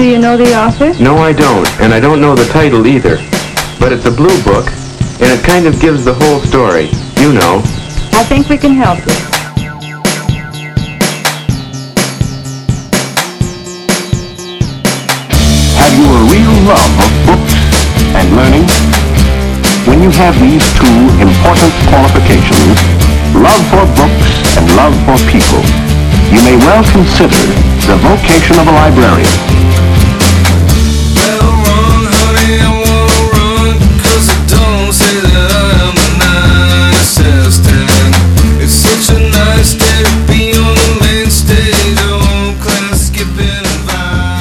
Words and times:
Do 0.00 0.06
you 0.08 0.16
know 0.16 0.34
the 0.34 0.56
author? 0.56 0.96
No, 0.96 1.18
I 1.18 1.34
don't, 1.34 1.68
and 1.76 1.92
I 1.92 2.00
don't 2.00 2.22
know 2.22 2.34
the 2.34 2.48
title 2.48 2.86
either. 2.86 3.20
But 3.76 3.92
it's 3.92 4.06
a 4.06 4.10
blue 4.10 4.32
book, 4.48 4.64
and 5.20 5.28
it 5.28 5.44
kind 5.44 5.66
of 5.66 5.78
gives 5.78 6.06
the 6.06 6.14
whole 6.14 6.40
story. 6.40 6.88
You 7.20 7.36
know. 7.36 7.60
I 8.16 8.24
think 8.24 8.48
we 8.48 8.56
can 8.56 8.72
help 8.72 8.96
you. 9.04 9.12
Have 15.76 15.92
you 15.92 16.08
a 16.08 16.22
real 16.32 16.56
love 16.64 16.94
of 17.04 17.12
books 17.28 17.60
and 18.16 18.24
learning? 18.40 18.64
When 19.84 20.00
you 20.00 20.08
have 20.16 20.32
these 20.40 20.64
two 20.80 21.00
important 21.20 21.76
qualifications, 21.92 22.72
love 23.36 23.60
for 23.68 23.84
books 24.00 24.32
and 24.56 24.64
love 24.80 24.96
for 25.04 25.20
people, 25.28 25.60
you 26.32 26.40
may 26.48 26.56
well 26.64 26.88
consider 26.88 27.44
the 27.84 28.00
vocation 28.00 28.56
of 28.56 28.64
a 28.64 28.72
librarian. 28.72 29.50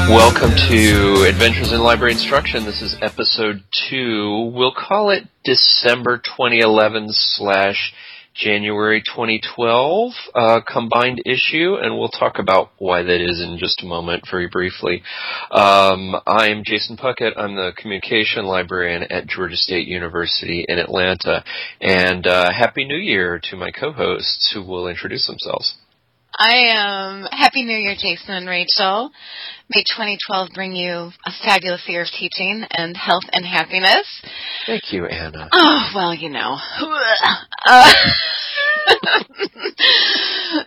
Welcome 0.09 0.55
to 0.69 1.25
Adventures 1.29 1.71
in 1.71 1.81
Library 1.81 2.13
Instruction. 2.13 2.65
This 2.65 2.81
is 2.81 2.95
episode 2.99 3.61
two. 3.91 4.51
We'll 4.55 4.73
call 4.73 5.11
it 5.11 5.27
December 5.45 6.17
2011 6.17 7.09
slash 7.11 7.93
January 8.33 9.03
2012 9.05 10.11
uh, 10.33 10.61
combined 10.67 11.21
issue, 11.27 11.75
and 11.79 11.95
we'll 11.95 12.09
talk 12.09 12.39
about 12.39 12.71
why 12.79 13.03
that 13.03 13.21
is 13.21 13.39
in 13.39 13.59
just 13.59 13.83
a 13.83 13.85
moment, 13.85 14.23
very 14.31 14.47
briefly. 14.47 15.03
Um, 15.51 16.15
I'm 16.25 16.63
Jason 16.65 16.97
Puckett. 16.97 17.37
I'm 17.37 17.55
the 17.55 17.73
communication 17.77 18.45
librarian 18.45 19.03
at 19.11 19.27
Georgia 19.27 19.57
State 19.57 19.87
University 19.87 20.65
in 20.67 20.79
Atlanta, 20.79 21.43
and 21.79 22.25
uh, 22.25 22.51
Happy 22.51 22.83
New 22.83 22.97
Year 22.97 23.39
to 23.51 23.55
my 23.55 23.69
co-hosts 23.69 24.51
who 24.55 24.63
will 24.63 24.87
introduce 24.87 25.27
themselves. 25.27 25.75
I 26.37 26.71
am 26.73 27.23
Happy 27.31 27.63
New 27.63 27.77
Year, 27.77 27.95
Jason 27.99 28.35
and 28.35 28.47
Rachel. 28.47 29.11
May 29.69 29.83
2012 29.83 30.49
bring 30.53 30.75
you 30.75 31.11
a 31.25 31.31
fabulous 31.43 31.83
year 31.87 32.01
of 32.03 32.07
teaching 32.07 32.65
and 32.71 32.95
health 32.95 33.23
and 33.31 33.45
happiness. 33.45 34.05
Thank 34.65 34.93
you, 34.93 35.05
Anna. 35.05 35.49
Oh, 35.51 35.91
well, 35.95 36.13
you 36.13 36.29
know. 36.29 36.57
Uh, 37.65 37.93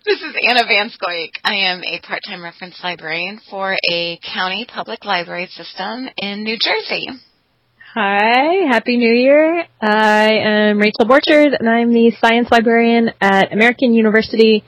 this 0.04 0.20
is 0.20 0.34
Anna 0.48 0.64
Van 0.66 0.90
Scoik. 0.90 1.30
I 1.44 1.54
am 1.54 1.82
a 1.84 2.00
part-time 2.00 2.42
reference 2.42 2.78
librarian 2.82 3.40
for 3.48 3.76
a 3.90 4.18
county 4.34 4.66
public 4.72 5.04
library 5.04 5.46
system 5.46 6.08
in 6.16 6.42
New 6.42 6.56
Jersey. 6.58 7.08
Hi, 7.94 8.68
Happy 8.70 8.96
New 8.96 9.12
Year. 9.12 9.64
I 9.80 10.30
am 10.32 10.78
Rachel 10.78 11.06
Borchardt, 11.06 11.56
and 11.58 11.68
I'm 11.68 11.92
the 11.92 12.12
science 12.20 12.48
librarian 12.50 13.10
at 13.20 13.52
American 13.52 13.94
University 13.94 14.64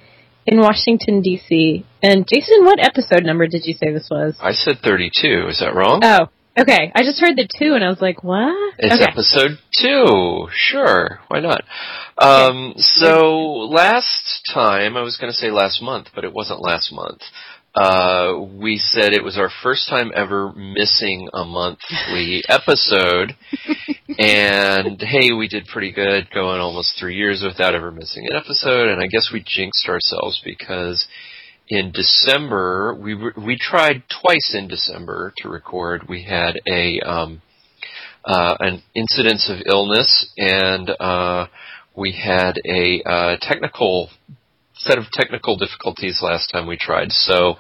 in 0.47 0.61
Washington, 0.61 1.23
D.C. 1.23 1.85
And 2.03 2.27
Jason, 2.27 2.65
what 2.65 2.79
episode 2.81 3.25
number 3.25 3.47
did 3.47 3.65
you 3.65 3.75
say 3.75 3.93
this 3.93 4.09
was? 4.11 4.37
I 4.41 4.53
said 4.53 4.79
32. 4.83 5.47
Is 5.49 5.61
that 5.61 5.75
wrong? 5.75 6.01
Oh, 6.03 6.29
okay. 6.59 6.93
I 6.95 7.03
just 7.03 7.21
heard 7.21 7.37
the 7.37 7.49
two, 7.49 7.75
and 7.75 7.85
I 7.85 7.89
was 7.89 8.01
like, 8.01 8.23
what? 8.23 8.75
It's 8.79 8.95
okay. 8.95 9.11
episode 9.11 9.59
two. 9.81 10.49
Sure, 10.53 11.21
why 11.29 11.41
not? 11.41 11.63
Um, 12.19 12.75
so 12.77 13.69
last 13.71 14.49
time, 14.53 14.97
I 14.97 15.03
was 15.03 15.17
going 15.17 15.33
to 15.33 15.37
say 15.37 15.51
last 15.51 15.83
month, 15.83 16.09
but 16.15 16.25
it 16.25 16.33
wasn't 16.33 16.61
last 16.61 16.93
month. 16.93 17.23
Uh, 17.75 18.39
we 18.39 18.77
said 18.77 19.13
it 19.13 19.25
was 19.25 19.37
our 19.37 19.51
first 19.63 19.89
time 19.89 20.13
ever 20.15 20.53
missing 20.53 21.29
a 21.35 21.45
monthly 21.45 22.43
episode, 22.49 23.35
and 24.17 25.01
hey, 25.01 25.33
we 25.33 25.49
did 25.49 25.67
pretty 25.67 25.91
good, 25.91 26.31
going 26.33 26.61
almost 26.61 26.97
three 26.99 27.17
years 27.17 27.43
without 27.45 27.75
ever 27.75 27.91
missing 27.91 28.27
an 28.31 28.37
episode. 28.37 28.89
And 28.89 29.03
I 29.03 29.09
guess 29.09 29.31
we 29.33 29.43
jinxed 29.45 29.89
ourselves 29.89 30.41
because 30.45 31.07
in 31.69 31.91
December 31.91 32.95
we 32.95 33.15
were, 33.15 33.35
we 33.37 33.59
tried 33.59 34.05
twice 34.09 34.55
in 34.57 34.69
December 34.69 35.33
to 35.39 35.49
record. 35.49 36.09
We 36.09 36.23
had 36.23 36.61
a 36.69 37.01
um, 37.01 37.43
uh, 38.25 38.57
an 38.61 38.83
incidence 38.95 39.51
of 39.51 39.67
illness, 39.67 40.31
and 40.37 40.91
uh, 41.01 41.47
we 41.97 42.13
had 42.13 42.61
a 42.65 43.03
uh, 43.05 43.37
technical 43.41 44.11
set 44.77 44.99
of 44.99 45.05
technical 45.13 45.57
difficulties 45.57 46.21
last 46.23 46.51
time 46.51 46.67
we 46.67 46.77
tried, 46.77 47.13
so 47.13 47.55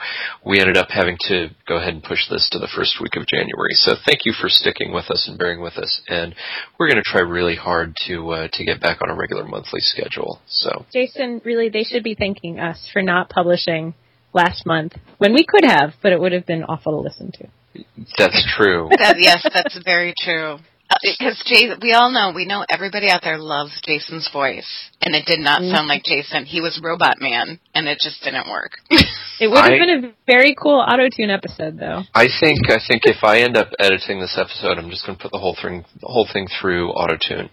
we 0.44 0.60
ended 0.60 0.76
up 0.76 0.88
having 0.90 1.16
to 1.28 1.48
go 1.66 1.76
ahead 1.76 1.94
and 1.94 2.02
push 2.02 2.28
this 2.28 2.48
to 2.50 2.58
the 2.58 2.68
first 2.74 3.00
week 3.00 3.16
of 3.16 3.26
January. 3.26 3.74
So 3.74 3.92
thank 4.04 4.20
you 4.24 4.32
for 4.38 4.48
sticking 4.48 4.92
with 4.92 5.10
us 5.10 5.26
and 5.28 5.38
bearing 5.38 5.60
with 5.60 5.74
us, 5.74 6.02
and 6.08 6.34
we're 6.78 6.88
going 6.88 7.02
to 7.02 7.08
try 7.08 7.20
really 7.20 7.56
hard 7.56 7.96
to 8.06 8.30
uh, 8.30 8.48
to 8.52 8.64
get 8.64 8.80
back 8.80 9.00
on 9.02 9.10
a 9.10 9.14
regular 9.14 9.44
monthly 9.44 9.80
schedule. 9.80 10.40
So 10.48 10.84
Jason, 10.92 11.40
really, 11.44 11.68
they 11.68 11.84
should 11.84 12.02
be 12.02 12.14
thanking 12.14 12.58
us 12.58 12.88
for 12.92 13.02
not 13.02 13.28
publishing 13.28 13.94
last 14.32 14.66
month 14.66 14.94
when 15.18 15.32
we 15.32 15.46
could 15.46 15.64
have, 15.64 15.94
but 16.02 16.12
it 16.12 16.20
would 16.20 16.32
have 16.32 16.46
been 16.46 16.64
awful 16.64 16.92
to 16.92 16.98
listen 16.98 17.32
to. 17.32 17.84
that's 18.18 18.44
true. 18.56 18.88
That, 18.98 19.16
yes, 19.18 19.46
that's 19.52 19.78
very 19.84 20.14
true. 20.18 20.58
Because 21.02 21.42
Jay, 21.46 21.68
we 21.80 21.92
all 21.92 22.10
know, 22.10 22.32
we 22.34 22.44
know 22.46 22.64
everybody 22.68 23.08
out 23.10 23.22
there 23.22 23.38
loves 23.38 23.80
Jason's 23.84 24.28
voice, 24.32 24.90
and 25.02 25.14
it 25.14 25.26
did 25.26 25.40
not 25.40 25.60
sound 25.62 25.88
like 25.88 26.02
Jason. 26.04 26.44
He 26.46 26.60
was 26.60 26.80
Robot 26.82 27.16
Man, 27.20 27.58
and 27.74 27.86
it 27.88 27.98
just 28.00 28.22
didn't 28.22 28.48
work. 28.50 28.72
It 29.40 29.48
would 29.48 29.58
have 29.58 29.72
I- 29.72 29.78
been 29.78 30.04
a 30.04 30.14
very 30.28 30.54
cool 30.54 30.78
auto 30.78 31.08
tune 31.14 31.28
episode, 31.28 31.76
though. 31.76 32.02
I 32.14 32.28
think 32.40 32.70
I 32.70 32.78
think 32.86 33.02
if 33.04 33.24
I 33.24 33.40
end 33.40 33.56
up 33.56 33.66
editing 33.80 34.20
this 34.20 34.38
episode, 34.38 34.78
I'm 34.78 34.88
just 34.90 35.04
going 35.04 35.18
to 35.18 35.22
put 35.22 35.32
the 35.32 35.40
whole 35.40 35.56
thing 35.60 35.84
the 36.00 36.06
whole 36.06 36.28
thing 36.32 36.46
through 36.60 36.92
AutoTune, 36.92 37.50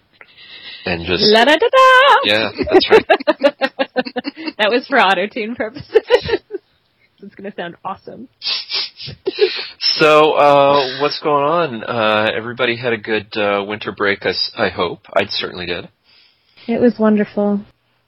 and 0.86 1.04
just 1.04 1.24
La 1.24 1.44
da 1.44 1.56
da 1.56 1.66
da! 1.68 2.14
yeah, 2.22 2.50
that's 2.70 2.88
right. 2.88 3.06
that 4.58 4.70
was 4.70 4.86
for 4.86 4.98
auto 5.00 5.26
tune 5.26 5.56
purposes. 5.56 5.90
it's 7.18 7.34
going 7.34 7.50
to 7.50 7.56
sound 7.56 7.74
awesome. 7.84 8.28
So, 9.78 10.32
uh, 10.34 11.00
what's 11.00 11.20
going 11.20 11.44
on? 11.44 11.84
Uh, 11.84 12.30
everybody 12.36 12.76
had 12.76 12.92
a 12.92 12.98
good 12.98 13.36
uh, 13.36 13.64
winter 13.66 13.92
break. 13.92 14.20
I 14.56 14.68
hope. 14.68 15.00
I 15.14 15.24
certainly 15.28 15.66
did. 15.66 15.88
It 16.68 16.80
was 16.80 16.98
wonderful. 16.98 17.64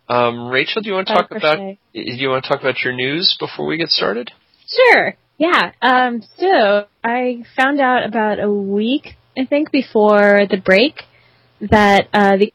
Um, 0.08 0.48
Rachel, 0.48 0.82
do 0.82 0.88
you 0.88 0.94
want 0.94 1.08
to 1.08 1.14
talk 1.14 1.30
about? 1.30 1.58
Crochet. 1.58 1.78
Do 1.92 2.00
you 2.00 2.28
want 2.28 2.44
to 2.44 2.48
talk 2.48 2.60
about 2.60 2.82
your 2.84 2.92
news 2.92 3.36
before 3.38 3.66
we 3.66 3.76
get 3.76 3.88
started? 3.88 4.30
Sure. 4.66 5.14
Yeah. 5.38 5.72
Um, 5.82 6.22
so 6.38 6.86
I 7.02 7.44
found 7.56 7.80
out 7.80 8.06
about 8.06 8.38
a 8.38 8.50
week, 8.50 9.16
I 9.36 9.44
think, 9.46 9.72
before 9.72 10.42
the 10.48 10.58
break 10.58 11.02
that 11.60 12.08
uh, 12.12 12.36
the 12.36 12.52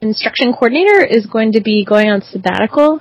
instruction 0.00 0.52
coordinator 0.52 1.04
is 1.04 1.26
going 1.26 1.52
to 1.52 1.60
be 1.60 1.84
going 1.84 2.08
on 2.08 2.22
sabbatical. 2.22 3.00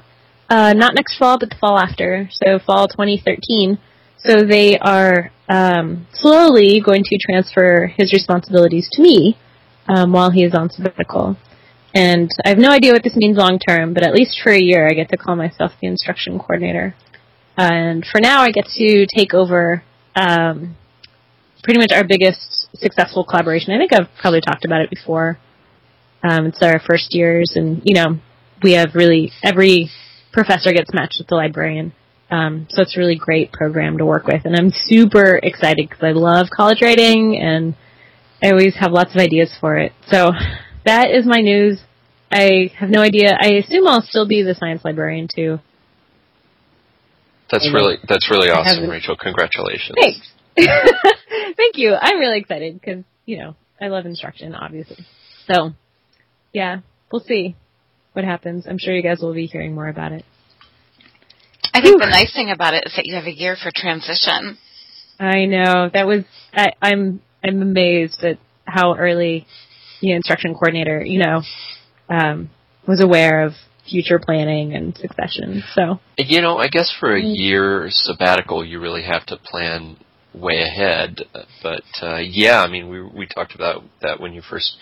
Uh, 0.50 0.74
not 0.74 0.96
next 0.96 1.18
fall, 1.18 1.38
but 1.38 1.50
the 1.50 1.56
fall 1.59 1.78
after. 1.78 2.30
So 2.31 2.59
fall 2.59 2.88
2013. 2.88 3.80
So 4.20 4.44
they 4.44 4.78
are 4.80 5.32
um, 5.48 6.08
slowly 6.14 6.82
going 6.82 7.04
to 7.04 7.18
transfer 7.18 7.92
his 7.98 8.12
responsibilities 8.14 8.90
to 8.94 9.02
me 9.02 9.38
um, 9.88 10.12
while 10.12 10.32
he 10.32 10.44
is 10.44 10.54
on 10.54 10.70
sabbatical. 10.70 11.38
And 11.94 12.30
I 12.46 12.50
have 12.50 12.58
no 12.58 12.72
idea 12.72 12.92
what 12.92 13.04
this 13.04 13.16
means 13.16 13.38
long 13.38 13.60
term, 13.60 13.94
but 13.94 14.04
at 14.04 14.14
least 14.14 14.40
for 14.44 14.52
a 14.52 14.60
year, 14.60 14.88
I 14.88 14.94
get 14.94 15.10
to 15.10 15.18
call 15.18 15.36
myself 15.36 15.72
the 15.82 15.88
instruction 15.88 16.38
coordinator. 16.38 16.96
And 17.56 18.06
for 18.06 18.22
now, 18.22 18.42
I 18.42 18.52
get 18.52 18.66
to 18.76 19.08
take 19.08 19.34
over 19.34 19.84
um, 20.16 20.76
pretty 21.64 21.80
much 21.80 21.92
our 21.92 22.04
biggest 22.04 22.68
successful 22.76 23.24
collaboration. 23.24 23.74
I 23.74 23.80
think 23.80 23.94
I've 23.94 24.10
probably 24.20 24.42
talked 24.42 24.66
about 24.66 24.82
it 24.82 24.90
before. 24.90 25.40
Um, 26.24 26.48
it's 26.48 26.62
our 26.62 26.80
first 26.80 27.16
years, 27.16 27.54
and 27.56 27.82
you 27.84 27.96
know, 27.96 28.20
we 28.62 28.74
have 28.74 28.94
really 28.94 29.32
every 29.44 29.90
professor 30.32 30.72
gets 30.74 30.94
matched 30.94 31.18
with 31.20 31.28
the 31.28 31.36
librarian. 31.36 31.94
Um, 32.30 32.68
so 32.70 32.82
it's 32.82 32.98
a 32.98 33.00
really 33.00 33.16
great 33.16 33.52
program 33.52 33.98
to 34.00 34.06
work 34.06 34.28
with, 34.28 34.46
and 34.46 34.56
I'm 34.56 34.72
super 34.72 35.38
excited 35.42 35.88
because 35.90 36.04
I 36.04 36.12
love 36.12 36.48
college 36.56 36.80
writing, 36.82 37.40
and 37.42 37.75
I 38.44 38.51
always 38.51 38.75
have 38.75 38.92
lots 38.92 39.12
of 39.12 39.18
ideas 39.18 39.56
for 39.60 39.78
it. 39.78 39.94
So 40.07 40.31
that 40.86 41.10
is 41.12 41.25
my 41.25 41.40
news. 41.40 41.80
I 42.30 42.72
have 42.78 42.90
no 42.90 43.01
idea. 43.01 43.38
I 43.40 43.54
assume 43.54 43.88
I'll 43.88 44.01
still 44.01 44.28
be 44.28 44.44
the 44.44 44.56
science 44.56 44.84
librarian 44.84 45.30
too. 45.34 45.60
That's 47.50 47.69
really 47.74 47.96
that's 48.07 48.30
really 48.30 48.50
awesome, 48.50 48.90
Rachel. 48.90 49.16
Congratulations. 49.16 49.96
Thanks. 49.98 50.31
Thank 51.56 51.78
you. 51.78 51.96
I'm 51.96 52.19
really 52.19 52.40
excited 52.40 52.80
because 52.80 53.06
you 53.25 53.38
know 53.38 53.56
I 53.80 53.88
love 53.88 54.06
instruction, 54.06 54.56
obviously. 54.56 55.06
So, 55.48 55.72
yeah, 56.54 56.80
we'll 57.12 57.24
see 57.24 57.56
what 58.13 58.25
happens. 58.25 58.66
I'm 58.68 58.78
sure 58.78 58.96
you 58.96 59.04
guys 59.04 59.19
will 59.22 59.34
be 59.34 59.46
hearing 59.46 59.75
more 59.75 59.88
about 59.88 60.12
it. 60.12 60.25
I 61.77 61.81
think 61.81 62.01
the 62.01 62.07
nice 62.07 62.33
thing 62.33 62.50
about 62.50 62.74
it 62.74 62.85
is 62.88 62.94
that 62.95 63.06
you 63.06 63.13
have 63.13 63.25
a 63.25 63.31
year 63.31 63.56
for 63.56 63.71
transition. 63.75 64.57
I 65.19 65.45
know 65.45 65.91
that 65.94 66.07
was 66.07 66.24
I, 66.51 66.71
I'm 66.81 67.21
I'm 67.44 67.62
amazed 67.62 68.24
at 68.24 68.39
how 68.65 68.95
early 68.95 69.45
the 70.01 70.13
instruction 70.13 70.56
coordinator, 70.56 71.03
you 71.06 71.19
know, 71.19 71.44
um, 72.09 72.50
was 72.88 73.00
aware 73.00 73.45
of 73.45 73.53
future 73.88 74.18
planning 74.18 74.74
and 74.74 74.97
succession. 74.97 75.63
So 75.75 76.00
You 76.18 76.41
know, 76.41 76.57
I 76.57 76.68
guess 76.68 76.91
for 77.00 77.15
a 77.15 77.21
year 77.21 77.89
sabbatical, 77.91 78.65
you 78.65 78.79
really 78.79 79.03
have 79.03 79.27
to 79.27 79.38
plan 79.38 79.97
way 80.33 80.63
ahead. 80.63 81.19
But 81.62 81.83
uh, 82.01 82.18
yeah, 82.18 82.63
I 82.63 82.68
mean, 82.71 82.89
we 82.89 83.03
we 83.03 83.27
talked 83.27 83.53
about 83.53 83.83
that 84.01 84.19
when 84.19 84.33
you 84.33 84.41
first 84.41 84.77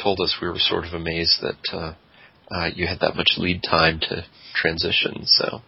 told 0.00 0.20
us. 0.20 0.36
We 0.40 0.46
were 0.46 0.60
sort 0.60 0.86
of 0.86 0.92
amazed 0.92 1.42
that 1.42 1.76
uh, 1.76 1.94
uh, 2.54 2.70
you 2.72 2.86
had 2.86 3.00
that 3.00 3.16
much 3.16 3.32
lead 3.36 3.64
time 3.68 3.98
to 4.02 4.24
transition. 4.54 5.26
So 5.26 5.62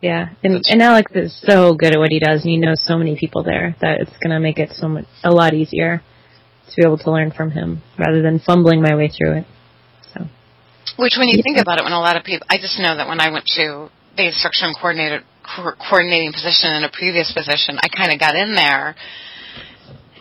Yeah, 0.00 0.28
and 0.44 0.54
That's- 0.54 0.70
and 0.70 0.80
Alex 0.82 1.10
is 1.14 1.34
so 1.44 1.74
good 1.74 1.92
at 1.92 1.98
what 1.98 2.10
he 2.12 2.20
does, 2.20 2.42
and 2.42 2.50
he 2.50 2.56
knows 2.56 2.80
so 2.84 2.96
many 2.96 3.16
people 3.16 3.42
there 3.42 3.74
that 3.80 4.00
it's 4.00 4.16
going 4.22 4.30
to 4.30 4.38
make 4.40 4.58
it 4.58 4.70
so 4.72 4.88
much 4.88 5.06
a 5.24 5.30
lot 5.30 5.54
easier 5.54 6.02
to 6.70 6.76
be 6.76 6.82
able 6.86 6.98
to 6.98 7.10
learn 7.10 7.32
from 7.32 7.50
him 7.50 7.82
rather 7.98 8.22
than 8.22 8.38
fumbling 8.38 8.80
my 8.80 8.94
way 8.94 9.08
through 9.08 9.38
it. 9.38 9.44
So 10.14 10.26
Which, 10.96 11.16
when 11.18 11.28
you 11.28 11.34
Yeah. 11.38 11.42
think 11.42 11.58
about 11.58 11.78
it, 11.78 11.84
when 11.84 11.92
a 11.92 12.00
lot 12.00 12.16
of 12.16 12.22
people, 12.22 12.46
I 12.48 12.58
just 12.58 12.78
know 12.78 12.94
that 12.94 13.08
when 13.08 13.20
I 13.20 13.30
went 13.30 13.46
to 13.56 13.90
the 14.16 14.26
instruction 14.26 14.72
coordinator 14.74 15.22
co- 15.42 15.72
coordinating 15.72 16.32
position 16.32 16.74
in 16.74 16.84
a 16.84 16.90
previous 16.90 17.32
position, 17.32 17.80
I 17.82 17.88
kind 17.88 18.12
of 18.12 18.20
got 18.20 18.36
in 18.36 18.54
there. 18.54 18.94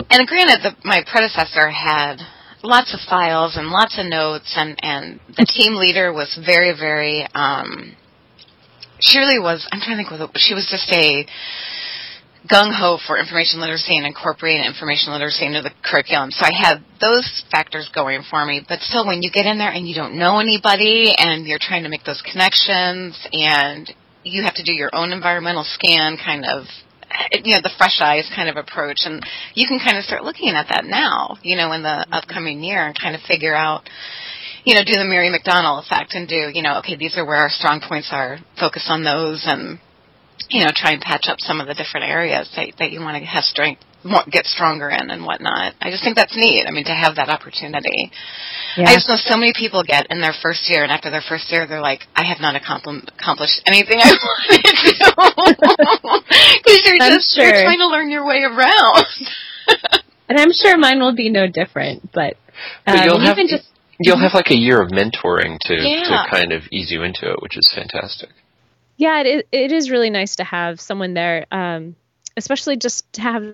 And 0.10 0.28
granted, 0.28 0.64
the, 0.64 0.76
my 0.84 1.04
predecessor 1.06 1.70
had 1.70 2.22
lots 2.64 2.94
of 2.96 3.00
files 3.02 3.58
and 3.58 3.70
lots 3.70 3.98
of 4.00 4.06
notes, 4.08 4.54
and 4.56 4.80
and 4.82 5.20
the 5.36 5.46
team 5.46 5.76
leader 5.76 6.12
was 6.14 6.34
very, 6.44 6.72
very. 6.72 7.28
um 7.36 7.97
She 9.00 9.20
really 9.20 9.40
was. 9.40 9.68
I'm 9.72 9.80
trying 9.80 9.98
to 9.98 10.04
think. 10.04 10.20
What 10.20 10.32
she 10.36 10.54
was 10.54 10.68
just 10.70 10.92
a 10.92 11.28
gung 12.48 12.72
ho 12.72 12.98
for 13.06 13.18
information 13.18 13.60
literacy 13.60 13.98
and 13.98 14.08
incorporating 14.08 14.64
information 14.64 15.12
literacy 15.12 15.46
into 15.46 15.62
the 15.62 15.72
curriculum. 15.84 16.32
So 16.32 16.46
I 16.46 16.54
had 16.56 16.84
those 17.02 17.28
factors 17.52 17.90
going 17.94 18.24
for 18.30 18.46
me. 18.46 18.64
But 18.68 18.80
still, 18.80 19.06
when 19.06 19.22
you 19.22 19.30
get 19.32 19.46
in 19.46 19.58
there 19.58 19.72
and 19.72 19.88
you 19.88 19.96
don't 19.96 20.18
know 20.18 20.40
anybody 20.40 21.14
and 21.18 21.46
you're 21.46 21.62
trying 21.62 21.84
to 21.84 21.90
make 21.90 22.06
those 22.06 22.22
connections 22.22 23.20
and 23.32 23.92
you 24.24 24.44
have 24.44 24.56
to 24.56 24.64
do 24.64 24.74
your 24.74 24.90
own 24.94 25.12
environmental 25.12 25.64
scan 25.64 26.18
kind 26.18 26.46
of 26.46 26.66
you 27.32 27.56
know 27.56 27.62
the 27.64 27.72
fresh 27.78 28.00
eyes 28.02 28.30
kind 28.36 28.50
of 28.50 28.58
approach 28.58 29.02
and 29.06 29.24
you 29.56 29.68
can 29.68 29.80
kind 29.80 29.98
of 29.98 30.04
start 30.04 30.24
looking 30.24 30.50
at 30.50 30.68
that 30.70 30.84
now 30.84 31.38
you 31.42 31.56
know 31.56 31.72
in 31.72 31.82
the 31.82 32.06
upcoming 32.12 32.62
year 32.62 32.86
and 32.86 33.00
kind 33.00 33.16
of 33.16 33.22
figure 33.22 33.56
out 33.56 33.88
you 34.68 34.76
know 34.76 34.84
do 34.84 35.00
the 35.00 35.08
mary 35.08 35.32
mcdonald 35.32 35.84
effect 35.86 36.14
and 36.14 36.28
do 36.28 36.52
you 36.54 36.62
know 36.62 36.80
okay 36.80 36.96
these 36.96 37.16
are 37.18 37.26
where 37.26 37.40
our 37.40 37.50
strong 37.50 37.80
points 37.80 38.10
are 38.12 38.38
focus 38.60 38.86
on 38.92 39.04
those 39.04 39.48
and 39.48 39.80
you 40.50 40.64
know, 40.64 40.72
try 40.74 40.92
and 40.92 41.02
patch 41.02 41.28
up 41.28 41.40
some 41.40 41.60
of 41.60 41.68
the 41.68 41.74
different 41.74 42.08
areas 42.08 42.50
that, 42.56 42.72
that 42.80 42.92
you 42.92 43.02
want 43.02 43.20
to 43.20 43.26
have 43.26 43.44
strength, 43.44 43.82
get 44.32 44.46
stronger 44.46 44.90
in 44.90 45.10
and 45.10 45.26
whatnot. 45.26 45.74
I 45.82 45.90
just 45.92 46.04
think 46.04 46.16
that's 46.16 46.36
neat. 46.38 46.66
I 46.68 46.72
mean, 46.72 46.86
to 46.86 46.96
have 46.96 47.16
that 47.16 47.28
opportunity. 47.28 48.12
yeah, 48.78 48.88
I 48.88 48.96
just 48.96 49.10
know 49.10 49.18
so 49.18 49.36
many 49.36 49.52
people 49.52 49.84
get 49.84 50.08
in 50.10 50.22
their 50.22 50.34
first 50.42 50.70
year, 50.70 50.84
and 50.84 50.92
after 50.92 51.12
their 51.12 51.24
first 51.28 51.52
year, 51.52 51.68
they're 51.68 51.82
like, 51.82 52.02
I 52.16 52.24
have 52.24 52.40
not 52.40 52.56
accompli- 52.56 53.04
accomplished 53.20 53.60
anything 53.66 54.00
I 54.00 54.08
wanted 54.24 54.64
to. 54.64 56.24
Because 56.64 56.82
you're 56.86 56.98
I'm 57.02 57.12
just, 57.12 57.38
you're 57.38 57.52
trying 57.52 57.80
to 57.80 57.88
learn 57.88 58.10
your 58.10 58.26
way 58.26 58.44
around. 58.44 59.06
and 60.30 60.40
I'm 60.40 60.52
sure 60.52 60.78
mine 60.78 61.00
will 61.00 61.16
be 61.16 61.30
no 61.30 61.48
different. 61.48 62.12
But, 62.14 62.36
But 62.86 63.00
um, 63.00 63.06
you'll 63.06 63.16
and 63.16 63.26
have 63.26 63.38
even 63.38 63.48
just 63.48 63.68
you'll 64.00 64.18
have 64.20 64.34
like 64.34 64.52
a 64.52 64.56
year 64.58 64.82
of 64.82 64.90
mentoring 64.90 65.58
to 65.62 65.74
Yeah. 65.76 66.26
to 66.26 66.30
kind 66.30 66.52
of 66.54 66.64
ease 66.72 66.92
you 66.92 67.04
into 67.04 67.30
it, 67.32 67.42
which 67.42 67.58
is 67.58 67.72
fantastic. 67.74 68.30
yeah, 68.98 69.22
it 69.22 69.48
it 69.52 69.72
is 69.72 69.90
really 69.92 70.10
nice 70.10 70.36
to 70.38 70.44
have 70.44 70.80
someone 70.82 71.14
there, 71.14 71.46
um, 71.52 71.96
especially 72.36 72.78
just 72.78 73.12
to 73.14 73.22
have 73.22 73.54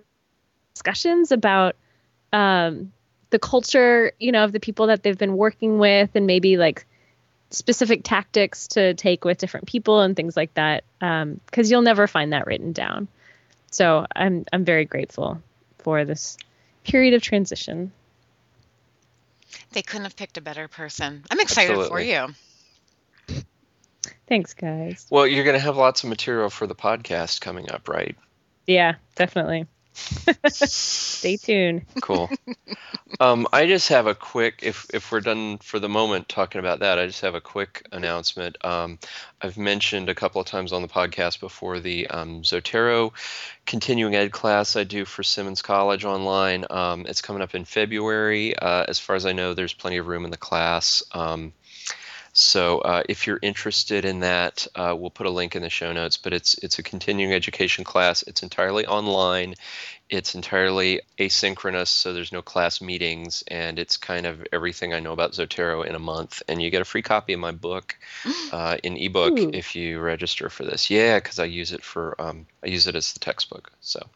discussions 0.73 1.31
about 1.31 1.75
um, 2.31 2.91
the 3.29 3.39
culture, 3.39 4.11
you 4.19 4.31
know, 4.31 4.43
of 4.43 4.51
the 4.51 4.59
people 4.59 4.87
that 4.87 5.03
they've 5.03 5.17
been 5.17 5.35
working 5.37 5.79
with, 5.79 6.09
and 6.15 6.25
maybe 6.27 6.57
like 6.57 6.85
specific 7.49 8.01
tactics 8.03 8.67
to 8.69 8.93
take 8.95 9.23
with 9.25 9.37
different 9.37 9.67
people 9.67 10.01
and 10.01 10.15
things 10.15 10.35
like 10.35 10.53
that. 10.55 10.83
Because 10.99 11.69
you'll 11.69 11.81
never 11.83 12.07
find 12.07 12.33
that 12.33 12.47
written 12.47 12.71
down. 12.71 13.07
So 13.71 14.05
I'm 14.15 14.45
I'm 14.53 14.65
very 14.65 14.85
grateful 14.85 15.41
for 15.79 16.05
this 16.05 16.37
period 16.83 17.13
of 17.13 17.21
transition. 17.21 17.91
They 19.71 19.81
couldn't 19.81 20.03
have 20.03 20.15
picked 20.15 20.37
a 20.37 20.41
better 20.41 20.67
person. 20.67 21.23
I'm 21.29 21.39
excited 21.39 21.75
for 21.87 21.99
you. 21.99 22.27
Thanks, 24.27 24.53
guys. 24.53 25.05
Well, 25.09 25.27
you're 25.27 25.43
going 25.43 25.55
to 25.55 25.63
have 25.63 25.77
lots 25.77 26.03
of 26.03 26.09
material 26.09 26.49
for 26.49 26.65
the 26.67 26.75
podcast 26.75 27.41
coming 27.41 27.69
up, 27.71 27.87
right? 27.87 28.15
Yeah, 28.65 28.95
definitely. 29.15 29.67
Stay 30.47 31.37
tuned. 31.37 31.85
Cool. 32.01 32.29
um, 33.19 33.47
I 33.53 33.67
just 33.67 33.89
have 33.89 34.07
a 34.07 34.15
quick, 34.15 34.59
if 34.63 34.87
if 34.93 35.11
we're 35.11 35.21
done 35.21 35.59
for 35.59 35.79
the 35.79 35.89
moment 35.89 36.29
talking 36.29 36.59
about 36.59 36.79
that, 36.79 36.99
I 36.99 37.05
just 37.05 37.21
have 37.21 37.35
a 37.35 37.41
quick 37.41 37.85
announcement. 37.91 38.57
Um, 38.65 38.99
I've 39.41 39.57
mentioned 39.57 40.09
a 40.09 40.15
couple 40.15 40.41
of 40.41 40.47
times 40.47 40.73
on 40.73 40.81
the 40.81 40.87
podcast 40.87 41.39
before 41.39 41.79
the 41.79 42.07
um, 42.07 42.41
Zotero 42.41 43.11
continuing 43.65 44.15
ed 44.15 44.31
class 44.31 44.75
I 44.75 44.83
do 44.83 45.05
for 45.05 45.23
Simmons 45.23 45.61
College 45.61 46.05
online. 46.05 46.65
Um, 46.69 47.05
it's 47.07 47.21
coming 47.21 47.41
up 47.41 47.55
in 47.55 47.65
February. 47.65 48.57
Uh, 48.57 48.85
as 48.87 48.99
far 48.99 49.15
as 49.15 49.25
I 49.25 49.33
know, 49.33 49.53
there's 49.53 49.73
plenty 49.73 49.97
of 49.97 50.07
room 50.07 50.25
in 50.25 50.31
the 50.31 50.37
class. 50.37 51.03
So 52.33 52.79
uh, 52.79 53.03
if 53.07 53.27
you're 53.27 53.39
interested 53.41 54.05
in 54.05 54.21
that, 54.21 54.67
uh, 54.75 54.95
we'll 54.97 55.11
put 55.11 55.27
a 55.27 55.29
link 55.29 55.55
in 55.55 55.61
the 55.61 55.69
show 55.69 55.93
notes. 55.93 56.17
But 56.17 56.33
it's 56.33 56.55
it's 56.55 56.79
a 56.79 56.83
continuing 56.83 57.31
education 57.31 57.83
class. 57.83 58.23
It's 58.23 58.41
entirely 58.41 58.87
online. 58.87 59.53
It's 60.09 60.35
entirely 60.35 61.01
asynchronous, 61.17 61.87
so 61.87 62.13
there's 62.13 62.31
no 62.31 62.41
class 62.41 62.81
meetings, 62.81 63.43
and 63.47 63.79
it's 63.79 63.97
kind 63.97 64.25
of 64.25 64.45
everything 64.51 64.93
I 64.93 64.99
know 64.99 65.13
about 65.13 65.31
Zotero 65.31 65.85
in 65.85 65.95
a 65.95 65.99
month. 65.99 66.43
And 66.47 66.61
you 66.61 66.69
get 66.69 66.81
a 66.81 66.85
free 66.85 67.01
copy 67.01 67.33
of 67.33 67.39
my 67.39 67.51
book 67.51 67.97
uh, 68.51 68.77
in 68.83 68.97
ebook 68.97 69.39
Ooh. 69.39 69.51
if 69.53 69.75
you 69.75 69.99
register 69.99 70.49
for 70.49 70.65
this. 70.65 70.89
Yeah, 70.89 71.17
because 71.17 71.39
I 71.39 71.45
use 71.45 71.71
it 71.71 71.83
for 71.83 72.19
um, 72.19 72.47
I 72.63 72.67
use 72.67 72.87
it 72.87 72.95
as 72.95 73.13
the 73.13 73.19
textbook. 73.19 73.71
So 73.79 74.07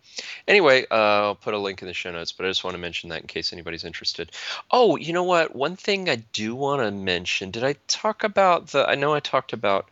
anyway, 0.48 0.86
uh, 0.92 0.96
I'll 0.96 1.36
put 1.36 1.54
a 1.54 1.58
link 1.58 1.82
in 1.82 1.88
the 1.88 1.94
show 1.94 2.12
notes. 2.12 2.32
But 2.32 2.46
I 2.46 2.50
just 2.50 2.64
want 2.64 2.76
to 2.76 2.82
mention 2.82 3.10
that 3.10 3.22
in 3.22 3.28
case 3.28 3.54
anybody's 3.54 3.84
interested. 3.84 4.32
Oh, 4.72 4.96
you 4.96 5.14
know 5.14 5.24
what? 5.24 5.56
One 5.56 5.76
thing 5.76 6.10
I 6.10 6.18
do 6.34 6.56
want 6.56 6.82
to 6.82 6.92
mention. 6.92 7.52
Did 7.52 7.64
I 7.64 7.76
talk 7.88 8.24
about 8.24 8.68
the? 8.68 8.88
I 8.88 8.96
know 8.96 9.14
I 9.14 9.20
talked 9.20 9.54
about 9.54 9.90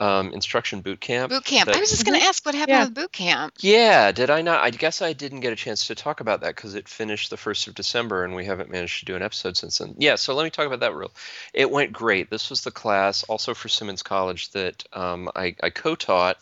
um, 0.00 0.32
instruction 0.32 0.80
boot 0.80 1.00
camp. 1.00 1.30
Boot 1.30 1.44
camp. 1.44 1.66
that- 1.66 1.74
I 1.76 1.80
was 1.80 1.90
just 1.90 2.06
going 2.06 2.20
to 2.20 2.24
ask 2.24 2.46
what 2.46 2.54
happened 2.54 2.76
Yeah. 2.78 2.84
with 2.84 2.94
boot 2.94 3.10
camp. 3.12 3.54
yeah, 3.58 4.12
did 4.12 4.30
I 4.30 4.42
not? 4.42 4.60
I 4.62 4.70
guess 4.70 5.02
I 5.02 5.12
didn't 5.12 5.40
get 5.40 5.52
a 5.52 5.56
chance 5.56 5.88
to 5.88 5.96
talk 5.96 6.20
about 6.20 6.42
that 6.42 6.54
because 6.54 6.76
it 6.76 6.88
finished 6.88 7.30
the 7.30 7.36
first 7.36 7.66
of 7.66 7.74
December, 7.74 8.24
and 8.24 8.36
we 8.36 8.44
haven't 8.44 8.70
managed 8.70 9.00
to 9.00 9.06
do 9.06 9.16
an 9.16 9.22
episode 9.22 9.56
since 9.56 9.78
then. 9.78 9.96
Yeah, 9.98 10.14
so 10.14 10.34
let 10.36 10.44
me 10.44 10.50
talk 10.50 10.66
about 10.68 10.80
that 10.80 10.94
real. 10.94 11.10
It 11.52 11.68
went 11.68 11.92
great. 11.92 12.30
This 12.30 12.48
was 12.48 12.60
the 12.62 12.70
class, 12.70 13.24
also 13.24 13.54
for 13.54 13.66
Simmons 13.68 14.04
College, 14.04 14.50
that 14.50 14.84
um, 14.92 15.30
I, 15.34 15.56
I 15.64 15.70
co-taught 15.70 16.38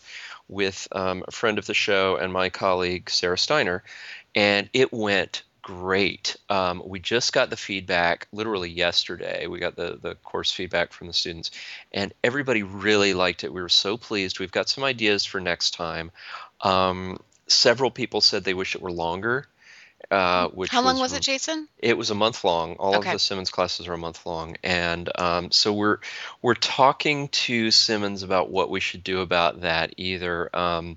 with 0.47 0.87
um, 0.91 1.23
a 1.27 1.31
friend 1.31 1.57
of 1.57 1.65
the 1.65 1.73
show 1.73 2.17
and 2.17 2.31
my 2.31 2.49
colleague 2.49 3.09
Sarah 3.09 3.37
Steiner, 3.37 3.83
and 4.35 4.69
it 4.73 4.93
went 4.93 5.43
great. 5.61 6.37
Um, 6.49 6.81
we 6.85 6.99
just 6.99 7.33
got 7.33 7.49
the 7.49 7.57
feedback 7.57 8.27
literally 8.31 8.69
yesterday. 8.69 9.47
We 9.47 9.59
got 9.59 9.75
the 9.75 9.99
the 10.01 10.15
course 10.15 10.51
feedback 10.51 10.93
from 10.93 11.07
the 11.07 11.13
students, 11.13 11.51
and 11.91 12.13
everybody 12.23 12.63
really 12.63 13.13
liked 13.13 13.43
it. 13.43 13.53
We 13.53 13.61
were 13.61 13.69
so 13.69 13.97
pleased. 13.97 14.39
We've 14.39 14.51
got 14.51 14.69
some 14.69 14.85
ideas 14.85 15.25
for 15.25 15.41
next 15.41 15.73
time. 15.73 16.11
Um, 16.61 17.19
several 17.47 17.91
people 17.91 18.21
said 18.21 18.43
they 18.43 18.53
wish 18.53 18.75
it 18.75 18.81
were 18.81 18.91
longer. 18.91 19.45
Uh, 20.09 20.47
which 20.49 20.71
How 20.71 20.81
long 20.81 20.99
was 20.99 21.13
it, 21.13 21.21
Jason? 21.21 21.67
it 21.79 21.97
was 21.97 22.09
a 22.09 22.15
month 22.15 22.43
long. 22.43 22.75
All 22.75 22.95
Okay. 22.95 23.09
of 23.09 23.13
the 23.13 23.19
Simmons 23.19 23.49
classes 23.49 23.87
are 23.87 23.93
a 23.93 23.97
month 23.97 24.25
long, 24.25 24.55
and 24.63 25.09
um, 25.19 25.51
so 25.51 25.73
we're 25.73 25.97
we're 26.41 26.53
talking 26.53 27.27
to 27.29 27.71
Simmons 27.71 28.23
about 28.23 28.49
what 28.49 28.69
we 28.69 28.79
should 28.79 29.03
do 29.03 29.19
about 29.19 29.61
that. 29.61 29.93
Either 29.97 30.49
um, 30.55 30.95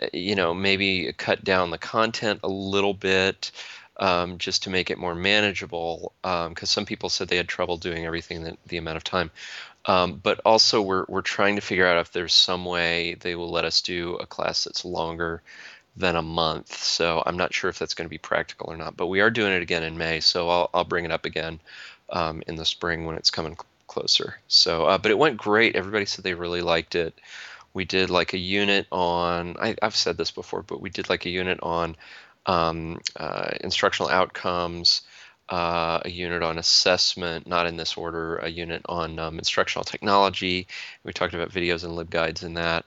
uh, 0.00 0.06
you 0.14 0.34
know 0.34 0.54
maybe 0.54 1.12
cut 1.12 1.44
down 1.44 1.70
the 1.70 1.78
content 1.78 2.40
a 2.42 2.48
little 2.48 2.94
bit. 2.94 3.50
Um, 4.00 4.38
just 4.38 4.62
to 4.62 4.70
make 4.70 4.90
it 4.90 4.98
more 4.98 5.16
manageable, 5.16 6.12
because 6.22 6.70
some 6.70 6.86
people 6.86 7.08
said 7.08 7.26
they 7.26 7.36
had 7.36 7.48
trouble 7.48 7.78
doing 7.78 8.06
everything 8.06 8.46
in 8.46 8.56
the 8.68 8.76
amount 8.76 8.96
of 8.96 9.02
time. 9.02 9.32
Um, 9.86 10.20
but 10.22 10.40
also, 10.44 10.82
we're 10.82 11.04
we're 11.08 11.22
trying 11.22 11.56
to 11.56 11.62
figure 11.62 11.86
out 11.86 11.98
if 11.98 12.12
there's 12.12 12.32
some 12.32 12.64
way 12.64 13.14
they 13.14 13.34
will 13.34 13.50
let 13.50 13.64
us 13.64 13.80
do 13.80 14.14
a 14.14 14.26
class 14.26 14.64
that's 14.64 14.84
longer 14.84 15.42
than 15.98 16.16
a 16.16 16.22
month. 16.22 16.76
So 16.76 17.22
I'm 17.26 17.36
not 17.36 17.52
sure 17.52 17.68
if 17.68 17.78
that's 17.78 17.94
going 17.94 18.06
to 18.06 18.10
be 18.10 18.18
practical 18.18 18.70
or 18.70 18.76
not. 18.76 18.96
But 18.96 19.08
we 19.08 19.20
are 19.20 19.30
doing 19.30 19.52
it 19.52 19.62
again 19.62 19.82
in 19.82 19.98
May, 19.98 20.20
so 20.20 20.48
I'll 20.48 20.70
I'll 20.72 20.84
bring 20.84 21.04
it 21.04 21.10
up 21.10 21.24
again 21.24 21.60
um, 22.10 22.42
in 22.46 22.56
the 22.56 22.64
spring 22.64 23.04
when 23.04 23.16
it's 23.16 23.30
coming 23.30 23.54
cl- 23.54 23.66
closer. 23.86 24.38
So, 24.48 24.86
uh, 24.86 24.98
but 24.98 25.10
it 25.10 25.18
went 25.18 25.36
great. 25.36 25.76
Everybody 25.76 26.06
said 26.06 26.24
they 26.24 26.34
really 26.34 26.62
liked 26.62 26.94
it. 26.94 27.14
We 27.74 27.84
did 27.84 28.10
like 28.10 28.32
a 28.32 28.38
unit 28.38 28.86
on. 28.90 29.56
I, 29.60 29.76
I've 29.82 29.96
said 29.96 30.16
this 30.16 30.30
before, 30.30 30.62
but 30.62 30.80
we 30.80 30.90
did 30.90 31.08
like 31.08 31.26
a 31.26 31.30
unit 31.30 31.58
on 31.62 31.96
um, 32.46 33.00
uh, 33.16 33.50
instructional 33.60 34.10
outcomes. 34.10 35.02
Uh, 35.50 36.02
a 36.04 36.10
unit 36.10 36.42
on 36.42 36.58
assessment, 36.58 37.46
not 37.46 37.66
in 37.66 37.78
this 37.78 37.96
order, 37.96 38.36
a 38.36 38.48
unit 38.50 38.82
on 38.86 39.18
um, 39.18 39.38
instructional 39.38 39.82
technology. 39.82 40.66
We 41.04 41.14
talked 41.14 41.32
about 41.32 41.48
videos 41.48 41.84
and 41.84 41.96
libguides 41.96 42.42
in 42.42 42.52
that 42.54 42.84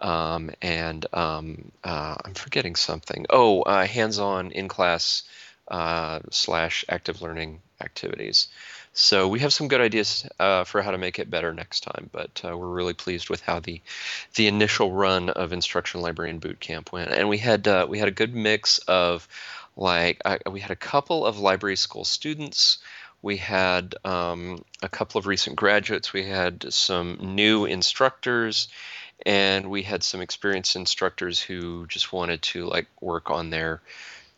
um, 0.00 0.50
and 0.62 1.06
um, 1.12 1.72
uh, 1.84 2.16
I'm 2.24 2.34
forgetting 2.34 2.76
something. 2.76 3.26
Oh, 3.30 3.62
uh, 3.62 3.86
hands-on 3.86 4.50
in-class 4.52 5.22
uh, 5.68 6.20
slash 6.30 6.84
active 6.88 7.22
learning 7.22 7.60
activities. 7.80 8.48
So 8.92 9.28
we 9.28 9.40
have 9.40 9.52
some 9.52 9.68
good 9.68 9.82
ideas 9.82 10.26
uh, 10.40 10.64
for 10.64 10.80
how 10.80 10.90
to 10.90 10.96
make 10.96 11.18
it 11.18 11.30
better 11.30 11.52
next 11.52 11.80
time, 11.80 12.08
but 12.12 12.40
uh, 12.42 12.56
we're 12.56 12.66
really 12.66 12.94
pleased 12.94 13.28
with 13.28 13.42
how 13.42 13.60
the 13.60 13.82
the 14.36 14.46
initial 14.46 14.90
run 14.90 15.28
of 15.28 15.52
Instruction 15.52 16.00
Librarian 16.00 16.38
Boot 16.38 16.60
Camp 16.60 16.92
went, 16.92 17.10
and 17.10 17.28
we 17.28 17.36
had 17.36 17.68
uh, 17.68 17.86
we 17.86 17.98
had 17.98 18.08
a 18.08 18.12
good 18.12 18.34
mix 18.34 18.78
of 18.88 19.28
like 19.76 20.22
I, 20.24 20.38
we 20.50 20.60
had 20.60 20.70
a 20.70 20.76
couple 20.76 21.26
of 21.26 21.38
library 21.38 21.76
school 21.76 22.04
students. 22.04 22.78
We 23.20 23.36
had 23.36 23.96
um, 24.04 24.64
a 24.82 24.88
couple 24.88 25.18
of 25.18 25.26
recent 25.26 25.56
graduates. 25.56 26.14
We 26.14 26.24
had 26.24 26.72
some 26.72 27.18
new 27.20 27.66
instructors, 27.66 28.68
and 29.24 29.70
we 29.70 29.82
had 29.82 30.02
some 30.02 30.20
experienced 30.20 30.76
instructors 30.76 31.40
who 31.40 31.86
just 31.86 32.12
wanted 32.12 32.42
to 32.42 32.66
like 32.66 32.86
work 33.00 33.30
on 33.30 33.50
their 33.50 33.80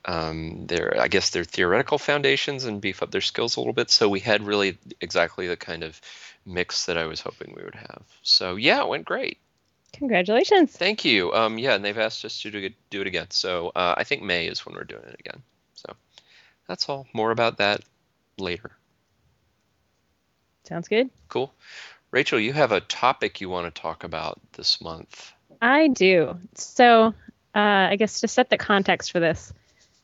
um, 0.05 0.67
their 0.67 1.01
I 1.01 1.09
guess 1.09 1.31
their 1.31 1.45
theoretical 1.45 1.99
foundations 1.99 2.65
and 2.65 2.81
beef 2.81 3.03
up 3.03 3.11
their 3.11 3.21
skills 3.21 3.57
a 3.57 3.61
little 3.61 3.73
bit. 3.73 3.91
So 3.91 4.09
we 4.09 4.21
had 4.21 4.43
really 4.43 4.79
exactly 5.01 5.49
the 5.49 5.57
kind 5.57 5.83
of 5.83 6.01
mix 6.47 6.87
that 6.87 6.97
I 6.97 7.07
was 7.07 7.21
hoping 7.21 7.55
we 7.57 7.65
would 7.65 7.75
have. 7.75 8.03
So 8.23 8.57
yeah, 8.57 8.83
it 8.83 8.89
went 8.89 9.05
great. 9.05 9.39
Congratulations. 9.93 10.73
Thank 10.73 11.05
you. 11.05 11.33
Um, 11.33 11.59
yeah, 11.59 11.75
and 11.75 11.85
they've 11.85 11.99
asked 11.99 12.25
us 12.25 12.41
to 12.43 12.51
do 12.51 12.59
it, 12.59 12.75
do 12.91 13.01
it 13.01 13.07
again. 13.07 13.31
So 13.31 13.73
uh, 13.75 13.95
I 13.97 14.05
think 14.05 14.23
May 14.23 14.47
is 14.47 14.65
when 14.65 14.75
we're 14.75 14.85
doing 14.85 15.05
it 15.05 15.17
again. 15.19 15.43
So 15.75 15.95
that's 16.69 16.89
all. 16.89 17.07
More 17.13 17.31
about 17.31 17.59
that 17.59 17.81
later. 18.39 18.71
Sounds 20.65 20.89
good. 20.89 21.11
Cool. 21.29 21.53
Rachel, 22.11 22.41
you 22.41 22.53
have 22.53 22.73
a 22.73 22.81
topic 22.81 23.41
you 23.41 23.49
want 23.49 23.73
to 23.73 23.81
talk 23.81 24.05
about 24.05 24.41
this 24.53 24.81
month. 24.81 25.33
I 25.61 25.89
do. 25.89 26.39
So, 26.55 27.15
uh, 27.55 27.59
I 27.59 27.97
guess 27.97 28.21
to 28.21 28.29
set 28.29 28.51
the 28.51 28.57
context 28.57 29.13
for 29.13 29.21
this, 29.21 29.53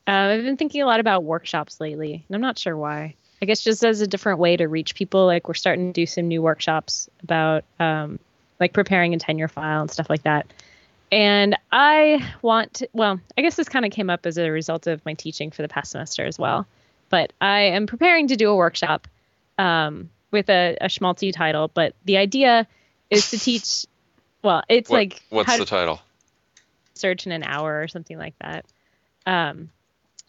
uh, 0.06 0.10
I've 0.10 0.42
been 0.42 0.56
thinking 0.56 0.82
a 0.82 0.86
lot 0.86 1.00
about 1.00 1.24
workshops 1.24 1.80
lately, 1.80 2.24
and 2.28 2.34
I'm 2.34 2.42
not 2.42 2.58
sure 2.58 2.76
why. 2.76 3.14
I 3.40 3.46
guess 3.46 3.60
just 3.60 3.84
as 3.84 4.00
a 4.00 4.06
different 4.06 4.38
way 4.38 4.56
to 4.56 4.66
reach 4.66 4.94
people. 4.94 5.26
Like 5.26 5.48
we're 5.48 5.54
starting 5.54 5.92
to 5.92 5.92
do 5.92 6.06
some 6.06 6.28
new 6.28 6.42
workshops 6.42 7.08
about 7.22 7.64
um, 7.78 8.18
like 8.60 8.72
preparing 8.72 9.14
a 9.14 9.18
tenure 9.18 9.48
file 9.48 9.82
and 9.82 9.90
stuff 9.90 10.08
like 10.08 10.22
that. 10.22 10.46
And 11.12 11.56
I 11.70 12.26
want 12.42 12.74
to, 12.74 12.88
well, 12.92 13.20
I 13.36 13.42
guess 13.42 13.56
this 13.56 13.68
kind 13.68 13.84
of 13.84 13.92
came 13.92 14.10
up 14.10 14.26
as 14.26 14.38
a 14.38 14.50
result 14.50 14.86
of 14.86 15.04
my 15.04 15.14
teaching 15.14 15.50
for 15.50 15.62
the 15.62 15.68
past 15.68 15.92
semester 15.92 16.24
as 16.24 16.38
well. 16.38 16.66
But 17.10 17.32
I 17.40 17.60
am 17.60 17.86
preparing 17.86 18.28
to 18.28 18.36
do 18.36 18.50
a 18.50 18.56
workshop 18.56 19.06
um, 19.58 20.10
with 20.34 20.50
a, 20.50 20.76
a 20.80 20.86
schmaltzy 20.86 21.32
title. 21.32 21.70
But 21.72 21.94
the 22.04 22.18
idea 22.18 22.66
is 23.08 23.30
to 23.30 23.38
teach, 23.48 23.86
well, 24.42 24.62
it's 24.68 24.90
What- 24.90 24.96
like 24.98 25.22
what's 25.30 25.56
the 25.56 25.64
title? 25.64 26.02
search 26.94 27.26
in 27.26 27.32
an 27.32 27.42
hour 27.42 27.80
or 27.80 27.88
something 27.88 28.18
like 28.18 28.34
that. 28.40 28.66
Um, 29.26 29.70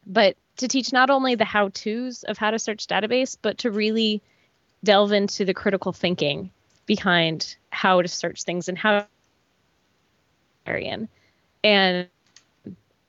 but 0.07 0.37
to 0.57 0.67
teach 0.67 0.93
not 0.93 1.09
only 1.09 1.35
the 1.35 1.45
how 1.45 1.69
to's 1.69 2.23
of 2.23 2.37
how 2.37 2.51
to 2.51 2.59
search 2.59 2.87
database, 2.87 3.37
but 3.41 3.57
to 3.59 3.71
really 3.71 4.21
delve 4.83 5.11
into 5.11 5.43
the 5.45 5.53
critical 5.53 5.91
thinking 5.91 6.51
behind 6.85 7.55
how 7.71 8.01
to 8.01 8.07
search 8.07 8.43
things 8.43 8.69
and 8.69 8.77
how 8.77 9.05
and 11.63 12.07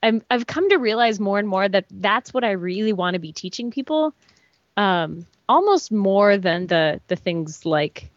I'm, 0.03 0.23
I've 0.31 0.47
come 0.47 0.69
to 0.71 0.77
realize 0.77 1.19
more 1.19 1.39
and 1.39 1.49
more 1.49 1.69
that 1.69 1.87
that's 1.91 2.33
what 2.35 2.45
I 2.45 2.53
really 2.53 2.93
want 2.93 3.15
to 3.15 3.21
be 3.21 3.33
teaching 3.33 3.71
people, 3.71 4.15
um, 4.77 5.27
almost 5.49 5.93
more 5.93 6.37
than 6.37 6.67
the 6.67 7.01
the 7.09 7.17
things 7.17 7.65
like 7.65 8.11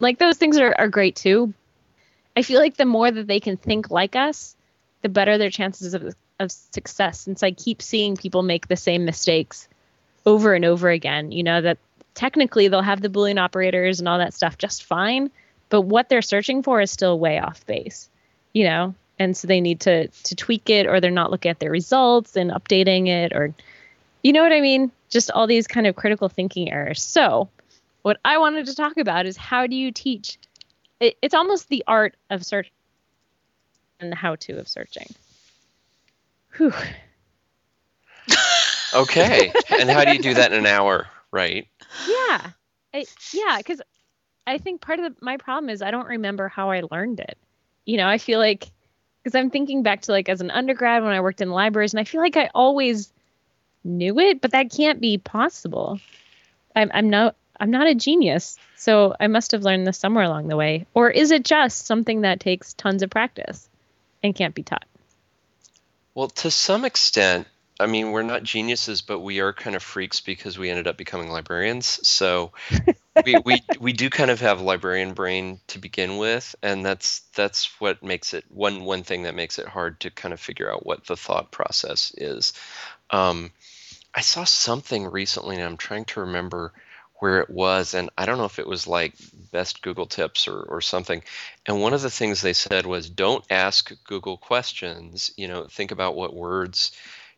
like 0.00 0.18
those 0.18 0.36
things 0.36 0.58
are, 0.58 0.74
are 0.78 0.88
great 0.88 1.16
too. 1.16 1.52
I 2.36 2.42
feel 2.42 2.60
like 2.60 2.76
the 2.76 2.84
more 2.84 3.10
that 3.10 3.26
they 3.26 3.40
can 3.40 3.56
think 3.56 3.90
like 3.90 4.14
us, 4.14 4.54
the 5.02 5.08
better 5.08 5.38
their 5.38 5.50
chances 5.50 5.94
of 5.94 6.14
of 6.38 6.52
success. 6.52 7.20
Since 7.20 7.42
I 7.42 7.50
keep 7.50 7.82
seeing 7.82 8.16
people 8.16 8.42
make 8.42 8.68
the 8.68 8.76
same 8.76 9.04
mistakes 9.04 9.68
over 10.24 10.54
and 10.54 10.64
over 10.64 10.88
again, 10.88 11.32
you 11.32 11.42
know 11.42 11.60
that 11.60 11.78
technically 12.14 12.68
they'll 12.68 12.82
have 12.82 13.00
the 13.00 13.08
boolean 13.08 13.40
operators 13.40 14.00
and 14.00 14.08
all 14.08 14.18
that 14.18 14.34
stuff 14.34 14.58
just 14.58 14.84
fine, 14.84 15.30
but 15.68 15.82
what 15.82 16.08
they're 16.08 16.22
searching 16.22 16.62
for 16.62 16.80
is 16.80 16.90
still 16.90 17.18
way 17.18 17.38
off 17.38 17.66
base, 17.66 18.08
you 18.52 18.64
know. 18.64 18.94
And 19.20 19.36
so 19.36 19.48
they 19.48 19.60
need 19.60 19.80
to 19.80 20.08
to 20.08 20.36
tweak 20.36 20.70
it, 20.70 20.86
or 20.86 21.00
they're 21.00 21.10
not 21.10 21.30
looking 21.30 21.50
at 21.50 21.58
their 21.58 21.72
results 21.72 22.36
and 22.36 22.50
updating 22.52 23.08
it, 23.08 23.32
or 23.32 23.52
you 24.22 24.32
know 24.32 24.42
what 24.42 24.52
I 24.52 24.60
mean? 24.60 24.92
Just 25.08 25.30
all 25.30 25.46
these 25.46 25.66
kind 25.66 25.86
of 25.86 25.96
critical 25.96 26.28
thinking 26.28 26.70
errors. 26.70 27.02
So, 27.02 27.48
what 28.02 28.18
I 28.24 28.38
wanted 28.38 28.66
to 28.66 28.74
talk 28.74 28.96
about 28.96 29.26
is 29.26 29.36
how 29.36 29.66
do 29.66 29.76
you 29.76 29.90
teach? 29.90 30.38
It, 31.00 31.16
it's 31.22 31.34
almost 31.34 31.68
the 31.68 31.84
art 31.86 32.16
of 32.30 32.44
search 32.44 32.70
and 34.00 34.12
the 34.12 34.16
how 34.16 34.36
to 34.36 34.58
of 34.58 34.68
searching. 34.68 35.08
Whew. 36.56 36.72
Okay. 38.94 39.52
and 39.78 39.90
how 39.90 40.04
do 40.04 40.12
you 40.12 40.18
do 40.22 40.34
that 40.34 40.52
in 40.52 40.60
an 40.60 40.66
hour, 40.66 41.06
right? 41.30 41.68
Yeah, 42.08 42.50
I, 42.94 43.04
yeah, 43.32 43.58
because 43.58 43.82
I 44.46 44.56
think 44.58 44.80
part 44.80 44.98
of 44.98 45.04
the, 45.04 45.24
my 45.24 45.36
problem 45.36 45.68
is 45.68 45.82
I 45.82 45.90
don't 45.90 46.06
remember 46.06 46.48
how 46.48 46.70
I 46.70 46.82
learned 46.90 47.20
it. 47.20 47.36
You 47.84 47.98
know, 47.98 48.08
I 48.08 48.16
feel 48.16 48.38
like 48.38 48.70
because 49.22 49.34
I'm 49.34 49.50
thinking 49.50 49.82
back 49.82 50.02
to 50.02 50.12
like 50.12 50.28
as 50.28 50.40
an 50.40 50.50
undergrad 50.50 51.02
when 51.02 51.12
I 51.12 51.20
worked 51.20 51.42
in 51.42 51.50
libraries, 51.50 51.92
and 51.92 52.00
I 52.00 52.04
feel 52.04 52.20
like 52.20 52.36
I 52.36 52.50
always 52.54 53.12
knew 53.88 54.18
it, 54.18 54.40
but 54.40 54.52
that 54.52 54.70
can't 54.70 55.00
be 55.00 55.18
possible. 55.18 55.98
I'm 56.76 56.90
I'm 56.92 57.10
not 57.10 57.36
I'm 57.58 57.70
not 57.70 57.88
a 57.88 57.94
genius, 57.94 58.58
so 58.76 59.14
I 59.18 59.26
must 59.26 59.52
have 59.52 59.62
learned 59.62 59.86
this 59.86 59.98
somewhere 59.98 60.24
along 60.24 60.48
the 60.48 60.56
way. 60.56 60.86
Or 60.94 61.10
is 61.10 61.30
it 61.30 61.44
just 61.44 61.86
something 61.86 62.20
that 62.20 62.40
takes 62.40 62.74
tons 62.74 63.02
of 63.02 63.10
practice 63.10 63.68
and 64.22 64.34
can't 64.34 64.54
be 64.54 64.62
taught? 64.62 64.86
Well, 66.14 66.28
to 66.28 66.50
some 66.50 66.84
extent, 66.84 67.46
I 67.80 67.86
mean, 67.86 68.10
we're 68.10 68.22
not 68.22 68.42
geniuses, 68.42 69.02
but 69.02 69.20
we 69.20 69.40
are 69.40 69.52
kind 69.52 69.76
of 69.76 69.82
freaks 69.82 70.20
because 70.20 70.58
we 70.58 70.68
ended 70.68 70.88
up 70.88 70.96
becoming 70.96 71.30
librarians. 71.30 72.06
So 72.06 72.52
we, 73.24 73.36
we 73.44 73.62
we 73.78 73.92
do 73.92 74.10
kind 74.10 74.30
of 74.30 74.40
have 74.40 74.60
librarian 74.60 75.14
brain 75.14 75.60
to 75.68 75.78
begin 75.78 76.16
with, 76.16 76.56
and 76.62 76.84
that's 76.84 77.20
that's 77.34 77.80
what 77.80 78.02
makes 78.02 78.34
it 78.34 78.44
one 78.48 78.84
one 78.84 79.04
thing 79.04 79.24
that 79.24 79.36
makes 79.36 79.58
it 79.58 79.68
hard 79.68 80.00
to 80.00 80.10
kind 80.10 80.34
of 80.34 80.40
figure 80.40 80.72
out 80.72 80.84
what 80.84 81.06
the 81.06 81.16
thought 81.16 81.52
process 81.52 82.12
is. 82.16 82.52
Um, 83.10 83.52
I 84.18 84.20
saw 84.20 84.42
something 84.42 85.06
recently, 85.06 85.54
and 85.54 85.64
I'm 85.64 85.76
trying 85.76 86.04
to 86.06 86.22
remember 86.22 86.72
where 87.20 87.38
it 87.38 87.48
was, 87.48 87.94
and 87.94 88.10
I 88.18 88.26
don't 88.26 88.36
know 88.36 88.46
if 88.46 88.58
it 88.58 88.66
was 88.66 88.88
like 88.88 89.14
best 89.52 89.80
Google 89.80 90.06
tips 90.06 90.48
or, 90.48 90.60
or 90.60 90.80
something. 90.80 91.22
And 91.64 91.80
one 91.80 91.94
of 91.94 92.02
the 92.02 92.10
things 92.10 92.40
they 92.40 92.52
said 92.52 92.84
was 92.84 93.08
don't 93.08 93.44
ask 93.48 93.92
Google 94.02 94.36
questions. 94.36 95.30
You 95.36 95.46
know, 95.46 95.66
think 95.66 95.92
about 95.92 96.16
what 96.16 96.34
words 96.34 96.90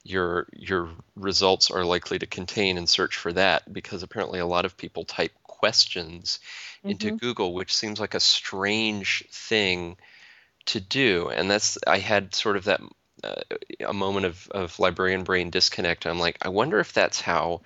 your 0.04 0.48
your 0.54 0.88
results 1.16 1.70
are 1.70 1.84
likely 1.84 2.18
to 2.18 2.26
contain 2.26 2.78
and 2.78 2.88
search 2.88 3.18
for 3.18 3.34
that 3.34 3.70
because 3.70 4.02
apparently 4.02 4.40
a 4.40 4.46
lot 4.46 4.64
of 4.64 4.78
people 4.78 5.04
type 5.04 5.32
questions 5.42 6.40
into 6.82 7.08
mm-hmm. 7.08 7.16
Google, 7.16 7.52
which 7.52 7.76
seems 7.76 8.00
like 8.00 8.14
a 8.14 8.20
strange 8.20 9.22
thing 9.30 9.98
to 10.64 10.80
do. 10.80 11.28
And 11.28 11.50
that's 11.50 11.76
I 11.86 11.98
had 11.98 12.34
sort 12.34 12.56
of 12.56 12.64
that 12.64 12.80
a 13.80 13.92
moment 13.92 14.26
of, 14.26 14.48
of 14.50 14.78
librarian 14.78 15.24
brain 15.24 15.50
disconnect. 15.50 16.06
I'm 16.06 16.18
like, 16.18 16.38
I 16.42 16.48
wonder 16.48 16.78
if 16.80 16.92
that's 16.92 17.20
how 17.20 17.62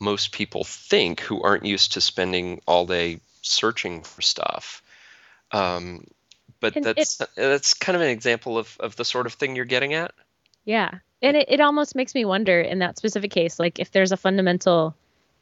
most 0.00 0.32
people 0.32 0.64
think 0.64 1.20
who 1.20 1.42
aren't 1.42 1.64
used 1.64 1.92
to 1.92 2.00
spending 2.00 2.60
all 2.66 2.86
day 2.86 3.20
searching 3.42 4.02
for 4.02 4.22
stuff. 4.22 4.82
Um, 5.52 6.06
but 6.60 6.76
And 6.76 6.84
that's 6.84 7.20
that's 7.36 7.74
kind 7.74 7.96
of 7.96 8.02
an 8.02 8.08
example 8.08 8.58
of, 8.58 8.76
of 8.80 8.96
the 8.96 9.04
sort 9.04 9.26
of 9.26 9.34
thing 9.34 9.56
you're 9.56 9.64
getting 9.64 9.94
at. 9.94 10.12
Yeah. 10.64 10.90
And 11.22 11.36
it, 11.36 11.46
it 11.48 11.60
almost 11.60 11.94
makes 11.94 12.14
me 12.14 12.24
wonder 12.24 12.60
in 12.60 12.80
that 12.80 12.98
specific 12.98 13.30
case, 13.30 13.58
like 13.58 13.78
if 13.78 13.90
there's 13.90 14.12
a 14.12 14.16
fundamental 14.16 14.94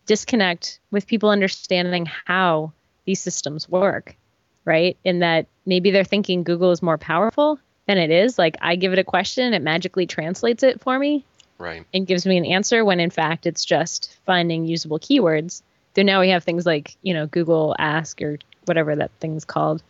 disconnect 0.07 0.81
with 0.91 1.07
people 1.07 1.31
understanding 1.31 2.07
how 2.27 2.73
these 3.05 3.21
systems 3.21 3.69
work, 3.69 4.17
right? 4.65 4.97
In 5.05 5.21
that 5.21 5.47
maybe 5.65 5.91
they're 5.91 6.05
thinking 6.05 6.43
Google 6.43 6.71
is 6.73 6.83
more 6.83 6.99
powerful 6.99 7.59
than 7.87 7.99
it 7.99 8.11
is. 8.11 8.39
Like 8.39 8.57
I 8.61 8.77
give 8.77 8.93
it 8.93 8.99
a 8.99 9.05
question, 9.05 9.55
it 9.55 9.63
magically 9.63 10.07
translates 10.07 10.63
it 10.63 10.81
for 10.81 10.99
me 10.99 11.25
Right. 11.59 11.85
and 11.95 12.07
gives 12.07 12.27
me 12.27 12.37
an 12.37 12.45
answer 12.45 12.85
when 12.85 13.01
in 13.01 13.11
fact 13.11 13.47
it's 13.47 13.65
just 13.65 14.17
finding 14.27 14.67
usable 14.67 14.99
keywords. 14.99 15.63
So 15.95 16.03
now 16.03 16.21
we 16.21 16.31
have 16.31 16.45
things 16.45 16.65
like, 16.65 16.97
you 17.03 17.13
know, 17.15 17.27
Google 17.27 17.77
Ask 17.79 18.23
or 18.23 18.39
whatever 18.65 18.97
that 18.97 19.11
thing's 19.21 19.45
called, 19.45 19.83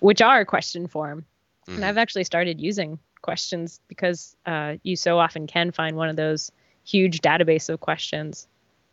which 0.00 0.20
are 0.20 0.44
question 0.44 0.86
form. 0.88 1.24
And 1.66 1.84
I've 1.84 1.98
actually 1.98 2.24
started 2.24 2.60
using 2.60 2.98
questions 3.20 3.80
because 3.88 4.34
uh, 4.46 4.76
you 4.82 4.96
so 4.96 5.18
often 5.18 5.46
can 5.46 5.70
find 5.70 5.96
one 5.96 6.08
of 6.08 6.16
those 6.16 6.50
huge 6.84 7.20
database 7.20 7.68
of 7.68 7.80
questions 7.80 8.46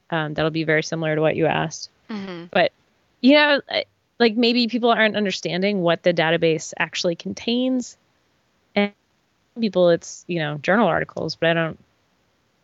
um, 0.10 0.34
that'll 0.34 0.52
be 0.52 0.66
very 0.66 0.84
similar 0.84 1.16
to 1.16 1.22
what 1.22 1.36
you 1.36 1.46
asked. 1.46 1.90
hmm 2.10 2.46
But, 2.52 2.72
you 3.22 3.34
know, 3.36 3.62
like 4.20 4.36
maybe 4.36 4.68
people 4.68 4.90
aren't 4.92 5.16
understanding 5.16 5.82
what 5.82 6.04
the 6.04 6.14
database 6.14 6.74
actually 6.78 7.16
contains. 7.16 7.98
And 8.76 8.92
people, 9.60 9.90
it's, 9.90 10.24
you 10.28 10.40
know, 10.40 10.58
journal 10.58 10.88
articles, 10.88 11.36
but 11.36 11.50
I 11.50 11.54
don't. 11.54 11.80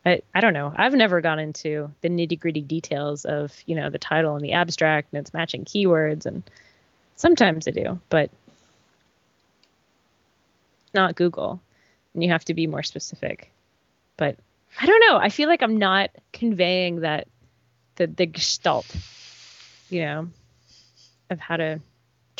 I, 0.03 0.21
I 0.33 0.41
don't 0.41 0.53
know. 0.53 0.73
I've 0.75 0.93
never 0.93 1.21
gone 1.21 1.37
into 1.37 1.91
the 2.01 2.09
nitty 2.09 2.39
gritty 2.39 2.61
details 2.61 3.23
of, 3.23 3.55
you 3.67 3.75
know, 3.75 3.91
the 3.91 3.99
title 3.99 4.35
and 4.35 4.43
the 4.43 4.53
abstract 4.53 5.09
and 5.13 5.19
its 5.19 5.31
matching 5.31 5.63
keywords. 5.63 6.25
And 6.25 6.41
sometimes 7.15 7.67
I 7.67 7.71
do, 7.71 7.99
but 8.09 8.31
not 10.91 11.13
Google. 11.13 11.61
And 12.15 12.23
you 12.23 12.31
have 12.31 12.45
to 12.45 12.55
be 12.55 12.65
more 12.65 12.81
specific. 12.81 13.51
But 14.17 14.37
I 14.79 14.87
don't 14.87 15.03
know. 15.07 15.17
I 15.17 15.29
feel 15.29 15.47
like 15.47 15.61
I'm 15.61 15.77
not 15.77 16.09
conveying 16.33 17.01
that 17.01 17.27
the 17.95 18.07
the 18.07 18.25
gestalt, 18.25 18.87
you 19.89 20.01
know, 20.01 20.29
of 21.29 21.39
how 21.39 21.57
to 21.57 21.79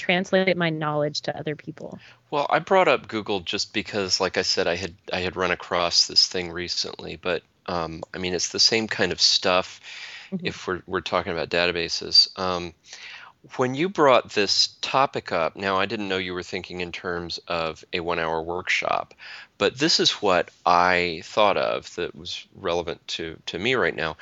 translate 0.01 0.58
my 0.58 0.70
knowledge 0.70 1.22
to 1.22 1.38
other 1.38 1.55
people. 1.55 2.00
Well, 2.31 2.48
I 2.50 2.60
brought 2.60 2.88
up 2.88 3.08
Google 3.08 3.41
just 3.41 3.74
because, 3.74 4.20
like 4.20 4.38
I 4.38 4.41
said, 4.41 4.67
I 4.67 4.75
had 4.75 4.96
I 5.13 5.20
had 5.20 5.36
run 5.36 5.51
across 5.51 6.08
this 6.08 6.27
thing 6.27 6.51
recently, 6.51 7.17
but 7.17 7.43
um, 7.67 8.01
I 8.13 8.17
mean, 8.17 8.34
it's 8.34 8.50
the 8.50 8.60
same 8.60 8.88
kind 8.88 9.12
of 9.12 9.22
stuff. 9.22 9.79
Mhm. 10.31 10.41
If 10.43 10.67
we're 10.67 10.81
we're 10.88 11.01
talking 11.01 11.34
about 11.34 11.50
databases, 11.50 12.27
um, 12.39 12.74
when 13.58 13.75
you 13.75 13.89
brought 13.89 14.31
this 14.31 14.77
topic 14.81 15.31
up, 15.31 15.55
now 15.55 15.77
I 15.77 15.86
didn't 15.86 16.08
know 16.10 16.17
you 16.17 16.34
were 16.34 16.43
thinking 16.43 16.81
in 16.81 16.91
terms 16.91 17.39
of 17.48 17.84
a 17.91 18.00
one-hour 18.00 18.41
workshop, 18.43 19.13
but 19.58 19.77
this 19.77 20.00
is 20.00 20.12
what 20.22 20.50
I 20.65 21.22
thought 21.25 21.58
of 21.58 21.93
that 21.96 22.15
was 22.15 22.46
relevant 22.55 23.08
to 23.10 23.38
to 23.48 23.60
me 23.60 23.75
right 23.75 23.96
now. 23.96 24.17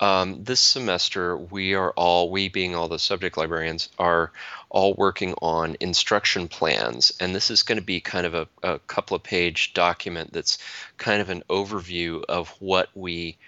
Um, 0.00 0.42
this 0.42 0.60
semester, 0.60 1.36
we 1.36 1.74
are 1.74 1.92
all, 1.92 2.30
we 2.30 2.48
being 2.48 2.74
all 2.74 2.88
the 2.88 2.98
subject 2.98 3.36
librarians, 3.36 3.88
are 3.96 4.32
all 4.74 4.92
working 4.94 5.34
on 5.40 5.76
instruction 5.78 6.48
plans. 6.48 7.12
And 7.20 7.32
this 7.32 7.48
is 7.48 7.62
going 7.62 7.78
to 7.78 7.84
be 7.84 8.00
kind 8.00 8.26
of 8.26 8.34
a, 8.34 8.48
a 8.64 8.80
couple 8.80 9.14
of 9.14 9.22
page 9.22 9.72
document 9.72 10.32
that's 10.32 10.58
kind 10.98 11.22
of 11.22 11.30
an 11.30 11.44
overview 11.48 12.24
of 12.28 12.48
what 12.58 12.88
we, 12.92 13.38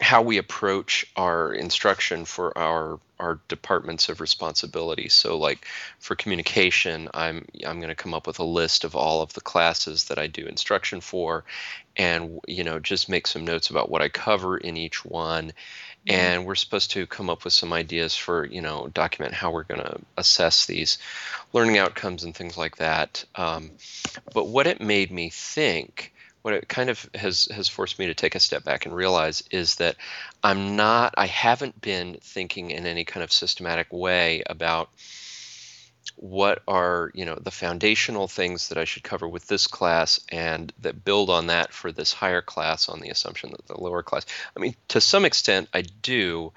how 0.00 0.22
we 0.22 0.38
approach 0.38 1.04
our 1.16 1.52
instruction 1.52 2.24
for 2.24 2.56
our 2.58 2.98
our 3.20 3.38
departments 3.46 4.08
of 4.08 4.20
responsibility. 4.20 5.08
So 5.08 5.38
like 5.38 5.66
for 5.98 6.16
communication, 6.16 7.08
I'm 7.14 7.46
I'm 7.64 7.78
going 7.78 7.88
to 7.88 7.94
come 7.94 8.12
up 8.12 8.26
with 8.26 8.38
a 8.38 8.44
list 8.44 8.84
of 8.84 8.96
all 8.96 9.22
of 9.22 9.34
the 9.34 9.40
classes 9.40 10.04
that 10.06 10.18
I 10.18 10.26
do 10.26 10.46
instruction 10.46 11.00
for 11.00 11.44
and 11.96 12.40
you 12.48 12.64
know 12.64 12.80
just 12.80 13.08
make 13.08 13.26
some 13.26 13.44
notes 13.44 13.70
about 13.70 13.90
what 13.90 14.02
I 14.02 14.08
cover 14.08 14.56
in 14.56 14.76
each 14.76 15.04
one 15.04 15.52
and 16.06 16.44
we're 16.44 16.54
supposed 16.54 16.90
to 16.92 17.06
come 17.06 17.30
up 17.30 17.44
with 17.44 17.52
some 17.52 17.72
ideas 17.72 18.16
for 18.16 18.44
you 18.44 18.60
know 18.60 18.88
document 18.92 19.34
how 19.34 19.50
we're 19.50 19.64
going 19.64 19.80
to 19.80 19.98
assess 20.16 20.66
these 20.66 20.98
learning 21.52 21.78
outcomes 21.78 22.24
and 22.24 22.34
things 22.34 22.56
like 22.56 22.76
that. 22.76 23.24
Um, 23.34 23.70
but 24.32 24.48
what 24.48 24.66
it 24.66 24.80
made 24.80 25.10
me 25.10 25.30
think 25.30 26.12
what 26.44 26.52
it 26.52 26.68
kind 26.68 26.90
of 26.90 27.08
has 27.14 27.48
has 27.50 27.70
forced 27.70 27.98
me 27.98 28.06
to 28.06 28.14
take 28.14 28.34
a 28.34 28.40
step 28.40 28.64
back 28.64 28.84
and 28.84 28.94
realize 28.94 29.42
is 29.50 29.76
that 29.76 29.96
i'm 30.42 30.76
not 30.76 31.14
i 31.16 31.24
haven't 31.24 31.80
been 31.80 32.18
thinking 32.20 32.70
in 32.70 32.84
any 32.84 33.02
kind 33.02 33.24
of 33.24 33.32
systematic 33.32 33.90
way 33.90 34.42
about 34.44 34.90
what 36.16 36.62
are 36.68 37.10
you 37.14 37.24
know 37.24 37.36
the 37.36 37.50
foundational 37.50 38.28
things 38.28 38.68
that 38.68 38.78
I 38.78 38.84
should 38.84 39.02
cover 39.02 39.28
with 39.28 39.46
this 39.46 39.66
class 39.66 40.20
and 40.30 40.72
that 40.80 41.04
build 41.04 41.30
on 41.30 41.48
that 41.48 41.72
for 41.72 41.92
this 41.92 42.12
higher 42.12 42.42
class 42.42 42.88
on 42.88 43.00
the 43.00 43.10
assumption 43.10 43.50
that 43.50 43.66
the 43.66 43.80
lower 43.80 44.02
class. 44.02 44.26
I 44.56 44.60
mean 44.60 44.76
to 44.88 45.00
some 45.00 45.24
extent 45.24 45.68
I 45.72 45.82
do 45.82 46.52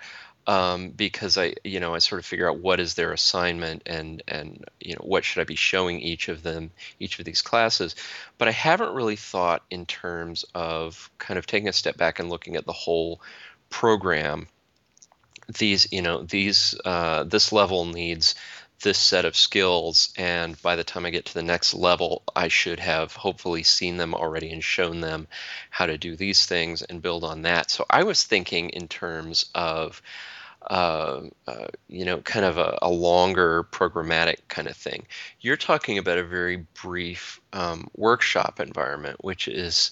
um, 0.48 0.92
because 0.92 1.38
I 1.38 1.56
you 1.63 1.80
know 1.80 1.94
I 1.94 2.00
sort 2.00 2.20
of 2.20 2.25
figure 2.25 2.50
out 2.50 2.60
what 2.60 2.80
is 2.80 2.94
their 2.94 3.12
assignment 3.12 3.84
and 3.86 4.24
and 4.27 4.63
you 4.80 4.94
know 4.94 5.04
what 5.04 5.25
should 5.25 5.42
I 5.42 5.44
be 5.44 5.56
showing 5.56 6.00
each 6.00 6.30
of 6.30 6.42
them 6.42 6.72
each 7.00 7.20
of 7.20 7.25
these 7.25 7.42
classes. 7.42 7.96
But 8.38 8.48
I 8.48 8.51
haven't 8.51 8.96
really 8.96 9.18
thought 9.18 9.63
in 9.70 9.86
terms 9.86 10.46
of 10.56 11.12
kind 11.18 11.38
of 11.38 11.46
taking 11.46 11.68
a 11.68 11.74
step 11.74 11.98
back 11.98 12.20
and 12.20 12.30
looking 12.30 12.56
at 12.56 12.66
the 12.66 12.74
whole 12.74 13.22
program. 13.70 14.48
These 15.58 15.88
you 15.92 16.01
know 16.01 16.24
these 16.24 16.75
uh, 16.86 17.24
this 17.24 17.51
level 17.51 17.86
needs 17.86 18.36
this 18.81 18.98
set 18.98 19.25
of 19.25 19.36
skills 19.36 20.13
and 20.17 20.62
by 20.62 20.75
the 20.75 20.84
time 20.84 21.05
i 21.05 21.10
get 21.10 21.25
to 21.25 21.34
the 21.34 21.43
next 21.43 21.74
level 21.74 22.24
i 22.36 22.48
should 22.48 22.79
have 22.79 23.13
hopefully 23.13 23.63
seen 23.63 23.98
them 23.98 24.13
already 24.13 24.51
and 24.51 24.63
shown 24.63 25.01
them 25.01 25.27
how 25.69 25.86
to 25.86 25.98
do 25.98 26.15
these 26.15 26.46
things 26.46 26.81
and 26.81 27.01
build 27.01 27.24
on 27.24 27.43
that. 27.43 27.69
So 27.72 27.86
i 27.89 28.03
was 28.03 28.24
thinking 28.24 28.69
in 28.69 28.88
terms 28.88 29.46
of 29.55 30.01
uh, 30.69 31.22
uh, 31.48 31.67
you 31.88 32.03
know 32.03 32.19
kind 32.19 32.46
of 32.46 32.57
a, 32.57 32.77
a, 32.81 32.89
longer 32.89 33.63
programmatic 33.72 34.39
kind 34.50 34.67
of 34.67 34.75
thing. 34.75 35.05
You're 35.39 35.55
talking 35.55 35.98
about 35.98 36.17
a 36.17 36.24
very 36.24 36.65
brief 36.81 37.39
um, 37.53 37.88
workshop 37.96 38.60
environment 38.60 39.24
which 39.24 39.48
is 39.48 39.91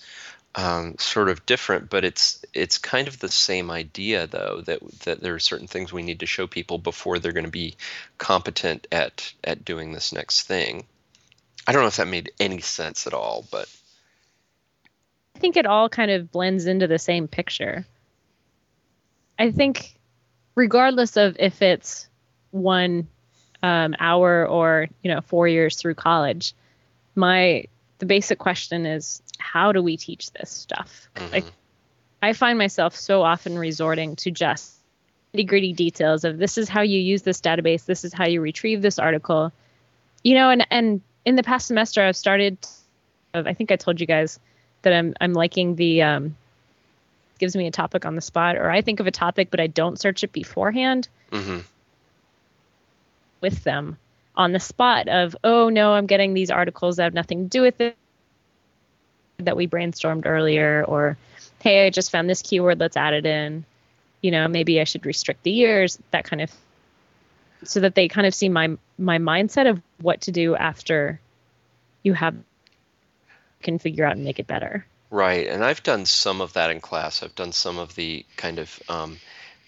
um, 0.55 0.95
sort 0.97 1.27
of 1.27 1.45
different, 1.45 1.89
but 1.89 2.05
it's 2.05 2.43
it's 2.53 2.77
kind 2.77 3.07
of 3.07 3.19
the 3.19 3.29
same 3.29 3.69
idea 3.69 4.25
though 4.25 4.61
that 4.65 4.79
that 5.01 5.21
there 5.21 5.35
are 5.35 5.39
certain 5.39 5.67
things 5.67 5.91
we 5.91 6.01
need 6.01 6.21
to 6.21 6.25
show 6.25 6.47
people 6.47 6.77
before 6.77 7.19
they're 7.19 7.33
going 7.33 7.45
to 7.45 7.51
be 7.51 7.75
competent 8.17 8.87
at 8.91 9.33
at 9.43 9.65
doing 9.65 9.91
this 9.91 10.13
next 10.13 10.43
thing. 10.43 10.85
I 11.67 11.73
don't 11.73 11.81
know 11.81 11.87
if 11.87 11.97
that 11.97 12.07
made 12.07 12.31
any 12.39 12.61
sense 12.61 13.05
at 13.05 13.13
all, 13.13 13.45
but 13.51 13.67
I 15.35 15.39
think 15.39 15.57
it 15.57 15.65
all 15.65 15.89
kind 15.89 16.11
of 16.11 16.31
blends 16.31 16.67
into 16.67 16.87
the 16.87 16.99
same 16.99 17.27
picture. 17.27 17.85
I 19.37 19.51
think, 19.51 19.93
regardless 20.55 21.17
of 21.17 21.35
if 21.37 21.61
it's 21.61 22.07
one 22.51 23.09
um, 23.61 23.95
hour 23.99 24.47
or 24.47 24.87
you 25.01 25.13
know 25.13 25.19
four 25.19 25.49
years 25.49 25.75
through 25.75 25.95
college, 25.95 26.53
my 27.13 27.65
the 27.99 28.05
basic 28.05 28.39
question 28.39 28.85
is 28.85 29.21
how 29.39 29.71
do 29.71 29.81
we 29.81 29.97
teach 29.97 30.31
this 30.31 30.49
stuff? 30.49 31.09
Mhm. 31.15 31.31
Like, 31.31 31.45
I 32.21 32.33
find 32.33 32.57
myself 32.57 32.95
so 32.95 33.21
often 33.21 33.57
resorting 33.57 34.15
to 34.17 34.31
just 34.31 34.73
nitty 35.33 35.47
gritty 35.47 35.73
details 35.73 36.23
of 36.23 36.37
this 36.37 36.57
is 36.57 36.69
how 36.69 36.81
you 36.81 36.99
use 36.99 37.21
this 37.21 37.41
database, 37.41 37.85
this 37.85 38.03
is 38.03 38.13
how 38.13 38.25
you 38.25 38.41
retrieve 38.41 38.81
this 38.81 38.99
article, 38.99 39.51
you 40.23 40.35
know. 40.35 40.49
And 40.49 40.65
and 40.71 41.01
in 41.25 41.35
the 41.35 41.43
past 41.43 41.67
semester, 41.67 42.01
I've 42.03 42.15
started. 42.15 42.57
I 43.33 43.53
think 43.53 43.71
I 43.71 43.75
told 43.75 43.99
you 43.99 44.07
guys 44.07 44.39
that 44.83 44.93
I'm 44.93 45.13
I'm 45.19 45.33
liking 45.33 45.75
the 45.75 46.01
um, 46.03 46.37
gives 47.37 47.55
me 47.55 47.67
a 47.67 47.71
topic 47.71 48.05
on 48.05 48.15
the 48.15 48.21
spot, 48.21 48.55
or 48.55 48.69
I 48.71 48.81
think 48.81 48.99
of 48.99 49.07
a 49.07 49.11
topic 49.11 49.49
but 49.51 49.59
I 49.59 49.67
don't 49.67 49.99
search 49.99 50.23
it 50.23 50.31
beforehand 50.31 51.07
hmm 51.31 51.59
with 53.41 53.63
them 53.63 53.97
on 54.37 54.51
the 54.51 54.59
spot 54.59 55.07
of 55.07 55.35
oh 55.43 55.69
no 55.69 55.93
i'm 55.93 56.05
getting 56.05 56.33
these 56.33 56.51
articles 56.51 56.97
that 56.97 57.03
have 57.03 57.13
nothing 57.13 57.43
to 57.43 57.49
do 57.49 57.61
with 57.61 57.79
it 57.81 57.97
that 59.37 59.57
we 59.57 59.67
brainstormed 59.67 60.25
earlier 60.25 60.83
or 60.87 61.17
hey 61.61 61.85
i 61.85 61.89
just 61.89 62.11
found 62.11 62.29
this 62.29 62.41
keyword 62.41 62.79
let's 62.79 62.97
add 62.97 63.13
it 63.13 63.25
in 63.25 63.65
you 64.21 64.31
know 64.31 64.47
maybe 64.47 64.79
i 64.79 64.83
should 64.83 65.05
restrict 65.05 65.43
the 65.43 65.51
years 65.51 65.99
that 66.11 66.23
kind 66.23 66.41
of 66.41 66.51
so 67.63 67.79
that 67.79 67.95
they 67.95 68.07
kind 68.07 68.27
of 68.27 68.33
see 68.33 68.49
my 68.49 68.77
my 68.97 69.17
mindset 69.17 69.69
of 69.69 69.81
what 70.01 70.21
to 70.21 70.31
do 70.31 70.55
after 70.55 71.19
you 72.03 72.13
have 72.13 72.35
can 73.61 73.79
figure 73.79 74.05
out 74.05 74.15
and 74.15 74.23
make 74.23 74.39
it 74.39 74.47
better 74.47 74.85
right. 75.15 75.47
And 75.47 75.63
I've 75.63 75.81
done 75.81 76.05
some 76.05 76.41
of 76.41 76.53
that 76.53 76.69
in 76.69 76.81
class. 76.81 77.23
I've 77.23 77.35
done 77.35 77.51
some 77.51 77.77
of 77.77 77.95
the 77.95 78.25
kind 78.35 78.59
of 78.59 78.79
um, 78.89 79.17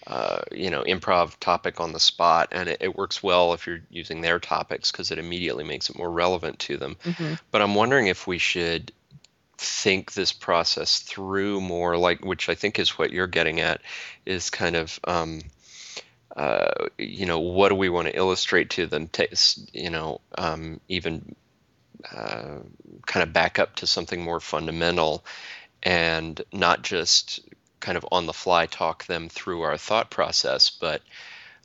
uh, 0.08 0.40
you 0.50 0.70
know 0.70 0.82
improv 0.84 1.38
topic 1.38 1.80
on 1.80 1.92
the 1.92 2.00
spot, 2.00 2.48
and 2.52 2.68
it, 2.68 2.78
it 2.80 2.96
works 2.96 3.22
well 3.22 3.52
if 3.52 3.66
you're 3.66 3.82
using 3.90 4.22
their 4.22 4.38
topics 4.38 4.90
because 4.90 5.10
it 5.10 5.18
immediately 5.18 5.64
makes 5.64 5.90
it 5.90 5.98
more 5.98 6.10
relevant 6.10 6.58
to 6.60 6.78
them. 6.78 6.96
But 7.50 7.60
I'm 7.60 7.74
wondering 7.74 8.06
if 8.06 8.26
we 8.26 8.38
should 8.38 8.90
think 9.58 10.12
this 10.12 10.32
process 10.32 11.00
through 11.00 11.60
more, 11.60 11.98
like 11.98 12.24
which 12.24 12.48
I 12.48 12.54
think 12.54 12.78
is 12.78 12.98
what 12.98 13.12
you're 13.12 13.26
getting 13.26 13.60
at, 13.60 13.82
is 14.24 14.48
kind 14.48 14.76
of 14.76 14.98
um, 15.04 15.42
uh, 16.34 16.88
you 16.96 17.26
know 17.26 17.40
what 17.40 17.68
do 17.68 17.74
we 17.74 17.90
want 17.90 18.08
to 18.08 18.16
illustrate 18.16 18.70
to 18.70 18.86
them? 18.86 19.10
S- 19.18 19.60
you 19.72 19.90
know, 19.90 20.22
um, 20.38 20.80
even 20.88 21.34
uh, 22.10 22.60
kind 23.04 23.22
of 23.22 23.32
back 23.34 23.58
up 23.58 23.76
to 23.76 23.86
something 23.86 24.22
more 24.22 24.40
fundamental, 24.40 25.22
and 25.82 26.40
not 26.50 26.82
just 26.82 27.40
kind 27.80 27.96
of 27.96 28.06
on 28.12 28.26
the 28.26 28.32
fly 28.32 28.66
talk 28.66 29.06
them 29.06 29.28
through 29.28 29.62
our 29.62 29.76
thought 29.76 30.10
process, 30.10 30.70
but 30.70 31.02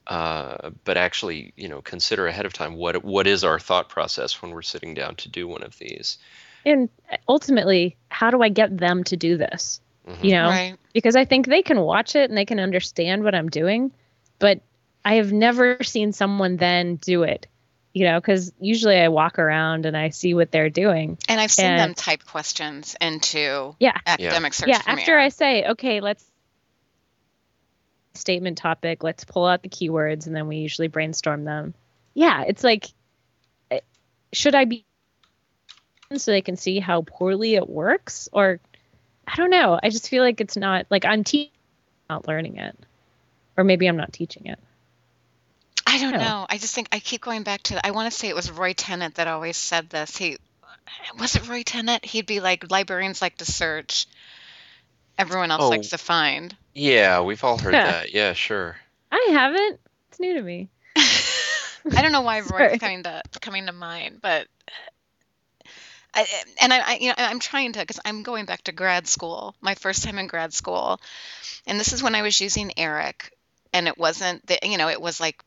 uh, 0.07 0.71
but 0.83 0.97
actually, 0.97 1.53
you 1.55 1.69
know, 1.69 1.81
consider 1.81 2.27
ahead 2.27 2.45
of 2.45 2.53
time 2.53 2.75
what 2.75 3.03
what 3.05 3.25
is 3.27 3.43
our 3.43 3.59
thought 3.59 3.89
process 3.89 4.41
when 4.41 4.51
we're 4.51 4.61
sitting 4.61 4.93
down 4.93 5.15
to 5.15 5.29
do 5.29 5.47
one 5.47 5.63
of 5.63 5.77
these. 5.79 6.17
and 6.65 6.89
ultimately 7.27 7.97
how 8.09 8.31
do 8.31 8.41
i 8.41 8.49
get 8.49 8.77
them 8.77 9.03
to 9.03 9.17
do 9.17 9.37
this 9.37 9.81
Mhm. 10.07 10.23
you 10.23 10.31
know 10.31 10.47
Right. 10.49 10.75
because 10.93 11.15
I 11.15 11.25
think 11.25 11.47
they 11.47 11.61
can 11.63 11.79
watch 11.81 12.15
it 12.15 12.29
and 12.29 12.37
they 12.37 12.45
can 12.45 12.59
understand 12.59 13.23
what 13.23 13.33
I'm 13.33 13.49
doing, 13.49 13.91
but 14.39 14.61
I 15.03 15.15
have 15.15 15.31
never 15.33 15.81
seen 15.83 16.11
someone 16.13 16.57
then 16.57 16.97
do 16.97 17.23
it. 17.23 17.47
You 17.93 18.05
know, 18.05 18.19
because 18.19 18.51
usually 18.59 18.97
I 18.97 19.09
walk 19.09 19.37
around 19.37 19.85
and 19.85 19.95
I 19.95 20.09
see 20.09 20.33
what 20.33 20.51
they're 20.51 20.71
doing. 20.71 21.17
And 21.29 21.39
I've 21.39 21.51
seen 21.51 21.67
And- 21.67 21.79
them 21.79 21.93
type 21.93 22.25
questions 22.25 22.95
into 22.99 23.75
Yeah. 23.79 23.95
academic 24.07 24.55
search 24.55 24.69
yeah. 24.69 24.81
Premier. 24.81 24.99
After 25.01 25.19
I 25.19 25.29
say, 25.29 25.65
okay, 25.69 25.99
let's 26.01 26.25
statement 28.15 28.57
topic, 28.57 29.03
let's 29.03 29.25
pull 29.25 29.45
out 29.45 29.61
the 29.63 29.69
keywords, 29.69 30.27
and 30.27 30.35
then 30.35 30.47
we 30.47 30.57
usually 30.57 30.87
brainstorm 30.87 31.43
them. 31.45 31.73
Yeah, 32.13 32.43
it's 32.47 32.63
like, 32.63 32.87
eh, 33.71 33.79
should 34.31 34.55
I 34.55 34.65
be 34.65 34.85
so 36.15 36.31
they 36.31 36.41
can 36.41 36.55
see 36.55 36.79
how 36.79 37.01
poorly 37.01 37.55
it 37.55 37.67
works, 37.67 38.29
or 38.31 38.59
I 39.27 39.35
don't 39.35 39.49
know. 39.49 39.79
I 39.81 39.89
just 39.89 40.09
feel 40.09 40.23
like 40.23 40.41
it's 40.41 40.57
not 40.57 40.85
like 40.91 41.05
I'm 41.05 41.23
teaching, 41.23 41.51
not 42.09 42.27
learning 42.27 42.57
it, 42.57 42.77
or 43.57 43.63
maybe 43.63 43.87
I'm 43.87 43.97
not 43.97 44.13
teaching 44.13 44.45
it. 44.45 44.59
I 45.85 45.99
don't 45.99 46.13
Yeah. 46.13 46.17
know. 46.19 46.45
I 46.49 46.57
just 46.57 46.73
think 46.73 46.87
I 46.91 46.99
keep 46.99 47.21
going 47.21 47.43
back 47.43 47.63
to. 47.63 47.85
I 47.85 47.91
want 47.91 48.11
to 48.11 48.17
say 48.17 48.29
it 48.29 48.35
was 48.35 48.49
Roy 48.51 48.73
Tennant 48.73 49.15
that 49.15 49.27
always 49.27 49.57
said 49.57 49.89
this. 49.89 50.15
He 50.17 50.37
was 51.19 51.35
it 51.35 51.47
Roy 51.47 51.63
Tennant. 51.63 52.03
He'd 52.05 52.25
be 52.25 52.39
like, 52.39 52.69
librarians 52.71 53.21
like 53.21 53.37
to 53.37 53.45
search, 53.45 54.07
everyone 55.17 55.51
else 55.51 55.63
Oh. 55.63 55.69
likes 55.69 55.89
to 55.89 55.97
find. 55.97 56.55
Yeah, 56.73 57.21
we've 57.21 57.43
all 57.43 57.57
heard 57.57 57.73
Yeah. 57.73 57.91
that. 57.91 58.13
Yeah, 58.13 58.33
sure. 58.33 58.77
I 59.11 59.27
haven't. 59.31 59.79
It's 60.09 60.19
new 60.19 60.33
to 60.35 60.41
me. 60.41 60.69
I 60.95 62.01
don't 62.01 62.11
know 62.11 62.21
why 62.21 62.41
Sorry. 62.43 62.69
Roy's 62.69 62.79
coming 62.79 63.03
to 63.03 63.21
coming 63.41 63.65
to 63.67 63.71
mind, 63.73 64.19
but 64.21 64.47
I, 66.15 66.27
and 66.61 66.71
I, 66.71 66.79
I 66.91 66.97
you 67.01 67.07
know 67.09 67.15
I'm 67.17 67.39
trying 67.39 67.73
to 67.73 67.79
because 67.79 67.99
I'm 68.05 68.23
going 68.23 68.45
back 68.45 68.63
to 68.63 68.71
grad 68.71 69.07
school, 69.07 69.55
my 69.61 69.75
first 69.75 70.03
time 70.03 70.17
in 70.19 70.27
grad 70.27 70.53
school, 70.53 71.01
and 71.65 71.79
this 71.79 71.91
is 71.91 72.03
when 72.03 72.15
I 72.15 72.21
was 72.21 72.39
using 72.39 72.71
ERIC, 72.77 73.31
and 73.73 73.87
it 73.87 73.97
wasn't 73.97 74.45
the 74.45 74.59
you 74.63 74.77
know 74.77 74.89
it 74.89 75.01
was 75.01 75.19
like 75.19 75.43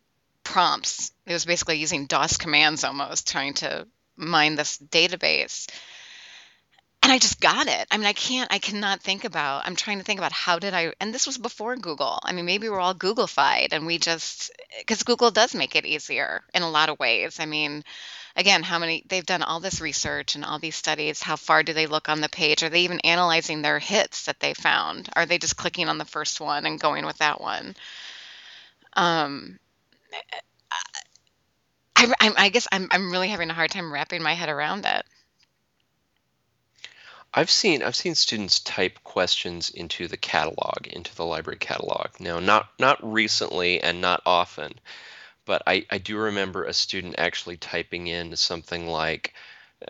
prompts. 0.47 1.11
It 1.27 1.33
was 1.33 1.45
basically 1.45 1.79
using 1.79 2.07
DOS 2.07 2.37
commands 2.37 2.85
almost 2.85 3.29
trying 3.29 3.55
to 3.55 3.87
mine 4.17 4.55
this 4.55 4.79
database. 4.79 5.69
And 7.03 7.13
I 7.13 7.19
just 7.19 7.41
got 7.41 7.67
it. 7.67 7.87
I 7.91 7.97
mean, 7.97 8.07
I 8.07 8.13
can't, 8.13 8.53
I 8.53 8.59
cannot 8.59 9.01
think 9.01 9.25
about, 9.25 9.67
I'm 9.67 9.77
trying 9.77 9.99
to 9.99 10.05
think 10.05 10.19
about 10.19 10.33
how 10.33 10.59
did 10.59 10.73
I, 10.73 10.93
and 11.01 11.13
this 11.13 11.27
was 11.27 11.37
before 11.37 11.77
Google. 11.77 12.19
I 12.23 12.33
mean, 12.33 12.47
maybe 12.47 12.69
we're 12.69 12.81
all 12.81 12.95
Googlified 12.95 13.69
and 13.73 13.87
we 13.87 13.99
just, 13.99 14.53
because 14.79 15.03
Google 15.03 15.33
does 15.33 15.55
make 15.55 15.75
it 15.75 15.85
easier 15.85 16.43
in 16.55 16.63
a 16.63 16.71
lot 16.71 16.89
of 16.91 16.99
ways. 16.99 17.39
I 17.41 17.47
mean, 17.47 17.83
again, 18.37 18.63
how 18.63 18.79
many, 18.79 19.05
they've 19.09 19.27
done 19.27 19.43
all 19.43 19.61
this 19.61 19.81
research 19.81 20.37
and 20.37 20.45
all 20.45 20.61
these 20.61 20.77
studies. 20.77 21.21
How 21.21 21.37
far 21.37 21.65
do 21.65 21.73
they 21.73 21.87
look 21.87 22.09
on 22.09 22.21
the 22.21 22.29
page? 22.29 22.63
Are 22.63 22.69
they 22.69 22.83
even 22.83 23.01
analyzing 23.01 23.63
their 23.63 23.81
hits 23.81 24.27
that 24.27 24.39
they 24.39 24.55
found? 24.55 25.09
Are 25.17 25.27
they 25.27 25.39
just 25.39 25.57
clicking 25.57 25.89
on 25.89 25.99
the 25.99 26.05
first 26.05 26.41
one 26.41 26.67
and 26.67 26.81
going 26.81 27.05
with 27.05 27.19
that 27.19 27.41
one? 27.41 27.75
Um, 28.95 29.59
I, 31.97 32.13
I, 32.21 32.33
I 32.37 32.49
guess 32.51 32.69
I'm, 32.71 32.89
I'm 32.91 33.11
really 33.11 33.29
having 33.29 33.51
a 33.51 33.55
hard 33.55 33.71
time 33.71 33.93
wrapping 33.93 34.23
my 34.23 34.35
head 34.35 34.49
around 34.49 34.85
it. 34.85 35.05
I've 37.35 37.51
seen 37.51 37.83
I've 37.83 37.97
seen 37.97 38.15
students 38.15 38.61
type 38.61 39.03
questions 39.05 39.69
into 39.69 40.09
the 40.09 40.17
catalog, 40.17 40.87
into 40.87 41.15
the 41.15 41.25
library 41.25 41.59
catalog. 41.59 42.09
Now, 42.19 42.39
not 42.39 42.69
not 42.79 42.99
recently 43.13 43.83
and 43.83 44.01
not 44.01 44.23
often, 44.25 44.73
but 45.45 45.63
I, 45.67 45.85
I 45.91 45.99
do 45.99 46.17
remember 46.17 46.65
a 46.65 46.73
student 46.73 47.17
actually 47.19 47.59
typing 47.59 48.07
in 48.07 48.37
something 48.37 48.87
like 48.87 49.35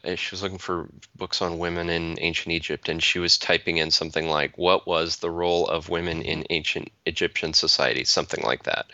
uh, 0.05 0.17
she 0.17 0.33
was 0.33 0.43
looking 0.43 0.59
for 0.59 0.89
books 1.15 1.41
on 1.41 1.59
women 1.59 1.89
in 1.89 2.19
ancient 2.21 2.53
Egypt, 2.53 2.89
and 2.89 3.01
she 3.01 3.21
was 3.21 3.39
typing 3.39 3.77
in 3.77 3.93
something 3.93 4.29
like 4.29 4.59
"What 4.59 4.87
was 4.87 5.17
the 5.17 5.31
role 5.31 5.69
of 5.69 5.89
women 5.89 6.23
in 6.23 6.45
ancient 6.51 6.91
Egyptian 7.05 7.53
society?" 7.53 8.05
Something 8.05 8.43
like 8.43 8.65
that. 8.65 8.87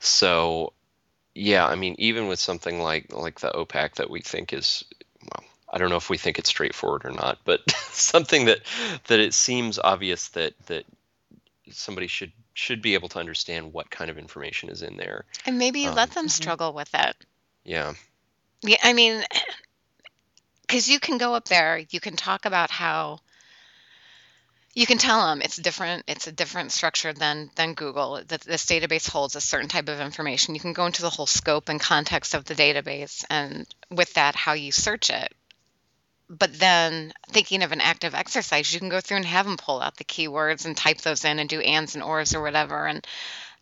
So, 0.00 0.72
yeah, 1.34 1.66
I 1.66 1.74
mean, 1.74 1.94
even 1.98 2.28
with 2.28 2.38
something 2.38 2.80
like 2.80 3.12
like 3.12 3.40
the 3.40 3.50
OPAC 3.50 3.94
that 3.96 4.10
we 4.10 4.20
think 4.20 4.52
is 4.52 4.84
well, 5.22 5.44
I 5.72 5.78
don't 5.78 5.90
know 5.90 5.96
if 5.96 6.10
we 6.10 6.18
think 6.18 6.38
it's 6.38 6.48
straightforward 6.50 7.04
or 7.04 7.10
not, 7.10 7.38
but 7.44 7.68
something 7.90 8.46
that 8.46 8.60
that 9.08 9.20
it 9.20 9.34
seems 9.34 9.78
obvious 9.78 10.28
that 10.30 10.54
that 10.66 10.84
somebody 11.70 12.06
should 12.06 12.32
should 12.54 12.82
be 12.82 12.94
able 12.94 13.08
to 13.10 13.18
understand 13.18 13.72
what 13.72 13.90
kind 13.90 14.10
of 14.10 14.18
information 14.18 14.68
is 14.68 14.82
in 14.82 14.96
there. 14.96 15.24
And 15.46 15.58
maybe 15.58 15.86
Um, 15.86 15.94
let 15.94 16.10
them 16.10 16.28
struggle 16.28 16.72
with 16.72 16.92
it. 16.94 17.16
Yeah. 17.64 17.94
Yeah, 18.62 18.78
I 18.82 18.92
mean, 18.92 19.24
because 20.62 20.88
you 20.88 20.98
can 20.98 21.18
go 21.18 21.34
up 21.34 21.44
there, 21.44 21.84
you 21.90 22.00
can 22.00 22.16
talk 22.16 22.44
about 22.44 22.70
how 22.70 23.20
you 24.74 24.86
can 24.86 24.98
tell 24.98 25.26
them 25.26 25.42
it's 25.42 25.56
different. 25.56 26.04
It's 26.06 26.26
a 26.26 26.32
different 26.32 26.72
structure 26.72 27.12
than 27.12 27.50
than 27.56 27.74
Google. 27.74 28.22
That 28.26 28.42
this 28.42 28.66
database 28.66 29.08
holds 29.08 29.34
a 29.34 29.40
certain 29.40 29.68
type 29.68 29.88
of 29.88 30.00
information. 30.00 30.54
You 30.54 30.60
can 30.60 30.72
go 30.72 30.86
into 30.86 31.02
the 31.02 31.10
whole 31.10 31.26
scope 31.26 31.68
and 31.68 31.80
context 31.80 32.34
of 32.34 32.44
the 32.44 32.54
database, 32.54 33.24
and 33.30 33.66
with 33.90 34.14
that, 34.14 34.34
how 34.34 34.52
you 34.52 34.72
search 34.72 35.10
it. 35.10 35.34
But 36.30 36.58
then, 36.58 37.14
thinking 37.30 37.62
of 37.62 37.72
an 37.72 37.80
active 37.80 38.14
exercise, 38.14 38.72
you 38.72 38.78
can 38.78 38.90
go 38.90 39.00
through 39.00 39.16
and 39.16 39.26
have 39.26 39.46
them 39.46 39.56
pull 39.56 39.80
out 39.80 39.96
the 39.96 40.04
keywords 40.04 40.66
and 40.66 40.76
type 40.76 41.00
those 41.00 41.24
in 41.24 41.38
and 41.38 41.48
do 41.48 41.60
ands 41.60 41.94
and 41.94 42.04
ors 42.04 42.34
or 42.34 42.42
whatever. 42.42 42.86
And 42.86 43.06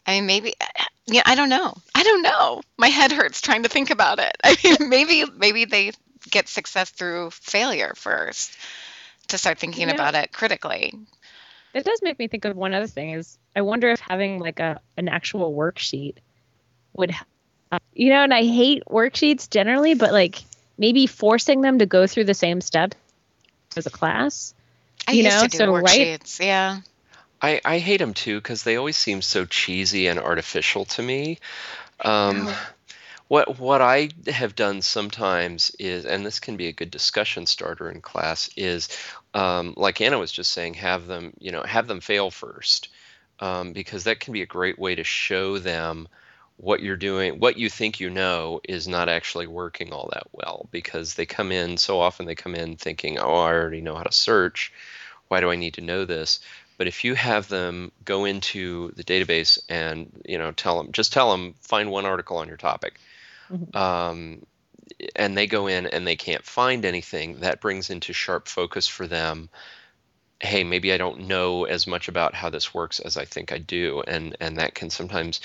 I 0.05 0.17
mean, 0.17 0.27
maybe, 0.27 0.55
yeah, 1.07 1.23
I 1.25 1.37
don't 1.37 1.49
know. 1.49 1.75
I 1.95 2.03
don't 2.03 2.23
know. 2.23 2.63
My 2.77 2.89
head 2.89 3.13
hurts 3.13 3.41
trying 3.41 3.63
to 3.63 3.69
think 3.69 3.91
about 3.91 4.19
it. 4.19 4.37
I 4.45 4.57
mean, 4.65 4.89
maybe, 4.89 5.25
maybe 5.37 5.65
they 5.65 5.93
get 6.29 6.49
success 6.49 6.91
through 6.91 7.31
failure 7.31 7.93
first 7.95 8.51
to 9.29 9.39
start 9.39 9.59
thinking 9.59 9.83
You 9.83 9.87
know- 9.89 9.95
about 9.95 10.15
it 10.15 10.33
critically. 10.33 10.95
It 11.75 11.85
does 11.85 12.01
make 12.03 12.19
me 12.19 12.27
think 12.29 12.45
of 12.47 12.57
one 12.57 12.73
other 12.73 12.87
thing 12.87 13.11
is 13.11 13.37
I 13.55 13.61
wonder 13.61 13.91
if 13.91 14.01
having 14.01 14.39
like 14.39 14.61
a 14.61 14.81
an 14.97 15.09
actual 15.09 15.55
worksheet 15.55 16.17
would 16.95 17.11
help. 17.11 17.83
you 17.95 18.11
know, 18.11 18.23
and 18.23 18.33
I 18.33 18.45
hate 18.45 18.85
worksheets 18.89 19.51
generally, 19.51 19.95
but 19.95 20.13
like 20.13 20.43
maybe 20.79 21.07
forcing 21.07 21.61
them 21.61 21.79
to 21.81 21.87
go 21.87 22.07
through 22.07 22.25
the 22.25 22.35
same 22.35 22.61
steps 22.61 22.97
as 23.77 23.87
a 23.87 23.91
class. 23.91 24.55
I 25.07 25.13
You 25.13 25.25
used 25.25 25.37
know, 25.37 25.43
to 25.43 25.49
do 25.49 25.57
so 25.59 25.73
right- 25.77 25.85
worksheets. 25.85 26.41
Yeah. 26.45 26.81
I, 27.43 27.61
I 27.65 27.79
hate 27.79 27.99
them 27.99 28.15
too 28.15 28.39
because 28.39 28.63
they 28.63 28.77
always 28.77 28.97
seem 28.97 29.21
so 29.21 29.45
cheesy 29.45 30.07
and 30.07 30.19
artificial 30.19 30.87
to 30.87 31.03
me. 31.03 31.39
Um, 32.01 32.49
what 33.29 33.59
what 33.59 33.81
I 33.81 34.11
have 34.27 34.55
done 34.55 34.83
sometimes 34.83 35.71
is, 35.79 36.05
and 36.05 36.25
this 36.25 36.41
can 36.41 36.57
be 36.57 36.69
a 36.69 36.73
good 36.73 36.91
discussion 36.91 37.47
starter 37.47 37.91
in 37.91 38.01
class, 38.01 38.51
is 38.57 38.89
um, 39.35 39.75
like 39.77 40.01
Anna 40.01 40.19
was 40.19 40.33
just 40.33 40.53
saying, 40.53 40.75
have 40.75 41.07
them 41.07 41.33
you 41.39 41.53
know 41.53 41.63
have 41.63 41.87
them 41.87 42.01
fail 42.01 42.31
first, 42.31 42.89
um, 43.41 43.73
because 43.73 44.05
that 44.05 44.21
can 44.21 44.33
be 44.33 44.43
a 44.43 44.47
great 44.47 44.79
way 44.79 44.95
to 44.95 45.05
show 45.05 45.59
them 45.59 46.09
what 46.59 46.81
you're 46.81 46.97
doing, 46.97 47.39
what 47.39 47.59
you 47.59 47.69
think 47.69 48.01
you 48.01 48.09
know 48.11 48.61
is 48.65 48.89
not 48.89 49.09
actually 49.09 49.47
working 49.47 49.93
all 49.93 50.09
that 50.13 50.27
well 50.33 50.69
because 50.71 51.15
they 51.15 51.27
come 51.27 51.53
in 51.53 51.77
so 51.77 52.01
often 52.01 52.27
they 52.27 52.35
come 52.35 52.55
in 52.55 52.77
thinking, 52.77 53.19
oh, 53.19 53.35
I 53.35 53.53
already 53.53 53.83
know 53.83 53.97
how 53.97 54.05
to 54.05 54.13
search. 54.13 54.73
Why 55.29 55.41
do 55.41 55.51
I 55.51 55.57
need 55.57 55.75
to 55.75 55.83
know 55.83 56.05
this? 56.05 56.41
But 56.79 56.87
if 56.87 57.05
you 57.05 57.15
have 57.15 57.49
them 57.49 57.91
go 58.05 58.25
into 58.25 58.93
the 58.97 59.05
database 59.05 59.59
and 59.69 60.11
you 60.25 60.39
know 60.39 60.53
tell 60.53 60.77
them, 60.77 60.93
just 60.93 61.13
tell 61.13 61.31
them 61.31 61.55
find 61.61 61.91
one 61.91 62.07
article 62.07 62.39
on 62.39 62.49
your 62.49 62.57
topic, 62.57 63.01
um, 63.75 64.43
and 65.15 65.37
they 65.37 65.47
go 65.47 65.67
in 65.67 65.87
and 65.87 66.07
they 66.07 66.17
can't 66.17 66.45
find 66.45 66.85
anything, 66.85 67.41
that 67.41 67.61
brings 67.61 67.91
into 67.91 68.13
sharp 68.13 68.49
focus 68.49 68.87
for 68.87 69.07
them. 69.07 69.49
Hey, 70.41 70.65
maybe 70.65 70.93
I 70.93 70.99
don't 70.99 71.29
know 71.29 71.65
as 71.65 71.87
much 71.87 72.09
about 72.09 72.35
how 72.35 72.51
this 72.51 72.75
works 72.75 73.01
as 73.01 73.17
I 73.17 73.25
think 73.25 73.53
I 73.53 73.59
do, 73.59 74.03
and 74.07 74.37
and 74.41 74.57
that 74.59 74.75
can 74.75 74.91
sometimes, 74.91 75.41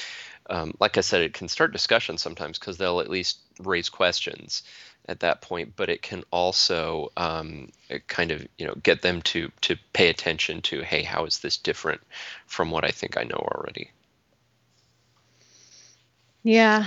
um, 0.49 0.73
like 0.79 0.97
I 0.97 1.01
said, 1.01 1.21
it 1.21 1.33
can 1.33 1.47
start 1.47 1.71
discussions 1.73 2.21
sometimes 2.21 2.59
because 2.59 2.77
they'll 2.77 2.99
at 2.99 3.09
least 3.09 3.39
raise 3.59 3.89
questions 3.89 4.63
at 5.07 5.21
that 5.21 5.41
point, 5.41 5.75
but 5.75 5.89
it 5.89 6.01
can 6.01 6.23
also 6.31 7.11
um, 7.17 7.69
kind 8.07 8.31
of 8.31 8.45
you 8.57 8.67
know 8.67 8.75
get 8.83 9.01
them 9.01 9.21
to 9.23 9.51
to 9.61 9.77
pay 9.93 10.09
attention 10.09 10.61
to 10.63 10.81
hey, 10.81 11.03
how 11.03 11.25
is 11.25 11.39
this 11.39 11.57
different 11.57 12.01
from 12.47 12.69
what 12.71 12.85
I 12.85 12.91
think 12.91 13.17
I 13.17 13.23
know 13.23 13.37
already? 13.55 13.91
Yeah. 16.43 16.85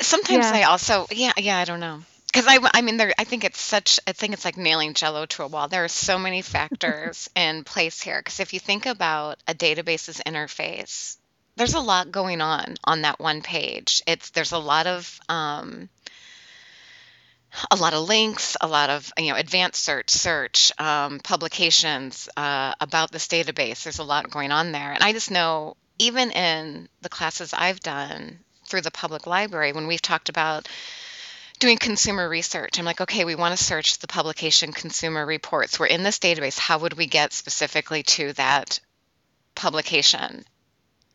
Sometimes 0.00 0.46
Yeah. 0.46 0.52
I 0.52 0.62
also, 0.64 1.06
yeah, 1.10 1.32
yeah, 1.36 1.58
I 1.58 1.64
don't 1.64 1.80
know. 1.80 2.02
Because 2.26 2.46
I, 2.48 2.58
I 2.74 2.82
mean, 2.82 2.96
there. 2.96 3.14
I 3.16 3.22
think 3.22 3.44
it's 3.44 3.60
such. 3.60 4.00
I 4.08 4.12
think 4.12 4.32
it's 4.32 4.44
like 4.44 4.56
nailing 4.56 4.94
Jello 4.94 5.24
to 5.24 5.44
a 5.44 5.46
wall. 5.46 5.68
There 5.68 5.84
are 5.84 5.88
so 5.88 6.18
many 6.18 6.42
factors 6.42 7.30
in 7.36 7.62
place 7.62 8.02
here. 8.02 8.18
Because 8.18 8.40
if 8.40 8.52
you 8.52 8.58
think 8.58 8.86
about 8.86 9.38
a 9.46 9.54
database's 9.54 10.20
interface, 10.26 11.16
there's 11.54 11.74
a 11.74 11.80
lot 11.80 12.10
going 12.10 12.40
on 12.40 12.74
on 12.82 13.02
that 13.02 13.20
one 13.20 13.40
page. 13.42 14.02
It's 14.08 14.30
there's 14.30 14.50
a 14.50 14.58
lot 14.58 14.88
of 14.88 15.20
um, 15.28 15.88
a 17.70 17.76
lot 17.76 17.94
of 17.94 18.08
links, 18.08 18.56
a 18.60 18.66
lot 18.66 18.90
of 18.90 19.12
you 19.16 19.30
know 19.30 19.38
advanced 19.38 19.82
search, 19.82 20.10
search, 20.10 20.72
um, 20.80 21.20
publications 21.20 22.28
uh, 22.36 22.74
about 22.80 23.12
this 23.12 23.28
database. 23.28 23.84
There's 23.84 24.00
a 24.00 24.04
lot 24.04 24.30
going 24.30 24.50
on 24.50 24.72
there, 24.72 24.92
and 24.92 25.04
I 25.04 25.12
just 25.12 25.30
know 25.30 25.76
even 25.98 26.32
in 26.32 26.88
the 27.02 27.08
classes 27.08 27.54
I've 27.54 27.80
done 27.80 28.40
through 28.74 28.80
the 28.80 28.90
public 28.90 29.24
library, 29.28 29.70
when 29.72 29.86
we've 29.86 30.02
talked 30.02 30.28
about 30.28 30.68
doing 31.60 31.78
consumer 31.78 32.28
research, 32.28 32.76
I'm 32.76 32.84
like, 32.84 33.00
okay, 33.00 33.24
we 33.24 33.36
want 33.36 33.56
to 33.56 33.64
search 33.64 33.98
the 33.98 34.08
publication 34.08 34.72
consumer 34.72 35.24
reports. 35.24 35.78
We're 35.78 35.86
in 35.86 36.02
this 36.02 36.18
database. 36.18 36.58
How 36.58 36.78
would 36.78 36.94
we 36.94 37.06
get 37.06 37.32
specifically 37.32 38.02
to 38.02 38.32
that 38.32 38.80
publication? 39.54 40.44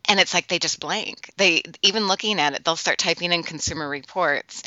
And 0.08 0.22
it's 0.22 0.34
like 0.34 0.48
they 0.48 0.58
just 0.58 0.80
blank. 0.80 1.32
They 1.36 1.64
even 1.82 2.08
looking 2.08 2.40
at 2.40 2.54
it, 2.54 2.64
they'll 2.64 2.78
start 2.78 2.98
typing 2.98 3.34
in 3.34 3.44
consumer 3.44 3.90
reports 3.90 4.64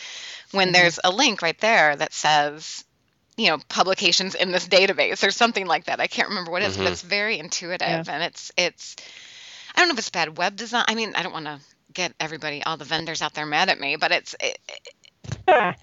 when 0.50 0.72
there's 0.72 1.00
a 1.02 1.10
link 1.10 1.40
right 1.40 1.58
there 1.60 1.96
that 1.96 2.12
says, 2.12 2.84
you 3.38 3.48
know, 3.48 3.56
publications 3.70 4.34
in 4.34 4.52
this 4.52 4.68
database 4.68 5.26
or 5.26 5.30
something 5.30 5.66
like 5.66 5.86
that. 5.86 5.98
I 5.98 6.08
can't 6.08 6.28
remember 6.28 6.50
what 6.50 6.60
it 6.60 6.66
is, 6.66 6.76
but 6.76 6.88
Mhm. 6.88 6.92
it's 6.92 7.00
very 7.00 7.38
intuitive 7.38 7.88
Yeah. 7.88 8.04
and 8.06 8.22
it's 8.22 8.52
it's 8.58 8.96
I 9.74 9.80
don't 9.80 9.88
know 9.88 9.92
if 9.94 9.98
it's 10.00 10.10
bad 10.10 10.36
web 10.36 10.56
design. 10.56 10.84
I 10.86 10.94
mean, 10.94 11.14
I 11.14 11.22
don't 11.22 11.32
want 11.32 11.46
to 11.46 11.58
get 11.92 12.12
everybody, 12.20 12.62
all 12.62 12.76
the 12.76 12.84
vendors 12.84 13.22
out 13.22 13.34
there 13.34 13.46
mad 13.46 13.68
at 13.68 13.78
me, 13.80 13.96
but 13.96 14.12
it's 14.12 14.34
it, 14.40 14.58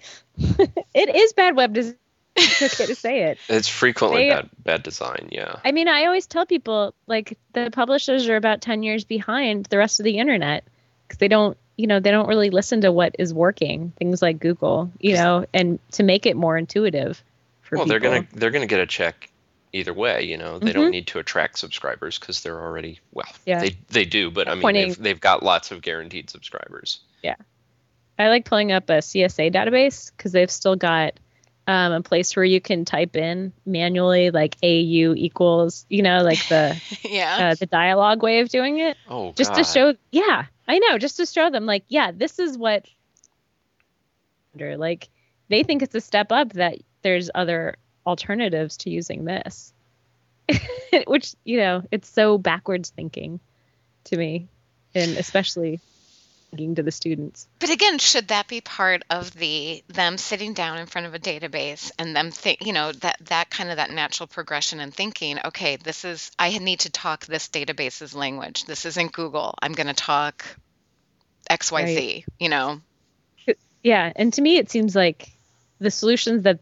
it 0.94 1.14
is 1.14 1.32
bad 1.32 1.56
web 1.56 1.72
design. 1.72 1.96
It's 2.36 2.62
okay 2.62 2.86
to 2.86 2.94
say 2.94 3.22
it. 3.24 3.38
It's 3.48 3.68
frequently 3.68 4.24
They- 4.24 4.30
bad 4.30 4.50
bad 4.64 4.82
design. 4.82 5.28
Yeah. 5.32 5.56
I 5.64 5.72
mean, 5.72 5.88
I 5.88 6.04
always 6.06 6.26
tell 6.26 6.46
people 6.46 6.94
like 7.06 7.38
the 7.52 7.70
publishers 7.70 8.28
are 8.28 8.36
about 8.36 8.60
10 8.60 8.82
years 8.82 9.04
behind 9.04 9.66
the 9.66 9.78
rest 9.78 10.00
of 10.00 10.04
the 10.04 10.18
internet 10.18 10.64
because 11.06 11.18
they 11.18 11.28
don't, 11.28 11.56
you 11.76 11.86
know, 11.86 12.00
they 12.00 12.10
don't 12.10 12.28
really 12.28 12.50
listen 12.50 12.82
to 12.82 12.92
what 12.92 13.16
is 13.18 13.34
working. 13.34 13.92
Things 13.98 14.22
like 14.22 14.38
Google, 14.38 14.92
you 15.00 15.14
know, 15.14 15.44
and 15.52 15.78
to 15.92 16.02
make 16.02 16.26
it 16.26 16.36
more 16.36 16.56
intuitive 16.56 17.22
for 17.62 17.76
well, 17.76 17.86
people. 17.86 18.00
they're 18.00 18.10
gonna 18.10 18.26
they're 18.32 18.50
gonna 18.50 18.66
get 18.66 18.80
a 18.80 18.86
check 18.86 19.29
either 19.72 19.94
way. 19.94 20.22
You 20.24 20.36
know, 20.36 20.58
they 20.58 20.72
don't 20.72 20.90
need 20.90 21.06
to 21.08 21.18
attract 21.18 21.58
subscribers 21.58 22.18
because 22.18 22.42
they're 22.42 22.60
already 22.60 23.00
well. 23.12 23.26
Mm-hmm. 23.26 23.42
Yeah. 23.46 23.60
They 23.60 23.76
they 23.88 24.04
do, 24.04 24.30
but 24.30 24.48
I 24.48 24.54
mean, 24.54 24.62
Pointing- 24.62 24.88
they've, 24.88 24.98
they've 25.02 25.20
got 25.20 25.42
lots 25.42 25.70
of 25.70 25.82
guaranteed 25.82 26.30
subscribers. 26.30 27.00
Yeah 27.22 27.36
i 28.20 28.28
like 28.28 28.44
pulling 28.44 28.70
up 28.70 28.90
a 28.90 28.98
CSA 28.98 29.52
database 29.52 30.12
because 30.14 30.32
they've 30.32 30.50
still 30.50 30.76
got 30.76 31.18
um, 31.66 31.92
a 31.92 32.02
place 32.02 32.36
where 32.36 32.44
you 32.44 32.60
can 32.60 32.84
type 32.84 33.16
in 33.16 33.52
manually 33.64 34.30
like 34.30 34.56
AU 34.62 35.14
equals, 35.16 35.86
you 35.88 36.02
know, 36.02 36.22
like 36.22 36.46
the 36.48 36.80
yeah. 37.02 37.50
uh, 37.50 37.54
the 37.54 37.66
Dialog 37.66 38.22
way 38.22 38.40
of 38.40 38.48
doing 38.48 38.78
it, 38.78 38.96
Oh, 39.08 39.32
just 39.32 39.54
to 39.54 39.64
show. 39.64 39.94
Yeah, 40.10 40.46
I 40.68 40.78
know, 40.78 40.98
just 40.98 41.16
to 41.16 41.26
show 41.26 41.50
them 41.50 41.66
like, 41.66 41.84
yeah, 41.88 42.12
this 42.12 42.38
is 42.38 42.58
what. 42.58 42.86
Like 44.58 45.08
they 45.48 45.62
think 45.62 45.82
it's 45.82 45.94
a 45.94 46.00
step 46.00 46.32
up 46.32 46.54
that 46.54 46.78
there's 47.02 47.30
other 47.34 47.76
alternatives 48.10 48.76
to 48.78 48.90
using 48.90 49.24
this, 49.24 49.72
which 51.06 51.34
you 51.44 51.58
know 51.58 51.82
it's 51.90 52.08
so 52.08 52.36
backwards 52.38 52.90
thinking 52.90 53.40
to 54.04 54.16
me, 54.16 54.48
and 54.94 55.16
especially 55.16 55.80
thinking 56.50 56.74
to 56.74 56.82
the 56.82 56.90
students. 56.90 57.46
But 57.60 57.70
again, 57.70 57.98
should 57.98 58.28
that 58.28 58.48
be 58.48 58.60
part 58.60 59.04
of 59.08 59.32
the 59.32 59.84
them 59.88 60.18
sitting 60.18 60.52
down 60.54 60.78
in 60.78 60.86
front 60.86 61.06
of 61.06 61.14
a 61.14 61.20
database 61.20 61.92
and 61.98 62.16
them 62.16 62.32
think, 62.32 62.66
you 62.66 62.72
know, 62.72 62.90
that 62.90 63.18
that 63.26 63.50
kind 63.50 63.70
of 63.70 63.76
that 63.76 63.92
natural 63.92 64.26
progression 64.26 64.80
and 64.80 64.92
thinking, 64.92 65.38
okay, 65.44 65.76
this 65.76 66.04
is 66.04 66.32
I 66.38 66.58
need 66.58 66.80
to 66.80 66.90
talk 66.90 67.26
this 67.26 67.48
database's 67.48 68.14
language. 68.14 68.64
This 68.64 68.84
isn't 68.86 69.12
Google. 69.12 69.54
I'm 69.62 69.72
going 69.72 69.86
to 69.86 69.94
talk 69.94 70.44
XYZ, 71.48 72.24
you 72.40 72.48
know. 72.48 72.80
Yeah, 73.84 74.12
and 74.16 74.32
to 74.34 74.42
me 74.42 74.56
it 74.56 74.68
seems 74.68 74.96
like 74.96 75.30
the 75.78 75.90
solutions 75.90 76.42
that 76.42 76.60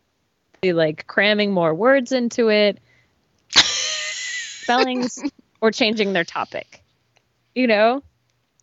like 0.62 1.06
cramming 1.06 1.52
more 1.52 1.74
words 1.74 2.12
into 2.12 2.48
it, 2.48 2.78
spellings, 3.54 5.22
or 5.60 5.70
changing 5.70 6.12
their 6.12 6.24
topic. 6.24 6.82
You 7.54 7.66
know, 7.66 8.02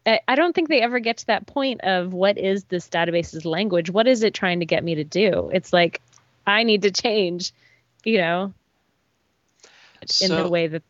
I 0.05 0.19
I 0.27 0.35
don't 0.35 0.53
think 0.53 0.69
they 0.69 0.81
ever 0.81 0.99
get 0.99 1.17
to 1.17 1.27
that 1.27 1.47
point 1.47 1.81
of 1.81 2.13
what 2.13 2.37
is 2.37 2.65
this 2.65 2.87
database's 2.87 3.45
language? 3.45 3.89
What 3.89 4.07
is 4.07 4.23
it 4.23 4.33
trying 4.33 4.59
to 4.59 4.65
get 4.65 4.83
me 4.83 4.95
to 4.95 5.03
do? 5.03 5.49
It's 5.53 5.73
like 5.73 6.01
I 6.45 6.63
need 6.63 6.83
to 6.83 6.91
change, 6.91 7.53
you 8.03 8.19
know, 8.19 8.53
in 10.21 10.31
the 10.31 10.47
way 10.47 10.67
that 10.67 10.83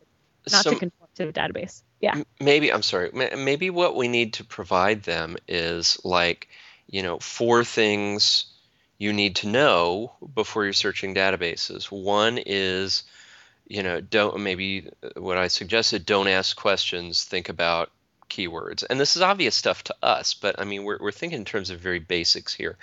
not 0.50 0.64
so 0.64 0.70
to 0.70 0.76
conform 0.78 1.08
to 1.16 1.26
the 1.26 1.32
database. 1.32 1.82
Yeah. 2.00 2.22
Maybe 2.40 2.72
i'm 2.72 2.82
sorry 2.82 3.10
maybe 3.12 3.70
what 3.70 3.96
we 3.96 4.06
need 4.06 4.34
to 4.34 4.44
provide 4.44 5.02
them 5.02 5.36
is 5.48 5.98
like 6.04 6.48
you 6.86 7.02
know 7.02 7.18
four 7.18 7.64
things 7.64 8.46
you 8.98 9.12
need 9.12 9.36
to 9.36 9.48
know 9.48 10.12
before 10.34 10.64
you're 10.64 10.72
searching 10.72 11.14
databases. 11.14 11.90
One 11.90 12.38
is 12.44 13.02
you 13.68 13.82
know 13.82 14.00
don't 14.00 14.40
maybe 14.40 14.88
uh, 15.02 15.20
what 15.20 15.36
i 15.36 15.48
suggested 15.48 16.06
don't 16.06 16.28
ask 16.28 16.56
questions 16.56 17.24
think 17.24 17.48
about 17.48 17.90
keywords. 18.30 18.84
And 18.88 18.98
this 19.00 19.16
is 19.16 19.22
obvious 19.22 19.54
stuff 19.56 19.82
to 19.84 19.94
us 20.02 20.34
but 20.34 20.60
i 20.60 20.64
mean 20.64 20.84
we're, 20.84 20.98
we're 21.00 21.12
thinking 21.12 21.38
in 21.38 21.44
terms 21.44 21.70
of 21.70 21.80
very 21.80 21.98
basics 21.98 22.54
here. 22.54 22.76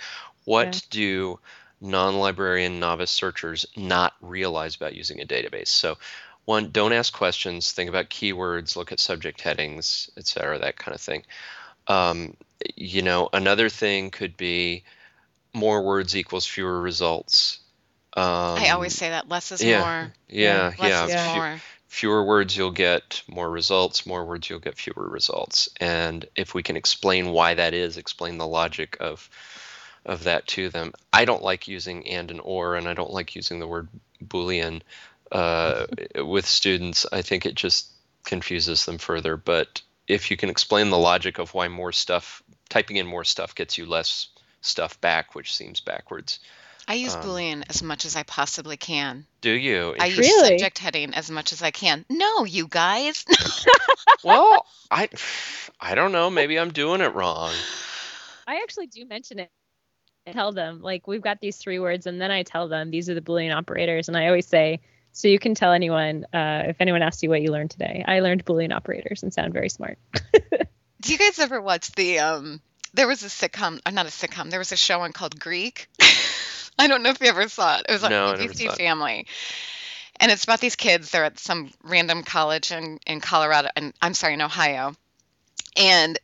What 0.44 0.74
Yeah. 0.74 0.80
do 0.90 1.40
non-librarian 1.80 2.80
novice 2.80 3.10
searchers 3.10 3.66
not 3.76 4.14
realize 4.20 4.76
about 4.76 4.94
using 4.94 5.20
a 5.20 5.26
database? 5.26 5.68
So 5.68 5.96
one 6.44 6.70
don't 6.70 6.92
ask 6.92 7.12
questions 7.12 7.72
think 7.72 7.88
about 7.88 8.10
keywords 8.10 8.76
look 8.76 8.92
at 8.92 9.00
subject 9.00 9.40
headings 9.40 10.10
etc 10.18 10.58
that 10.58 10.76
kind 10.76 10.94
of 10.94 11.00
thing. 11.00 11.24
Um, 11.88 12.36
you 12.76 13.02
know 13.02 13.28
another 13.32 13.68
thing 13.70 14.10
could 14.10 14.36
be 14.36 14.84
more 15.54 15.82
words 15.82 16.16
equals 16.16 16.46
fewer 16.46 16.80
results 16.80 17.60
um, 18.16 18.58
I 18.58 18.70
always 18.70 18.94
say 18.94 19.08
that 19.08 19.28
less 19.28 19.50
is 19.50 19.62
yeah, 19.62 19.80
more. 19.80 20.12
yeah 20.28 20.72
yeah. 20.78 20.82
Less 20.82 21.08
yeah, 21.10 21.30
is 21.30 21.36
more. 21.36 21.60
fewer 21.88 22.24
words 22.24 22.56
you'll 22.56 22.70
get 22.70 23.22
more 23.28 23.50
results 23.50 24.06
more 24.06 24.24
words 24.24 24.48
you'll 24.48 24.60
get 24.60 24.76
fewer 24.76 25.08
results 25.08 25.68
and 25.80 26.26
if 26.36 26.54
we 26.54 26.62
can 26.62 26.76
explain 26.76 27.30
why 27.30 27.54
that 27.54 27.74
is 27.74 27.96
explain 27.96 28.38
the 28.38 28.46
logic 28.46 28.96
of 29.00 29.28
of 30.06 30.24
that 30.24 30.46
to 30.46 30.68
them 30.68 30.92
i 31.12 31.24
don't 31.24 31.42
like 31.42 31.66
using 31.66 32.06
and 32.08 32.30
and 32.30 32.40
or 32.44 32.76
and 32.76 32.88
i 32.88 32.94
don't 32.94 33.12
like 33.12 33.34
using 33.34 33.58
the 33.58 33.66
word 33.66 33.88
boolean 34.24 34.82
uh, 35.32 35.86
with 36.16 36.46
students 36.46 37.06
i 37.12 37.22
think 37.22 37.46
it 37.46 37.54
just 37.54 37.88
confuses 38.24 38.84
them 38.84 38.98
further 38.98 39.36
but 39.36 39.82
if 40.06 40.30
you 40.30 40.36
can 40.36 40.50
explain 40.50 40.90
the 40.90 40.98
logic 40.98 41.38
of 41.38 41.54
why 41.54 41.68
more 41.68 41.92
stuff 41.92 42.42
typing 42.68 42.96
in 42.96 43.06
more 43.06 43.24
stuff 43.24 43.54
gets 43.54 43.78
you 43.78 43.86
less 43.86 44.28
stuff 44.64 45.00
back 45.00 45.34
which 45.34 45.54
seems 45.54 45.80
backwards 45.80 46.40
I 46.86 46.94
use 46.94 47.14
Um, 47.14 47.22
Boolean 47.22 47.64
as 47.70 47.82
much 47.82 48.04
as 48.04 48.14
I 48.14 48.24
possibly 48.24 48.76
can. 48.76 49.26
do 49.40 49.50
you 49.50 49.94
I 49.98 50.06
use 50.06 50.18
Really? 50.18 50.48
subject 50.50 50.78
heading 50.78 51.14
as 51.14 51.30
much 51.30 51.52
as 51.54 51.62
I 51.62 51.70
can. 51.70 52.04
No, 52.10 52.44
you 52.44 52.66
guys. 52.68 53.24
well 54.24 54.66
i 54.90 55.08
i 55.80 55.94
don't 55.94 56.12
know 56.12 56.28
maybe 56.30 56.58
i'm 56.58 56.70
doing 56.72 57.00
it 57.00 57.14
wrong 57.14 57.52
I 58.46 58.56
actually 58.62 58.88
do 58.88 59.06
mention 59.06 59.38
it. 59.38 59.50
I 60.26 60.32
tell 60.32 60.52
them 60.52 60.82
like 60.82 61.06
we've 61.06 61.22
got 61.22 61.40
these 61.40 61.56
three 61.56 61.78
words, 61.78 62.06
and 62.06 62.20
then 62.20 62.30
I 62.30 62.42
tell 62.42 62.68
them 62.68 62.90
these 62.90 63.08
are 63.08 63.14
the 63.14 63.22
Boolean 63.22 63.54
operators, 63.54 64.08
and 64.08 64.16
I 64.16 64.26
always 64.26 64.46
say 64.46 64.80
so 65.12 65.28
you 65.28 65.38
can 65.38 65.54
tell 65.54 65.72
anyone 65.72 66.26
uh, 66.32 66.64
if 66.66 66.76
anyone 66.80 67.00
asks 67.02 67.22
you 67.22 67.30
what 67.30 67.40
you 67.40 67.50
learned 67.52 67.70
today. 67.70 68.04
I 68.06 68.20
learned 68.20 68.44
Boolean 68.44 68.72
operators 68.74 69.22
and 69.22 69.32
sound 69.32 69.52
very 69.54 69.68
smart. 69.70 69.98
Do 71.00 71.12
you 71.12 71.18
guys 71.18 71.38
ever 71.38 71.60
watch 71.60 71.92
the 71.92 72.18
um 72.18 72.60
there 72.94 73.08
was 73.08 73.22
a 73.22 73.26
sitcom, 73.26 73.80
uh, 73.84 73.90
not 73.90 74.06
a 74.06 74.10
sitcom, 74.10 74.50
there 74.50 74.58
was 74.58 74.72
a 74.72 74.76
show 74.76 75.00
on 75.02 75.12
called 75.12 75.38
Greek. 75.38 75.88
I 76.78 76.86
don't 76.86 77.02
know 77.02 77.10
if 77.10 77.20
you 77.20 77.28
ever 77.28 77.48
saw 77.48 77.78
it. 77.78 77.86
It 77.88 77.92
was 77.92 78.04
on 78.04 78.10
No, 78.10 78.32
ABC. 78.32 78.74
Family. 78.76 79.26
And 80.18 80.30
it's 80.30 80.44
about 80.44 80.60
these 80.60 80.76
kids. 80.76 81.10
They're 81.10 81.24
at 81.24 81.38
some 81.38 81.70
random 81.82 82.22
college 82.22 82.72
in, 82.72 82.98
in 83.06 83.20
Colorado, 83.20 83.68
and 83.76 83.92
I'm 84.00 84.14
sorry, 84.14 84.34
in 84.34 84.42
Ohio. 84.42 84.94
And 85.76 86.18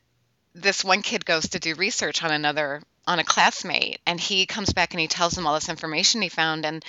this 0.54 0.84
one 0.84 1.02
kid 1.02 1.24
goes 1.24 1.50
to 1.50 1.58
do 1.58 1.74
research 1.74 2.22
on 2.22 2.30
another, 2.30 2.82
on 3.06 3.18
a 3.18 3.24
classmate, 3.24 4.00
and 4.06 4.20
he 4.20 4.46
comes 4.46 4.72
back 4.72 4.94
and 4.94 5.00
he 5.00 5.08
tells 5.08 5.32
them 5.32 5.46
all 5.46 5.54
this 5.54 5.68
information 5.68 6.22
he 6.22 6.28
found. 6.28 6.64
And 6.64 6.84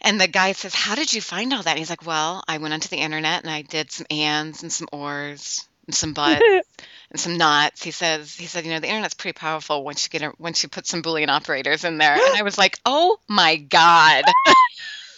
and 0.00 0.20
the 0.20 0.28
guy 0.28 0.52
says, 0.52 0.74
How 0.74 0.94
did 0.94 1.12
you 1.12 1.20
find 1.20 1.52
all 1.52 1.62
that? 1.62 1.70
And 1.70 1.78
he's 1.78 1.90
like, 1.90 2.06
Well, 2.06 2.42
I 2.48 2.58
went 2.58 2.74
onto 2.74 2.88
the 2.88 2.98
internet 2.98 3.42
and 3.42 3.50
I 3.50 3.62
did 3.62 3.92
some 3.92 4.06
ands 4.10 4.62
and 4.62 4.72
some 4.72 4.88
ors 4.92 5.68
and 5.86 5.94
some 5.94 6.12
buts 6.14 6.42
and 7.10 7.20
some 7.20 7.36
knots. 7.38 7.82
He 7.82 7.90
says, 7.90 8.34
he 8.34 8.46
said, 8.46 8.64
you 8.64 8.70
know, 8.70 8.80
the 8.80 8.88
internet's 8.88 9.14
pretty 9.14 9.36
powerful 9.38 9.84
once 9.84 10.04
you 10.04 10.18
get 10.18 10.28
a, 10.28 10.32
once 10.38 10.62
you 10.62 10.68
put 10.68 10.86
some 10.86 11.02
Boolean 11.02 11.28
operators 11.28 11.84
in 11.84 11.98
there. 11.98 12.14
And 12.14 12.36
I 12.36 12.42
was 12.42 12.58
like, 12.58 12.78
oh 12.86 13.18
my 13.28 13.56
god, 13.56 14.24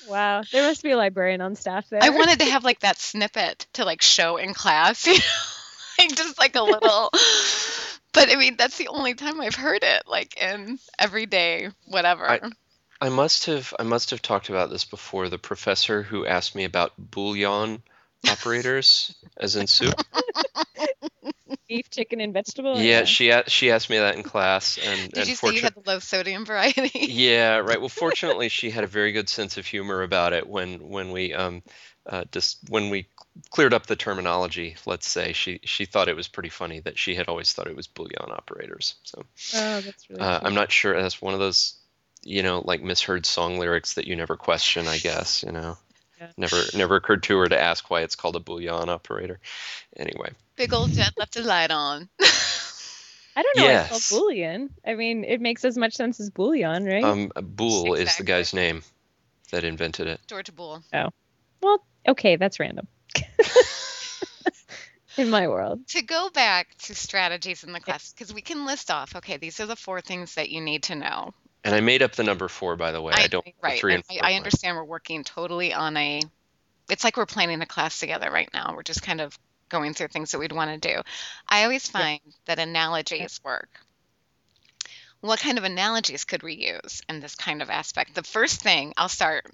wow, 0.09 0.43
there 0.53 0.63
must 0.63 0.83
be 0.83 0.91
a 0.91 0.97
librarian 0.97 1.41
on 1.41 1.57
staff 1.57 1.89
there. 1.91 2.03
I 2.03 2.11
wanted 2.11 2.39
to 2.41 2.47
have 2.47 2.65
like 2.65 2.81
that 2.81 2.99
snippet 2.99 3.67
to 3.75 3.85
like 3.85 4.03
show 4.03 4.37
in 4.37 4.55
class, 4.55 5.07
you 5.07 5.15
know, 5.15 5.21
like 5.99 6.17
just 6.17 6.39
like 6.39 6.57
a 6.57 6.63
little. 6.63 7.11
But 8.13 8.29
I 8.29 8.35
mean, 8.35 8.57
that's 8.57 8.77
the 8.77 8.89
only 8.89 9.15
time 9.15 9.41
I've 9.41 9.55
heard 9.55 9.85
it, 9.85 10.03
like 10.09 10.37
in 10.37 10.81
everyday 10.99 11.69
whatever. 11.87 12.29
I- 12.29 12.41
I 13.01 13.09
must 13.09 13.47
have 13.47 13.73
I 13.79 13.85
must 13.85 14.11
have 14.11 14.21
talked 14.21 14.49
about 14.51 14.69
this 14.69 14.85
before. 14.85 15.29
The 15.29 15.39
professor 15.39 16.03
who 16.03 16.27
asked 16.27 16.55
me 16.57 16.65
about 16.65 16.93
bouillon 16.99 17.83
operators, 18.29 19.15
as 19.37 19.55
in 19.57 19.69
soup. 19.69 19.95
beef, 21.69 21.91
chicken, 21.91 22.21
and 22.21 22.33
vegetable. 22.33 22.81
Yeah, 22.81 23.05
she 23.05 23.33
she 23.47 23.71
asked 23.71 23.91
me 23.91 23.99
that 23.99 24.17
in 24.17 24.23
class, 24.23 24.79
and 24.79 25.11
Did 25.11 25.19
and 25.19 25.29
you 25.29 25.35
say 25.35 25.55
you 25.55 25.63
had 25.63 25.75
the 25.75 25.83
low 25.87 25.99
sodium 25.99 26.45
variety? 26.45 26.91
yeah, 26.95 27.59
right. 27.59 27.81
Well, 27.81 27.89
fortunately, 28.05 28.49
she 28.49 28.71
had 28.71 28.85
a 28.85 28.89
very 28.89 29.13
good 29.13 29.29
sense 29.29 29.57
of 29.57 29.67
humor 29.67 30.03
about 30.03 30.33
it 30.33 30.47
when 30.49 30.89
when 30.89 31.11
we 31.11 31.35
um 31.35 31.63
uh, 32.09 32.25
just 32.33 32.59
when 32.69 32.91
we 32.91 33.07
cleared 33.51 33.75
up 33.75 33.87
the 33.87 33.97
terminology. 33.97 34.77
Let's 34.87 35.09
say 35.09 35.33
she 35.33 35.61
she 35.65 35.85
thought 35.85 36.09
it 36.09 36.17
was 36.17 36.29
pretty 36.29 36.49
funny 36.49 36.81
that 36.81 36.99
she 36.99 37.15
had 37.15 37.29
always 37.29 37.53
thought 37.53 37.69
it 37.69 37.77
was 37.77 37.87
bouillon 37.87 38.31
operators. 38.31 38.95
So 39.05 39.25
Oh, 39.55 39.81
that's 39.81 40.09
really. 40.11 40.23
uh. 40.23 40.41
I'm 40.43 40.55
not 40.55 40.73
sure. 40.73 41.01
That's 41.01 41.23
one 41.23 41.35
of 41.35 41.41
those 41.41 41.75
you 42.23 42.43
know 42.43 42.63
like 42.65 42.83
misheard 42.83 43.25
song 43.27 43.59
lyrics 43.59 43.95
that 43.95 44.07
you 44.07 44.17
never 44.17 44.37
question. 44.37 44.87
I 44.89 44.99
guess 44.99 45.43
you 45.43 45.53
know. 45.53 45.77
Yeah. 46.21 46.29
Never, 46.37 46.63
never 46.75 46.97
occurred 46.97 47.23
to 47.25 47.39
her 47.39 47.49
to 47.49 47.59
ask 47.59 47.91
why 47.91 48.03
it's 48.03 48.15
called 48.15 48.37
a 48.37 48.41
bouillon 48.41 48.91
operator. 48.91 49.41
Anyway, 49.97 50.33
Big 50.61 50.75
old 50.75 50.93
jet 50.93 51.15
left 51.17 51.37
a 51.37 51.43
light 51.43 51.71
on. 51.71 52.11
I 52.21 53.43
don't 53.43 53.57
know 53.57 53.65
why 53.65 53.81
it's 53.81 53.89
called 53.89 54.03
Boolean. 54.03 54.69
I 54.87 54.95
mean, 54.95 55.25
it 55.25 55.41
makes 55.41 55.65
as 55.65 55.79
much 55.79 55.95
sense 55.95 56.21
as 56.21 56.29
Bouillon, 56.29 56.85
right? 56.85 57.03
um, 57.03 57.33
Boole 57.35 57.95
is 57.95 58.15
the 58.17 58.25
guy's 58.25 58.53
name 58.53 58.83
that 59.53 59.65
invented 59.65 60.07
it. 60.07 60.21
George 60.27 60.55
Boole. 60.55 60.83
well, 61.63 61.83
okay, 62.07 62.37
that's 62.37 62.61
random. 62.61 62.87
In 65.17 65.31
my 65.31 65.49
world. 65.49 65.87
to 65.89 66.03
go 66.03 66.29
back 66.29 66.77
to 66.83 66.95
strategies 66.95 67.65
in 67.65 67.73
the 67.73 67.81
class 67.81 68.13
because 68.13 68.35
we 68.35 68.43
can 68.43 68.65
list 68.65 68.91
off 68.91 69.17
okay 69.17 69.39
these 69.39 69.61
are 69.61 69.67
the 69.67 69.77
four 69.77 70.01
things 70.01 70.37
that 70.37 70.51
you 70.51 70.61
need 70.61 70.85
to 70.85 70.95
know 70.95 71.35
And 71.65 71.75
I 71.75 71.81
made 71.81 72.03
up 72.03 72.13
the 72.13 72.23
number 72.23 72.49
four, 72.49 72.77
by 72.77 72.93
the 72.93 73.03
way. 73.03 73.13
I, 73.17 73.27
don't. 73.27 73.45
right 73.63 73.81
Three 73.81 73.95
and 73.95 74.05
and 74.09 74.21
I, 74.23 74.33
I 74.33 74.35
understand 74.35 74.77
we're 74.77 74.85
working 74.85 75.25
totally 75.25 75.73
on 75.73 75.97
a 75.97 76.21
it's 76.91 77.03
like 77.03 77.17
we're 77.17 77.27
planning 77.27 77.63
a 77.63 77.67
class 77.67 77.99
together 77.99 78.31
right 78.31 78.49
now 78.55 78.75
we're 78.77 78.83
just 78.83 79.03
kind 79.03 79.21
of 79.21 79.37
going 79.71 79.95
through 79.95 80.09
things 80.09 80.33
that 80.33 80.39
we'd 80.39 80.53
want 80.53 80.83
to 80.83 80.89
do 80.95 81.01
i 81.49 81.63
always 81.65 81.89
find 81.89 82.21
that 82.45 82.59
analogies 82.59 83.41
work 83.43 83.69
what 85.21 85.39
kind 85.41 85.59
of 85.59 85.65
analogies 85.65 86.25
could 86.25 86.43
we 86.43 86.55
use 86.55 87.03
in 87.09 87.21
this 87.21 87.35
kind 87.35 87.63
of 87.63 87.71
aspect 87.71 88.15
the 88.15 88.23
first 88.23 88.61
thing 88.61 88.93
i'll 88.99 89.09
start 89.09 89.47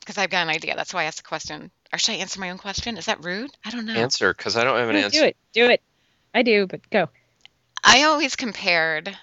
because 0.00 0.18
I've 0.18 0.28
got 0.28 0.42
an 0.42 0.50
idea. 0.50 0.76
That's 0.76 0.92
why 0.92 1.00
I 1.00 1.04
asked 1.04 1.16
the 1.16 1.22
question. 1.22 1.70
Or 1.90 1.98
should 1.98 2.12
I 2.12 2.16
answer 2.16 2.38
my 2.38 2.50
own 2.50 2.58
question? 2.58 2.98
Is 2.98 3.06
that 3.06 3.24
rude? 3.24 3.50
I 3.64 3.70
don't 3.70 3.86
know. 3.86 3.94
Answer, 3.94 4.34
because 4.34 4.54
I 4.54 4.62
don't 4.62 4.76
have 4.76 4.90
an 4.90 4.96
No, 4.96 5.00
answer. 5.00 5.20
do 5.20 5.24
it. 5.24 5.36
Do 5.54 5.70
it. 5.70 5.80
I 6.34 6.42
do, 6.42 6.66
but 6.66 6.90
go. 6.90 7.08
I 7.82 8.02
always 8.02 8.36
compared 8.36 9.16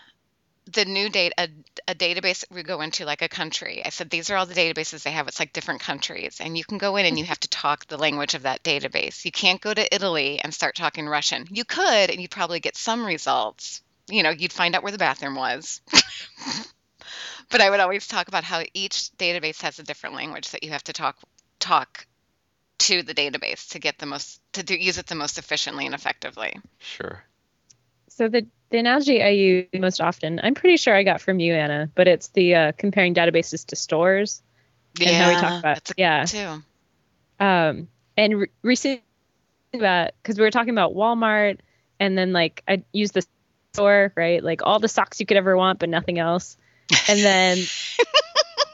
the 0.66 0.86
new 0.86 1.10
date 1.10 1.34
a, 1.38 1.50
a 1.88 1.96
database 1.96 2.44
we 2.52 2.64
go 2.64 2.82
into 2.82 3.06
like 3.06 3.22
a 3.22 3.28
country. 3.28 3.82
I 3.84 3.90
said 3.90 4.10
these 4.10 4.30
are 4.30 4.36
all 4.36 4.46
the 4.46 4.54
databases 4.54 5.04
they 5.04 5.12
have. 5.12 5.28
It's 5.28 5.40
like 5.40 5.54
different 5.54 5.82
countries, 5.82 6.40
and 6.40 6.58
you 6.58 6.64
can 6.64 6.78
go 6.78 6.96
in 6.98 7.06
and 7.06 7.18
you 7.18 7.24
mm-hmm. 7.24 7.30
have 7.30 7.40
to 7.42 7.50
talk 7.50 7.88
the 7.88 7.98
language 7.98 8.34
of 8.34 8.44
that 8.44 8.64
database. 8.64 9.26
You 9.26 9.32
can't 9.32 9.62
go 9.62 9.74
to 9.74 9.94
Italy 9.94 10.40
and 10.44 10.54
start 10.54 10.76
talking 10.76 11.08
Russian. 11.08 11.48
You 11.50 11.66
could, 11.66 12.10
and 12.10 12.22
you'd 12.22 12.32
probably 12.32 12.60
get 12.60 12.76
some 12.76 13.06
results. 13.06 13.82
You 14.10 14.24
know, 14.24 14.30
you'd 14.30 14.54
find 14.54 14.76
out 14.76 14.84
where 14.84 14.92
the 14.92 14.98
bathroom 14.98 15.36
was. 15.36 15.82
but 17.50 17.62
I 17.62 17.70
would 17.70 17.80
always 17.80 18.08
talk 18.08 18.28
about 18.28 18.44
how 18.44 18.64
each 18.74 19.12
database 19.18 19.62
has 19.62 19.80
a 19.80 19.84
different 19.84 20.16
language 20.16 20.52
that 20.52 20.64
you 20.64 20.72
have 20.72 20.84
to 20.86 20.94
talk 20.94 21.18
talk 21.60 22.06
to 22.80 23.04
the 23.04 23.14
database 23.14 23.70
to 23.70 23.80
get 23.80 24.00
the 24.00 24.08
most 24.08 24.42
to 24.54 24.64
do, 24.64 24.76
use 24.76 24.98
it 24.98 25.06
the 25.06 25.16
most 25.16 25.38
efficiently 25.38 25.86
and 25.86 25.94
effectively. 25.94 26.60
Sure. 26.80 27.24
So 28.22 28.28
the 28.28 28.46
the 28.70 28.78
analogy 28.78 29.24
I 29.24 29.30
use 29.30 29.66
most 29.74 30.00
often, 30.00 30.40
I'm 30.44 30.54
pretty 30.54 30.78
sure 30.78 30.94
I 30.94 31.02
got 31.02 31.22
from 31.22 31.40
you, 31.40 31.56
Anna, 31.56 31.90
but 31.96 32.08
it's 32.08 32.28
the 32.28 32.54
uh, 32.54 32.72
comparing 32.78 33.16
databases 33.16 33.66
to 33.66 33.76
stores 33.76 34.44
and 35.04 35.16
how 35.16 35.30
we 35.30 35.34
talk 35.34 35.60
about 35.60 35.84
that's 35.86 35.94
yeah. 35.98 36.26
too. 36.26 36.64
Um, 37.44 37.88
and 38.16 38.42
re- 38.42 38.52
recently, 38.62 39.02
about 39.74 40.12
because 40.22 40.38
we 40.38 40.44
were 40.44 40.52
talking 40.52 40.70
about 40.70 40.94
Walmart, 40.94 41.62
and 42.00 42.16
then 42.16 42.32
like 42.32 42.62
I 42.68 42.84
used 42.94 43.16
the 43.16 43.26
store, 43.74 44.14
right? 44.16 44.44
Like 44.44 44.62
all 44.64 44.78
the 44.78 44.88
socks 44.88 45.20
you 45.20 45.26
could 45.26 45.38
ever 45.38 45.58
want, 45.58 45.80
but 45.80 45.90
nothing 45.90 46.20
else. 46.20 46.58
And 47.10 47.22
then 47.22 47.58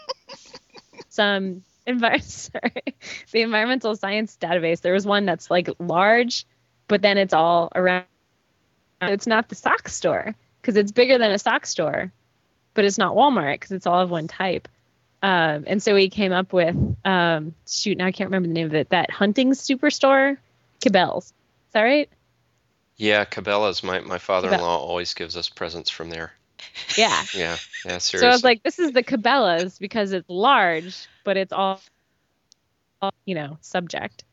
some 1.07 1.63
envi- 1.87 2.21
sorry, 2.51 2.97
the 3.31 3.43
environmental 3.43 3.95
science 3.95 4.37
database. 4.41 4.81
There 4.81 4.91
was 4.91 5.05
one 5.05 5.25
that's 5.25 5.49
like 5.49 5.69
large, 5.79 6.45
but 6.89 7.01
then 7.01 7.17
it's 7.17 7.33
all 7.33 7.71
around. 7.73 8.07
It's 9.01 9.27
not 9.27 9.49
the 9.49 9.55
sock 9.55 9.89
store 9.89 10.35
because 10.61 10.75
it's 10.75 10.91
bigger 10.91 11.17
than 11.17 11.31
a 11.31 11.39
sock 11.39 11.65
store, 11.65 12.11
but 12.73 12.85
it's 12.85 12.97
not 12.97 13.15
Walmart 13.15 13.55
because 13.55 13.71
it's 13.71 13.87
all 13.87 14.01
of 14.01 14.09
one 14.09 14.27
type. 14.27 14.67
Um, 15.21 15.63
and 15.67 15.81
so 15.81 15.95
we 15.95 16.09
came 16.09 16.31
up 16.31 16.53
with 16.53 16.75
um, 17.03 17.55
shoot 17.67 17.97
now 17.97 18.05
I 18.05 18.11
can't 18.11 18.27
remember 18.27 18.47
the 18.47 18.53
name 18.53 18.67
of 18.67 18.75
it 18.75 18.89
that 18.89 19.09
hunting 19.09 19.51
superstore 19.51 20.37
Cabela's. 20.81 21.25
Is 21.25 21.33
that 21.73 21.81
right? 21.81 22.09
Yeah, 22.97 23.25
Cabela's. 23.25 23.83
My, 23.83 23.99
my 24.01 24.17
father-in-law 24.17 24.77
always 24.77 25.13
gives 25.13 25.37
us 25.37 25.49
presents 25.49 25.89
from 25.89 26.09
there. 26.09 26.33
Yeah. 26.97 27.23
Yeah, 27.33 27.57
yeah, 27.85 27.97
seriously. 27.97 28.19
So 28.19 28.27
I 28.27 28.31
was 28.31 28.43
like, 28.43 28.63
this 28.63 28.79
is 28.79 28.91
the 28.91 29.03
Cabela's 29.03 29.77
because 29.77 30.11
it's 30.11 30.29
large, 30.29 31.07
but 31.23 31.37
it's 31.37 31.53
all, 31.53 31.81
all 33.01 33.13
you 33.25 33.35
know, 33.35 33.57
subject. 33.61 34.23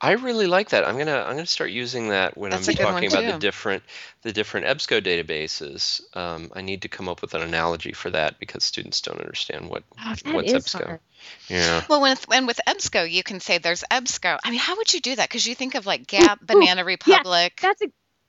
I 0.00 0.12
really 0.12 0.46
like 0.46 0.70
that. 0.70 0.86
I'm 0.86 0.98
gonna 0.98 1.22
I'm 1.22 1.36
gonna 1.36 1.46
start 1.46 1.70
using 1.70 2.08
that 2.08 2.36
when 2.36 2.50
That's 2.50 2.68
I'm 2.68 2.74
a 2.74 2.76
good 2.76 2.84
one, 2.84 2.92
talking 2.94 3.08
about 3.08 3.32
the 3.32 3.38
different 3.38 3.82
the 4.22 4.32
different 4.32 4.66
EBSCO 4.66 5.00
databases. 5.02 6.00
Um, 6.14 6.50
I 6.54 6.60
need 6.60 6.82
to 6.82 6.88
come 6.88 7.08
up 7.08 7.22
with 7.22 7.32
an 7.34 7.40
analogy 7.40 7.92
for 7.92 8.10
that 8.10 8.38
because 8.38 8.62
students 8.62 9.00
don't 9.00 9.18
understand 9.18 9.70
what 9.70 9.84
Oh, 9.98 10.14
what's 10.32 10.52
EBSCO. 10.52 10.84
hard. 10.84 11.00
Yeah. 11.48 11.82
Well, 11.88 12.02
when 12.02 12.12
it's, 12.12 12.26
and 12.30 12.46
with 12.46 12.60
EBSCO, 12.68 13.10
you 13.10 13.22
can 13.22 13.40
say 13.40 13.58
there's 13.58 13.84
EBSCO. 13.90 14.38
I 14.44 14.50
mean, 14.50 14.60
how 14.60 14.76
would 14.76 14.92
you 14.92 15.00
do 15.00 15.16
that? 15.16 15.28
Because 15.28 15.46
you 15.46 15.54
think 15.54 15.74
of 15.74 15.86
like 15.86 16.06
Gap, 16.06 16.40
Banana 16.46 16.84
Republic, 16.84 17.58
Yeah, 17.62 17.68
That's 17.68 17.82
a, 17.82 17.86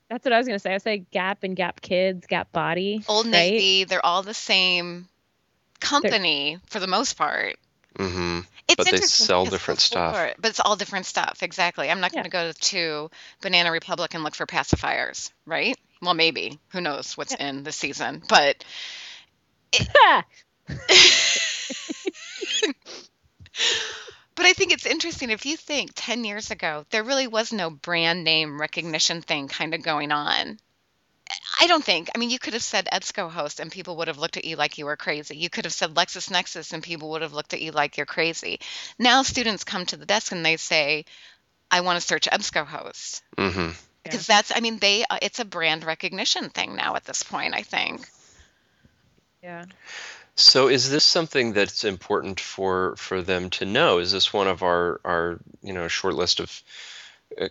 that's 0.08 0.24
what 0.24 0.32
I 0.32 0.38
was 0.38 0.46
gonna 0.46 0.58
say. 0.58 0.74
I 0.74 0.78
say 0.78 0.98
Gap 1.10 1.42
and 1.42 1.54
Gap 1.54 1.82
Kids, 1.82 2.26
Gap 2.26 2.50
Body. 2.50 3.02
Old 3.08 3.26
right? 3.26 3.32
Navy. 3.32 3.84
They're 3.84 4.04
all 4.04 4.22
the 4.22 4.32
same 4.32 5.06
company 5.80 6.58
for 6.68 6.80
the 6.80 6.86
most 6.86 7.18
part. 7.18 7.56
Mm-hmm. 7.98 8.40
It's 8.68 8.76
But 8.76 8.90
they 8.90 8.98
sell 8.98 9.44
different 9.46 9.80
stuff. 9.80 10.12
before- 10.14 10.34
But 10.38 10.50
it's 10.50 10.60
all 10.60 10.76
different 10.76 11.06
stuff. 11.06 11.42
Exactly. 11.42 11.90
I'm 11.90 12.00
not 12.00 12.12
Yeah. 12.12 12.22
going 12.22 12.24
to 12.24 12.30
go 12.30 12.52
to 12.52 13.10
Banana 13.42 13.72
Republic 13.72 14.14
and 14.14 14.22
look 14.24 14.34
for 14.34 14.46
pacifiers, 14.46 15.30
right? 15.46 15.76
Well, 16.00 16.14
maybe. 16.14 16.58
Who 16.70 16.80
knows 16.80 17.16
what's 17.16 17.34
in 17.34 17.64
the 17.64 17.72
season? 17.72 18.22
But 18.28 18.64
But 24.34 24.46
I 24.46 24.52
think 24.52 24.70
it's 24.72 24.86
interesting 24.86 25.30
if 25.30 25.46
you 25.46 25.56
think 25.56 25.90
10 25.96 26.24
years 26.24 26.52
ago, 26.52 26.86
there 26.90 27.02
really 27.02 27.26
was 27.26 27.52
no 27.52 27.70
brand 27.70 28.22
name 28.22 28.60
recognition 28.60 29.20
thing 29.20 29.48
kind 29.48 29.74
of 29.74 29.82
going 29.82 30.12
on. 30.12 30.60
I 31.60 31.66
don't 31.66 31.82
think. 31.84 32.08
I 32.14 32.18
mean, 32.18 32.30
you 32.30 32.38
could 32.38 32.52
have 32.54 32.62
said 32.62 32.88
EBSCO 32.92 33.30
host 33.30 33.58
and 33.58 33.70
people 33.70 33.96
would 33.96 34.08
have 34.08 34.18
looked 34.18 34.36
at 34.36 34.44
you 34.44 34.56
like 34.56 34.78
you 34.78 34.86
were 34.86 34.96
crazy. 34.96 35.36
You 35.36 35.50
could 35.50 35.64
have 35.64 35.74
said 35.74 35.94
LexisNexis 35.94 36.72
and 36.72 36.82
people 36.82 37.10
would 37.10 37.22
have 37.22 37.34
looked 37.34 37.52
at 37.52 37.60
you 37.60 37.72
like 37.72 37.96
you're 37.96 38.06
crazy. 38.06 38.60
Now 38.98 39.22
students 39.22 39.64
come 39.64 39.84
to 39.86 39.96
the 39.96 40.06
desk 40.06 40.30
and 40.30 40.46
they 40.46 40.56
say, 40.56 41.04
I 41.70 41.80
want 41.80 42.00
to 42.00 42.06
search 42.06 42.28
EBSCO 42.28 42.64
host. 42.64 43.22
Mm-hmm. 43.36 43.70
Because 44.04 44.26
that's, 44.26 44.52
I 44.54 44.60
mean, 44.60 44.78
they, 44.78 45.04
uh, 45.04 45.18
it's 45.20 45.40
a 45.40 45.44
brand 45.44 45.84
recognition 45.84 46.48
thing 46.50 46.76
now 46.76 46.94
at 46.94 47.04
this 47.04 47.22
point, 47.22 47.54
I 47.54 47.62
think. 47.62 48.08
yeah. 49.42 49.64
So 50.38 50.68
is 50.68 50.88
this 50.88 51.04
something 51.04 51.52
that's 51.52 51.82
important 51.82 52.38
for 52.38 52.94
for 52.94 53.22
them 53.22 53.50
to 53.50 53.64
know? 53.64 53.98
Is 53.98 54.12
this 54.12 54.32
one 54.32 54.46
of 54.46 54.62
our 54.62 55.00
our 55.04 55.40
you 55.62 55.72
know 55.72 55.88
short 55.88 56.14
list 56.14 56.38
of 56.38 56.62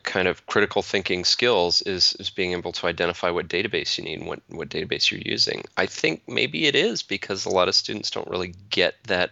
kind 0.03 0.27
of 0.27 0.45
critical 0.47 0.81
thinking 0.81 1.23
skills 1.23 1.81
is 1.83 2.13
is 2.19 2.29
being 2.29 2.51
able 2.51 2.71
to 2.73 2.87
identify 2.87 3.29
what 3.29 3.47
database 3.47 3.97
you 3.97 4.03
need 4.03 4.19
and 4.19 4.27
what 4.27 4.41
what 4.49 4.69
database 4.69 5.11
you're 5.11 5.21
using? 5.21 5.63
I 5.77 5.85
think 5.85 6.23
maybe 6.27 6.65
it 6.65 6.75
is 6.75 7.03
because 7.03 7.45
a 7.45 7.49
lot 7.49 7.67
of 7.67 7.75
students 7.75 8.09
don't 8.09 8.29
really 8.29 8.53
get 8.69 8.95
that 9.05 9.31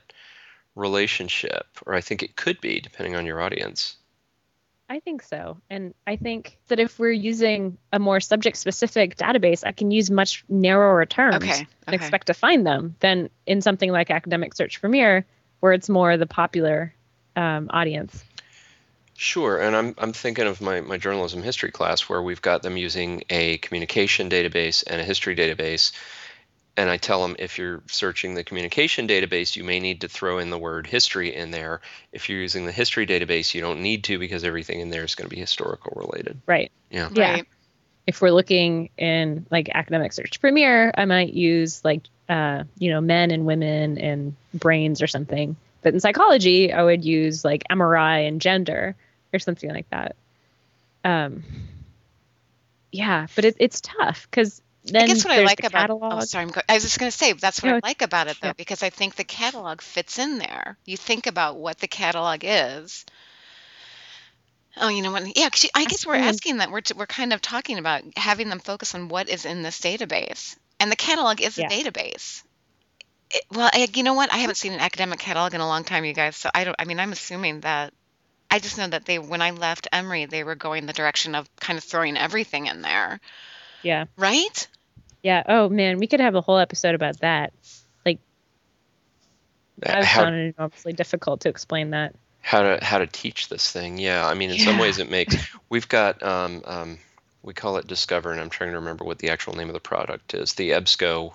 relationship 0.76 1.66
or 1.86 1.94
I 1.94 2.02
think 2.02 2.22
it 2.22 2.36
could 2.36 2.62
be 2.62 2.80
depending 2.80 3.16
on 3.16 3.26
your 3.26 3.42
audience. 3.42 3.98
I 4.88 5.00
think 5.00 5.24
so. 5.24 5.58
And 5.70 5.96
I 6.06 6.16
think 6.16 6.60
that 6.68 6.80
if 6.80 7.00
we're 7.00 7.12
using 7.12 7.78
a 7.92 7.98
more 7.98 8.20
subject 8.20 8.56
specific 8.58 9.18
database, 9.18 9.64
I 9.66 9.72
can 9.72 9.90
use 9.90 10.12
much 10.12 10.46
narrower 10.48 11.06
terms 11.08 11.38
Okay, 11.38 11.66
and 11.88 11.96
expect 11.96 12.28
to 12.28 12.36
find 12.36 12.68
them 12.68 12.96
than 13.00 13.32
in 13.48 13.62
something 13.62 13.92
like 13.92 14.12
Academic 14.12 14.54
Search 14.54 14.80
Premier, 14.80 15.26
where 15.60 15.74
it's 15.74 15.90
more 15.90 16.18
the 16.18 16.28
popular 16.28 16.94
um, 17.36 17.68
audience. 17.72 18.24
Sure, 19.18 19.60
and 19.60 19.76
I'm 19.76 19.96
I'm 19.98 20.12
thinking 20.12 20.46
of 20.46 20.60
my, 20.60 20.82
my 20.82 20.98
journalism 20.98 21.42
history 21.42 21.72
class 21.72 22.02
where 22.10 22.22
we've 22.22 22.42
got 22.42 22.64
them 22.64 22.76
using 22.76 23.24
a 23.30 23.58
communication 23.60 24.30
database 24.30 24.84
and 24.86 25.00
a 25.00 25.06
history 25.06 25.38
database, 25.38 25.94
and 26.76 26.90
I 26.90 26.98
tell 26.98 27.22
them 27.22 27.38
if 27.40 27.58
you're 27.58 27.82
searching 27.88 28.34
the 28.34 28.44
communication 28.44 29.08
database, 29.08 29.56
you 29.56 29.64
may 29.64 29.80
need 29.80 30.02
to 30.02 30.10
throw 30.10 30.40
in 30.40 30.50
the 30.50 30.58
word 30.58 30.86
history 30.86 31.34
in 31.34 31.52
there. 31.52 31.80
If 32.12 32.28
you're 32.28 32.42
using 32.42 32.66
the 32.66 32.74
history 32.74 33.08
database, 33.08 33.54
you 33.54 33.62
don't 33.62 33.82
need 33.82 34.04
to 34.06 34.20
because 34.20 34.44
everything 34.44 34.82
in 34.82 34.90
there 34.90 35.06
is 35.06 35.16
going 35.16 35.30
to 35.30 35.34
be 35.34 35.40
historical 35.40 35.94
related. 35.96 36.42
Right. 36.46 36.72
Yeah. 36.92 37.10
Yeah. 37.14 37.32
Right. 37.32 37.48
If 38.06 38.22
we're 38.22 38.32
looking 38.32 38.90
in 38.98 39.46
like 39.50 39.70
Academic 39.74 40.12
Search 40.12 40.42
Premier, 40.42 40.92
I 40.96 41.06
might 41.06 41.34
use 41.34 41.84
like, 41.86 42.02
uh, 42.28 42.66
you 42.78 42.92
know, 42.92 43.00
men 43.00 43.32
and 43.32 43.46
women 43.46 43.98
and 43.98 44.36
brains 44.54 45.02
or 45.02 45.08
something. 45.08 45.56
But 45.82 45.94
in 45.94 46.00
psychology, 46.02 46.74
I 46.74 46.84
would 46.84 47.06
use 47.06 47.46
like 47.46 47.64
MRI 47.72 48.28
and 48.28 48.42
gender 48.42 48.96
or 49.36 49.40
something 49.40 49.70
like 49.70 49.90
that. 49.92 50.16
Um, 51.04 51.44
yeah, 52.92 53.28
but 53.36 53.46
it, 53.46 53.58
it's 53.60 53.82
tough 53.82 54.28
because 54.30 54.62
then 54.86 55.04
I 55.04 55.08
guess 55.08 55.26
what 55.26 55.34
I 55.38 55.44
like 55.44 55.62
the 55.62 55.68
about 55.68 55.82
catalog. 55.90 56.14
oh 56.14 56.20
sorry 56.22 56.44
I'm 56.46 56.52
go- 56.52 56.62
I 56.70 56.74
was 56.76 56.84
just 56.84 57.00
going 57.00 57.12
to 57.12 57.18
say 57.18 57.34
that's 57.34 57.62
what 57.62 57.70
No, 57.70 57.76
I 57.76 57.80
like 57.84 58.02
about 58.02 58.28
it 58.28 58.38
though 58.42 58.50
yeah. 58.50 58.54
because 58.54 58.84
I 58.84 58.90
think 58.90 59.16
the 59.16 59.24
catalog 59.24 59.82
fits 59.82 60.18
in 60.20 60.38
there. 60.38 60.78
You 60.86 60.96
think 60.98 61.28
about 61.28 61.58
what 61.58 61.78
the 61.80 61.88
catalog 61.88 62.40
is. 62.44 63.06
Oh, 64.78 64.90
you 64.90 65.02
know 65.04 65.12
what? 65.12 65.38
Yeah, 65.38 65.50
'cause 65.50 65.64
you- 65.64 65.70
I 65.74 65.86
guess 65.86 66.06
we're 66.06 66.16
asking 66.16 66.58
that 66.58 66.70
we're 66.72 66.82
t- 66.82 66.94
we're 66.96 67.06
kind 67.08 67.34
of 67.34 67.42
talking 67.42 67.78
about 67.78 68.04
having 68.18 68.50
them 68.50 68.60
focus 68.60 68.94
on 68.96 69.08
what 69.10 69.30
is 69.30 69.46
in 69.46 69.62
this 69.64 69.80
database, 69.80 70.56
and 70.80 70.92
the 70.92 70.96
catalog 70.98 71.42
is 71.42 71.58
Yeah. 71.58 71.68
a 71.68 71.70
database. 71.70 72.44
It, 73.32 73.44
well, 73.52 73.70
I, 73.74 73.88
you 73.94 74.04
know 74.04 74.14
what? 74.14 74.32
I 74.34 74.38
haven't 74.38 74.56
seen 74.56 74.74
an 74.74 74.80
academic 74.82 75.20
catalog 75.20 75.54
in 75.54 75.62
a 75.62 75.68
long 75.68 75.84
time, 75.84 76.06
you 76.06 76.14
guys. 76.14 76.36
So 76.36 76.50
I 76.54 76.64
don't. 76.66 76.76
I 76.78 76.86
mean, 76.86 77.00
I'm 77.00 77.12
assuming 77.12 77.62
that. 77.62 77.94
I 78.56 78.60
just 78.60 78.78
know 78.78 78.88
that 78.88 79.04
they, 79.04 79.20
when 79.20 79.42
I 79.42 79.52
left 79.52 79.90
Emory, 79.92 80.28
they 80.28 80.46
were 80.46 80.56
going 80.56 80.86
the 80.86 80.94
direction 80.94 81.36
of 81.36 81.54
kind 81.58 81.78
of 81.78 81.84
throwing 81.84 82.16
everything 82.16 82.68
in 82.68 82.82
there, 82.82 83.20
yeah. 83.84 84.06
right? 84.16 84.68
Yeah. 85.22 85.44
Oh 85.46 85.68
man, 85.68 85.98
we 85.98 86.08
could 86.08 86.22
have 86.22 86.36
a 86.36 86.42
whole 86.42 86.58
episode 86.58 86.96
about 86.96 87.20
that. 87.20 87.52
Like, 88.06 88.20
I've 89.86 90.06
How, 90.06 90.22
found 90.22 90.36
it 90.36 90.56
enormously 90.58 90.94
difficult 90.94 91.42
to 91.42 91.50
explain 91.50 91.90
that. 91.90 92.16
how 92.40 92.62
to 92.62 92.80
how 92.82 93.00
to 93.00 93.08
teach 93.08 93.50
this 93.50 93.70
thing. 93.70 93.98
Yeah, 93.98 94.26
I 94.26 94.36
mean, 94.36 94.52
in 94.52 94.60
some 94.60 94.78
ways 94.78 95.00
it 95.00 95.12
makes. 95.12 95.36
We've 95.70 95.90
got 95.90 96.24
um, 96.24 96.62
um, 96.64 96.98
we 97.44 97.54
call 97.54 97.76
it 97.76 97.88
Discover, 97.88 98.32
and 98.32 98.40
I'm 98.40 98.50
trying 98.50 98.72
to 98.72 98.78
remember 98.78 99.04
what 99.04 99.20
the 99.20 99.32
actual 99.32 99.56
name 99.56 99.68
of 99.68 99.74
the 99.74 99.82
product 99.82 100.34
is. 100.34 100.54
The 100.54 100.70
EBSCO 100.72 101.34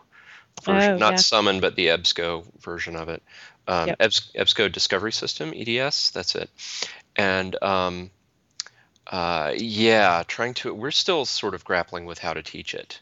version, 0.64 0.92
Oh, 0.94 0.96
not 0.96 1.12
yeah. 1.12 1.16
Summon, 1.16 1.60
but 1.60 1.76
the 1.76 1.88
EBSCO 1.88 2.44
version 2.60 2.96
of 2.96 3.10
it. 3.10 3.22
Um, 3.68 3.88
Yep. 3.88 3.98
EBS, 3.98 4.32
EBSCO 4.34 4.72
Discovery 4.72 5.12
System 5.12 5.52
(EDS). 5.54 6.12
That's 6.12 6.34
it. 6.34 6.48
And 7.16 7.60
um, 7.62 8.10
uh, 9.06 9.52
yeah, 9.56 10.22
trying 10.26 10.54
to. 10.54 10.72
We're 10.74 10.90
still 10.90 11.24
sort 11.24 11.54
of 11.54 11.64
grappling 11.64 12.04
with 12.06 12.18
how 12.18 12.32
to 12.34 12.42
teach 12.42 12.74
it 12.74 13.00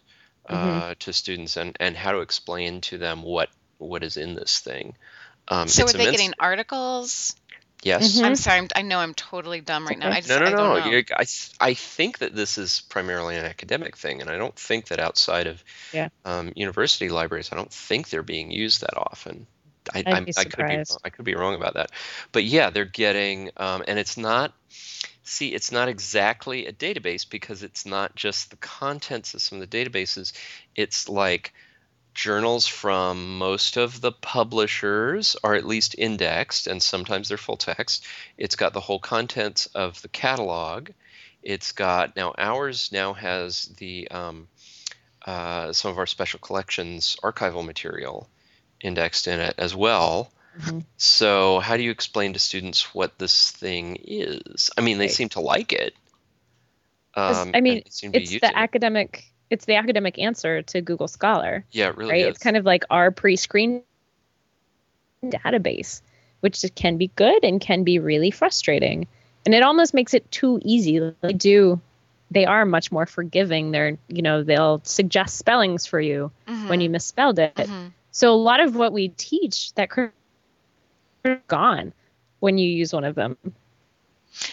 uh, 0.49 0.55
Mm-hmm. 0.55 0.93
to 1.01 1.13
students 1.13 1.57
and 1.57 1.77
and 1.79 1.97
how 1.97 2.13
to 2.13 2.21
explain 2.21 2.81
to 2.83 2.99
them 2.99 3.23
what 3.23 3.49
what 3.79 4.03
is 4.03 4.17
in 4.17 4.35
this 4.35 4.61
thing. 4.61 4.95
Um, 5.49 5.69
So 5.69 5.85
it's 5.85 5.95
are 5.95 5.99
they 5.99 6.05
immense- 6.05 6.17
getting 6.17 6.35
articles? 6.41 7.37
Yes. 7.85 8.19
Mhm. 8.19 8.25
I'm 8.25 8.35
sorry. 8.37 8.59
I'm, 8.59 8.69
I 8.75 8.83
know 8.83 8.99
I'm 8.99 9.15
totally 9.15 9.61
dumb 9.61 9.87
right 9.87 9.97
now. 9.97 10.11
I 10.11 10.17
just 10.17 10.29
No, 10.29 10.39
no, 10.41 10.47
I 10.47 10.51
no. 10.51 10.57
don't 10.57 10.93
know. 10.93 11.03
I, 11.17 11.27
I 11.61 11.75
think 11.75 12.19
that 12.19 12.35
this 12.35 12.59
is 12.59 12.81
primarily 12.89 13.37
an 13.37 13.45
academic 13.45 13.97
thing, 13.97 14.21
and 14.21 14.29
I 14.29 14.37
don't 14.37 14.57
think 14.57 14.89
that 14.89 14.99
outside 14.99 15.47
of 15.47 15.63
Yeah. 15.93 16.09
um, 16.25 16.53
university 16.57 17.09
libraries, 17.09 17.51
I 17.53 17.57
don't 17.57 17.73
think 17.73 18.09
they're 18.09 18.25
being 18.25 18.51
used 18.51 18.81
that 18.81 18.97
often. 18.97 19.47
I, 19.95 20.21
be 20.21 20.33
I 20.37 20.45
could 20.45 20.67
be. 20.67 20.85
I 21.05 21.11
could 21.11 21.25
be 21.25 21.35
wrong 21.35 21.55
about 21.55 21.75
that, 21.75 21.91
but 22.33 22.45
yeah, 22.45 22.71
they're 22.71 22.85
getting, 22.85 23.51
um, 23.57 23.83
and 23.87 23.99
it's 23.99 24.17
not. 24.17 24.53
See, 25.23 25.53
it's 25.53 25.71
not 25.71 25.89
exactly 25.89 26.67
a 26.67 26.73
database 26.73 27.29
because 27.29 27.63
it's 27.63 27.85
not 27.85 28.17
just 28.17 28.51
the 28.51 28.57
contents 28.57 29.35
of 29.35 29.43
some 29.43 29.61
of 29.61 29.71
the 29.71 29.85
databases. 29.85 30.33
It's 30.75 31.07
like 31.07 31.53
journals 32.15 32.67
from 32.67 33.39
most 33.39 33.77
of 33.77 34.01
the 34.01 34.11
publishers 34.11 35.37
are 35.45 35.55
at 35.55 35.67
least 35.67 35.95
indexed, 35.99 36.67
and 36.67 36.83
sometimes 36.83 37.29
they're 37.29 37.39
full 37.39 37.59
text. 37.59 38.07
It's 38.37 38.57
got 38.57 38.73
the 38.73 38.81
whole 38.81 38.99
contents 38.99 39.67
of 39.67 40.01
the 40.03 40.09
catalog. 40.09 40.91
It's 41.43 41.73
got 41.73 42.17
now 42.17 42.35
ours 42.37 42.91
now 42.91 43.13
has 43.13 43.67
the 43.79 44.09
um, 44.11 44.49
uh, 45.25 45.73
some 45.73 45.91
of 45.93 45.99
our 45.99 46.07
special 46.07 46.41
collections 46.41 47.17
archival 47.23 47.65
material 47.65 48.29
indexed 48.81 49.27
in 49.29 49.41
it 49.41 49.55
as 49.59 49.75
well. 49.75 50.31
Mhm. 50.61 50.85
So 50.97 51.61
how 51.61 51.77
do 51.77 51.83
you 51.83 51.91
explain 51.91 52.33
to 52.33 52.39
students 52.39 52.95
what 52.95 53.19
this 53.19 53.51
thing 53.51 53.97
is? 54.05 54.71
I 54.77 54.81
mean, 54.81 54.99
they 54.99 55.05
Right. 55.07 55.15
seem 55.15 55.29
to 55.31 55.41
like 55.41 55.73
it. 55.73 55.95
Um, 57.15 57.53
I 57.55 57.61
mean, 57.61 57.83
they 57.85 57.91
seem 57.91 58.13
to 58.13 58.19
be 58.19 58.23
it's 58.25 58.33
using 58.33 58.49
the 58.49 58.57
it. 58.57 58.61
academic. 58.61 59.25
It's 59.51 59.65
the 59.65 59.77
academic 59.77 60.19
answer 60.19 60.63
to 60.63 60.81
Google 60.81 61.09
Scholar, 61.09 61.65
Yeah, 61.73 61.89
it 61.89 61.97
really 61.97 62.11
right? 62.11 62.23
is. 62.23 62.29
It's 62.29 62.39
kind 62.39 62.57
of 62.57 62.65
like 62.65 62.85
our 62.91 63.11
pre-screened 63.11 63.83
database, 65.25 66.03
which 66.41 66.63
can 66.75 66.97
be 66.99 67.09
good 67.17 67.45
and 67.45 67.61
can 67.61 67.83
be 67.83 67.99
really 67.99 68.31
frustrating, 68.31 69.07
and 69.47 69.55
it 69.55 69.63
almost 69.63 69.95
makes 69.95 70.15
it 70.15 70.31
too 70.31 70.61
easy. 70.63 70.99
They 71.23 71.33
do, 71.33 71.81
they 72.31 72.45
are 72.45 72.65
much 72.67 72.93
more 72.93 73.07
forgiving. 73.07 73.71
They're, 73.71 73.97
you 74.09 74.23
know, 74.23 74.43
they'll 74.43 74.81
suggest 74.85 75.39
spellings 75.39 75.87
for 75.87 76.01
you 76.01 76.31
Mhm. 76.47 76.69
when 76.69 76.81
you 76.81 76.91
misspelled 76.91 77.39
it. 77.39 77.55
Mhm. 77.57 77.93
So 78.11 78.33
a 78.33 78.37
lot 78.37 78.61
of 78.61 78.75
what 78.75 78.93
we 78.93 79.09
teach 79.09 79.73
that 79.75 79.91
cr- 79.91 80.07
gone 81.47 81.93
when 82.41 82.59
you 82.59 82.69
use 82.69 82.93
one 82.93 83.05
of 83.05 83.15
them. 83.15 83.37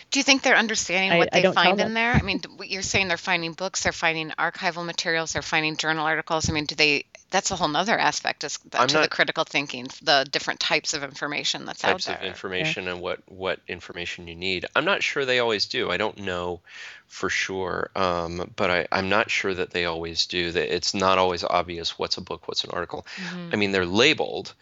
Do 0.10 0.20
you 0.20 0.24
think 0.24 0.41
they're 0.41 0.56
understanding 0.56 1.18
what 1.18 1.30
I 1.32 1.38
they 1.38 1.41
don't 1.43 1.53
find 1.53 1.80
in 1.80 1.93
there? 1.93 2.14
I 2.14 2.22
mean, 2.22 2.41
you're 2.64 2.82
saying 2.82 3.08
they're 3.08 3.18
finding 3.18 3.53
books, 3.53 3.84
they're 3.84 3.91
finding 3.91 4.30
archival 4.32 4.86
materials, 4.86 5.34
they're 5.34 5.41
finding 5.41 5.78
journal 5.78 6.06
articles. 6.06 6.49
I 6.49 6.53
mean, 6.53 6.66
do 6.66 6.76
they? 6.76 7.06
That's 7.32 7.51
a 7.51 7.55
whole 7.55 7.67
nother 7.67 7.97
aspect 7.97 8.43
is 8.43 8.59
I'm 8.73 8.88
to 8.89 8.99
the 8.99 9.07
critical 9.07 9.43
thinking, 9.43 9.88
the 10.01 10.28
different 10.30 10.59
types 10.59 10.93
of 10.93 11.03
information 11.03 11.65
that's 11.65 11.82
types 11.82 12.07
out 12.07 12.11
there. 12.11 12.15
of 12.15 12.21
there. 12.21 12.30
information 12.30 12.88
and 12.88 13.01
what 13.01 13.19
what 13.28 13.59
information 13.67 14.28
you 14.28 14.36
need. 14.36 14.65
I'm 14.76 14.86
not 14.86 15.03
sure 15.03 15.26
they 15.26 15.39
always 15.39 15.65
do. 15.65 15.89
I 15.89 15.97
don't 15.97 16.19
know 16.19 16.61
for 17.07 17.30
sure, 17.30 17.89
um, 17.95 18.51
but 18.55 18.69
I, 18.69 18.88
I'm 18.91 19.09
not 19.09 19.32
sure 19.32 19.53
that 19.53 19.71
they 19.71 19.86
always 19.86 20.28
do. 20.28 20.51
That 20.51 20.73
it's 20.73 20.93
not 20.93 21.17
always 21.17 21.43
obvious 21.43 21.97
what's 21.97 22.17
a 22.17 22.21
book, 22.21 22.47
what's 22.47 22.63
an 22.63 22.71
article. 22.71 23.05
Mhm. 23.17 23.53
I 23.53 23.55
mean, 23.55 23.71
they're 23.71 23.86
labeled, 23.86 24.53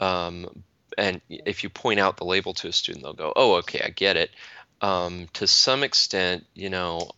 um, 0.00 0.64
and 0.96 1.20
if 1.28 1.62
you 1.62 1.68
point 1.68 2.00
out 2.00 2.16
the 2.16 2.24
label 2.24 2.54
to 2.54 2.68
a 2.68 2.72
student, 2.72 3.04
they'll 3.04 3.12
go, 3.12 3.32
"Oh, 3.36 3.56
okay, 3.56 3.82
I 3.84 3.90
get 3.90 4.16
it." 4.16 4.30
Um, 4.80 5.28
to 5.34 5.46
some 5.46 5.82
extent, 5.82 6.46
you 6.54 6.70
know, 6.70 7.10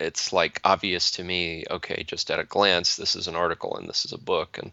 it's 0.00 0.32
like 0.32 0.60
obvious 0.64 1.12
to 1.12 1.24
me. 1.24 1.64
Okay, 1.70 2.04
just 2.06 2.30
at 2.30 2.38
a 2.38 2.44
glance, 2.44 2.96
this 2.96 3.16
is 3.16 3.28
an 3.28 3.36
article 3.36 3.76
and 3.76 3.88
this 3.88 4.04
is 4.04 4.12
a 4.12 4.18
book, 4.18 4.58
and 4.58 4.72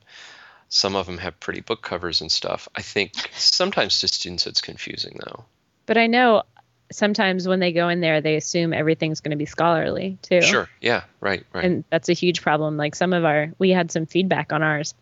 some 0.70 0.96
of 0.96 1.06
them 1.06 1.18
have 1.18 1.40
pretty 1.40 1.62
book 1.62 1.82
covers 1.82 2.22
and 2.22 2.32
stuff. 2.32 2.68
I 2.76 2.82
think 2.82 3.14
sometimes 3.36 4.00
to 4.02 4.08
students 4.08 4.48
it's 4.48 4.62
confusing 4.62 5.20
though. 5.26 5.46
But 5.86 5.98
I 5.98 6.08
know 6.08 6.44
sometimes 6.92 7.48
when 7.48 7.60
they 7.60 7.72
go 7.72 7.90
in 7.90 8.02
there, 8.02 8.22
they 8.22 8.36
assume 8.36 8.74
everything's 8.74 9.22
going 9.22 9.32
to 9.32 9.38
be 9.38 9.46
scholarly 9.46 10.18
too. 10.22 10.42
Sure. 10.42 10.70
Yeah. 10.82 11.04
Right. 11.20 11.46
Right. 11.54 11.66
And 11.66 11.84
that's 11.90 12.10
a 12.10 12.14
huge 12.14 12.42
problem. 12.42 12.78
Like 12.78 12.96
some 12.96 13.14
of 13.14 13.26
our, 13.26 13.52
we 13.58 13.72
had 13.72 13.92
some 13.92 14.06
feedback 14.06 14.54
on 14.54 14.64
ours, 14.64 14.94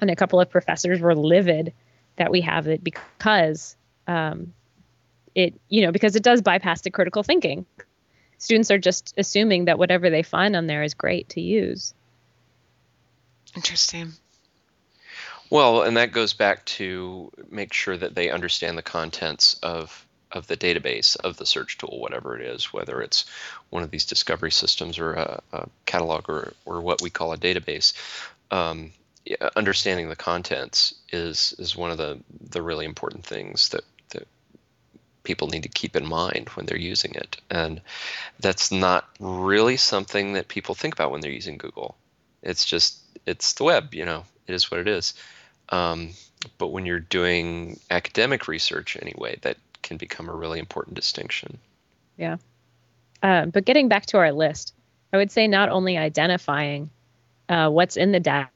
and 0.00 0.10
a 0.10 0.16
couple 0.16 0.40
of 0.40 0.50
professors 0.50 1.00
were 1.00 1.14
livid 1.14 1.72
that 2.16 2.30
we 2.30 2.40
have 2.40 2.66
it 2.66 2.82
because 2.82 3.76
um, 4.06 4.52
it, 5.34 5.54
you 5.68 5.82
know, 5.82 5.92
because 5.92 6.16
it 6.16 6.22
does 6.22 6.42
bypass 6.42 6.82
the 6.82 6.90
critical 6.90 7.22
thinking. 7.22 7.66
Students 8.38 8.70
are 8.70 8.78
just 8.78 9.14
assuming 9.18 9.66
that 9.66 9.78
whatever 9.78 10.10
they 10.10 10.22
find 10.22 10.54
on 10.56 10.66
there 10.66 10.82
is 10.82 10.94
great 10.94 11.28
to 11.30 11.40
use. 11.40 11.92
Interesting. 13.56 14.12
Well, 15.50 15.82
and 15.82 15.96
that 15.96 16.12
goes 16.12 16.34
back 16.34 16.64
to 16.66 17.32
make 17.50 17.72
sure 17.72 17.96
that 17.96 18.14
they 18.14 18.30
understand 18.30 18.78
the 18.78 18.82
contents 18.82 19.54
of 19.62 20.04
of 20.30 20.46
the 20.46 20.58
database 20.58 21.16
of 21.16 21.38
the 21.38 21.46
search 21.46 21.78
tool, 21.78 21.98
whatever 22.00 22.38
it 22.38 22.46
is, 22.46 22.70
whether 22.70 23.00
it's 23.00 23.24
one 23.70 23.82
of 23.82 23.90
these 23.90 24.04
discovery 24.04 24.50
systems 24.50 24.98
or 24.98 25.14
a, 25.14 25.42
a 25.52 25.68
catalog 25.86 26.28
or 26.28 26.52
or 26.66 26.80
what 26.80 27.00
we 27.00 27.10
call 27.10 27.32
a 27.32 27.38
database. 27.38 27.94
Um, 28.50 28.92
understanding 29.56 30.08
the 30.08 30.16
contents 30.16 30.94
is 31.12 31.54
is 31.58 31.76
one 31.76 31.90
of 31.90 31.98
the 31.98 32.20
the 32.50 32.62
really 32.62 32.84
important 32.84 33.24
things 33.24 33.70
that 33.70 33.84
that 33.84 33.84
people 35.28 35.48
need 35.48 35.64
to 35.64 35.68
keep 35.68 35.94
in 35.94 36.08
mind 36.08 36.48
when 36.54 36.64
they're 36.64 36.78
using 36.78 37.14
it, 37.14 37.36
and 37.50 37.82
that's 38.40 38.72
not 38.72 39.06
really 39.20 39.76
something 39.76 40.32
that 40.32 40.48
people 40.48 40.74
think 40.74 40.94
about 40.94 41.10
when 41.10 41.20
they're 41.20 41.30
using 41.30 41.58
Google. 41.58 41.98
It's 42.42 42.64
just 42.64 42.98
it's 43.26 43.52
the 43.52 43.64
web, 43.64 43.92
you 43.92 44.06
know. 44.06 44.24
It 44.46 44.54
is 44.54 44.70
what 44.70 44.80
it 44.80 44.88
is. 44.88 45.12
Um, 45.68 46.14
but 46.56 46.68
when 46.68 46.86
you're 46.86 46.98
doing 46.98 47.78
academic 47.90 48.48
research 48.48 48.96
anyway, 49.02 49.38
that 49.42 49.58
can 49.82 49.98
become 49.98 50.30
a 50.30 50.34
really 50.34 50.58
important 50.58 50.96
distinction. 50.96 51.58
Uh, 53.22 53.44
but 53.44 53.66
getting 53.66 53.88
back 53.88 54.06
to 54.06 54.16
our 54.16 54.32
list, 54.32 54.72
I 55.12 55.18
would 55.18 55.30
say 55.30 55.46
not 55.46 55.68
only 55.68 55.98
identifying 55.98 56.88
uh, 57.50 57.68
what's 57.68 57.98
in 57.98 58.12
the 58.12 58.20
data, 58.20 58.48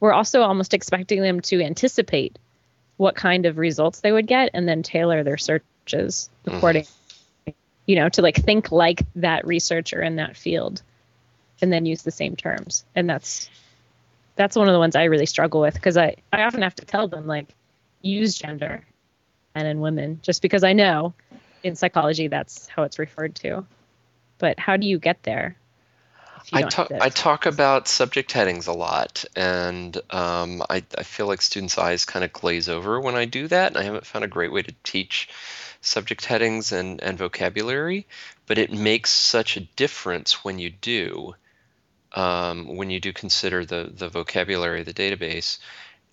we're 0.00 0.12
also 0.12 0.42
almost 0.42 0.74
expecting 0.74 1.22
them 1.22 1.40
to 1.42 1.62
anticipate 1.62 2.40
what 3.00 3.14
kind 3.14 3.46
of 3.46 3.56
results 3.56 4.00
they 4.00 4.12
would 4.12 4.26
get 4.26 4.50
and 4.52 4.68
then 4.68 4.82
tailor 4.82 5.22
their 5.24 5.38
searches 5.38 6.28
Mhm. 6.44 6.54
according, 6.54 6.86
you 7.86 7.96
know, 7.96 8.10
to 8.10 8.20
like 8.20 8.36
think 8.36 8.70
like 8.70 9.00
that 9.16 9.46
researcher 9.46 10.02
in 10.02 10.16
that 10.16 10.36
field, 10.36 10.82
and 11.62 11.72
then 11.72 11.86
use 11.86 12.02
the 12.02 12.10
same 12.10 12.36
terms. 12.36 12.84
And 12.94 13.08
that's 13.08 13.48
that's 14.36 14.54
one 14.54 14.68
of 14.68 14.74
the 14.74 14.78
ones 14.78 14.96
I 14.96 15.04
really 15.04 15.24
struggle 15.24 15.62
with 15.62 15.72
because 15.72 15.96
I 15.96 16.16
I 16.30 16.42
often 16.42 16.60
have 16.60 16.74
to 16.74 16.84
tell 16.84 17.08
them 17.08 17.26
like 17.26 17.48
use 18.02 18.36
gender, 18.36 18.84
men 19.54 19.64
and 19.64 19.80
women, 19.80 20.20
just 20.22 20.42
because 20.42 20.62
I 20.62 20.74
know 20.74 21.14
in 21.62 21.76
psychology 21.76 22.28
that's 22.28 22.68
how 22.68 22.82
it's 22.82 22.98
referred 22.98 23.34
to. 23.36 23.64
But 24.36 24.58
how 24.58 24.76
do 24.76 24.86
you 24.86 24.98
get 24.98 25.22
there? 25.22 25.56
I 26.52 26.62
talk 26.62 26.90
I 26.92 27.08
talk 27.08 27.46
about 27.46 27.88
subject 27.88 28.32
headings 28.32 28.66
a 28.66 28.72
lot, 28.72 29.24
and 29.36 29.96
um, 30.10 30.62
I, 30.68 30.82
I 30.96 31.02
feel 31.02 31.26
like 31.26 31.42
students' 31.42 31.78
eyes 31.78 32.04
kind 32.04 32.24
of 32.24 32.32
glaze 32.32 32.68
over 32.68 33.00
when 33.00 33.14
I 33.14 33.24
do 33.24 33.48
that. 33.48 33.68
And 33.68 33.76
I 33.76 33.82
haven't 33.82 34.06
found 34.06 34.24
a 34.24 34.28
great 34.28 34.52
way 34.52 34.62
to 34.62 34.74
teach 34.82 35.28
subject 35.80 36.24
headings 36.24 36.72
and, 36.72 37.00
and 37.02 37.16
vocabulary, 37.18 38.06
but 38.46 38.58
it 38.58 38.72
makes 38.72 39.10
such 39.10 39.56
a 39.56 39.60
difference 39.60 40.44
when 40.44 40.58
you 40.58 40.70
do. 40.70 41.34
Um, 42.12 42.76
when 42.76 42.90
you 42.90 42.98
do 42.98 43.12
consider 43.12 43.64
the 43.64 43.90
the 43.94 44.08
vocabulary 44.08 44.80
of 44.80 44.86
the 44.86 44.94
database, 44.94 45.58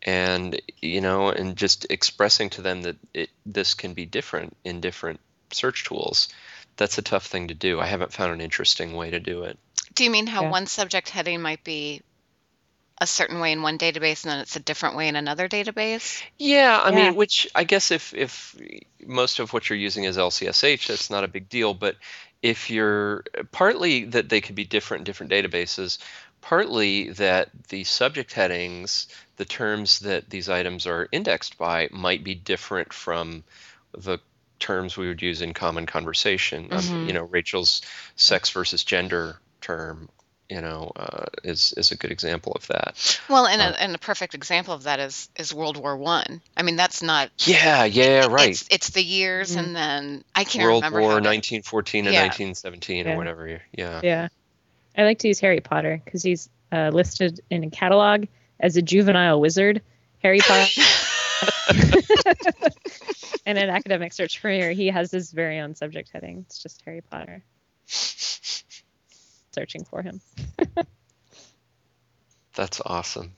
and 0.03 0.61
you 0.79 1.01
know, 1.01 1.29
and 1.29 1.55
just 1.55 1.87
expressing 1.89 2.51
to 2.51 2.61
them 2.61 2.83
that 2.83 2.97
it 3.13 3.29
this 3.45 3.73
can 3.73 3.93
be 3.93 4.05
different 4.05 4.55
in 4.63 4.79
different 4.79 5.19
search 5.51 5.85
tools. 5.85 6.29
That's 6.75 6.99
a 6.99 7.01
tough 7.01 7.25
thing 7.25 7.47
to 7.47 7.55
do. 7.55 7.79
I 7.79 7.87
haven't 7.87 8.13
found 8.13 8.31
an 8.31 8.41
interesting 8.41 8.93
way 8.93 9.09
to 9.09 9.19
do 9.19 9.43
it. 9.43 9.57
Do 9.97 10.03
you 10.03 10.11
mean 10.11 10.27
how 10.27 10.43
Yeah. 10.43 10.51
one 10.51 10.67
subject 10.67 11.09
heading 11.09 11.41
might 11.41 11.63
be 11.63 12.03
a 13.01 13.07
certain 13.07 13.39
way 13.39 13.51
in 13.51 13.63
one 13.63 13.79
database 13.79 14.23
and 14.23 14.31
then 14.31 14.39
it's 14.41 14.55
a 14.55 14.59
different 14.59 14.95
way 14.95 15.07
in 15.07 15.15
another 15.15 15.49
database? 15.49 16.21
Yeah, 16.37 16.79
I 16.83 16.91
Yeah. 16.91 16.91
mean, 16.91 17.15
which 17.15 17.47
I 17.55 17.63
guess 17.63 17.89
if 17.91 18.13
if 18.13 18.55
most 19.03 19.39
of 19.39 19.53
what 19.53 19.69
you're 19.69 19.79
using 19.79 20.03
is 20.03 20.17
LCSH, 20.17 20.87
that's 20.87 21.09
not 21.09 21.23
a 21.23 21.27
big 21.27 21.49
deal. 21.49 21.73
But 21.73 21.97
if 22.43 22.69
you're 22.69 23.23
partly 23.51 24.05
that 24.05 24.29
they 24.29 24.39
could 24.41 24.55
be 24.55 24.65
different 24.65 25.01
in 25.01 25.05
different 25.05 25.31
databases, 25.31 25.97
partly 26.41 27.09
that 27.13 27.49
the 27.69 27.83
subject 27.83 28.33
headings, 28.33 29.07
the 29.37 29.45
terms 29.45 29.99
that 29.99 30.29
these 30.29 30.47
items 30.49 30.85
are 30.85 31.09
indexed 31.11 31.57
by, 31.57 31.89
might 31.91 32.23
be 32.23 32.35
different 32.35 32.93
from 32.93 33.43
the 33.93 34.19
terms 34.59 34.95
we 34.95 35.07
would 35.07 35.21
use 35.23 35.41
in 35.41 35.53
common 35.55 35.87
conversation. 35.87 36.69
Um, 36.71 36.91
Mhm. 36.91 37.03
you 37.03 37.13
know, 37.13 37.23
Rachel's 37.23 37.81
sex 38.15 38.51
versus 38.51 38.83
gender 38.83 39.39
term, 39.67 40.09
you 40.49 40.61
know, 40.61 40.91
uh, 40.95 41.25
is 41.43 41.73
is 41.75 41.91
a 41.91 41.97
good 41.97 42.11
example 42.11 42.53
of 42.53 42.65
that. 42.67 43.19
Well, 43.29 43.45
and, 43.45 43.61
Uh, 43.61 43.73
a, 43.77 43.81
and 43.81 43.95
a 43.95 43.97
perfect 43.97 44.33
example 44.33 44.73
of 44.73 44.83
that 44.83 44.99
is 44.99 45.29
is 45.35 45.53
World 45.53 45.77
War 45.77 45.97
One. 45.97 46.41
I. 46.55 46.63
mean, 46.63 46.77
that's 46.77 47.01
not 47.01 47.29
Yeah, 47.45 47.83
yeah, 47.83 48.27
right. 48.27 48.49
It's, 48.49 48.65
it's 48.71 48.89
the 48.91 49.03
years, 49.03 49.55
Mhm. 49.55 49.59
and 49.59 49.75
then 49.75 50.23
I 50.33 50.43
can't 50.45 50.63
World 50.63 50.83
remember 50.83 50.99
World 51.01 51.11
War 51.11 51.21
1914 51.21 52.05
and 52.07 52.13
Yeah. 52.13 52.21
1917 52.21 53.05
Yeah. 53.05 53.13
or 53.13 53.17
whatever. 53.17 53.61
Yeah. 53.71 54.01
Yeah. 54.03 54.27
I 54.97 55.03
like 55.03 55.19
to 55.19 55.27
use 55.27 55.39
Harry 55.41 55.59
Potter 55.59 56.01
because 56.03 56.23
he's 56.23 56.49
uh, 56.71 56.89
listed 56.91 57.41
in 57.49 57.63
a 57.63 57.69
catalog 57.69 58.25
as 58.59 58.77
a 58.77 58.81
juvenile 58.81 59.39
wizard. 59.39 59.81
Harry 60.23 60.39
Potter. 60.39 60.71
And 63.45 63.57
an 63.57 63.69
academic 63.69 64.11
search 64.11 64.39
for 64.39 64.49
he 64.49 64.87
has 64.87 65.09
his 65.09 65.31
very 65.31 65.59
own 65.59 65.73
subject 65.75 66.09
heading. 66.11 66.43
It's 66.47 66.61
just 66.61 66.81
Harry 66.85 67.01
Potter. 67.01 67.43
Searching 69.57 69.85
for 69.85 70.03
him. 70.03 70.21
That's 72.53 72.79
awesome. 72.85 73.33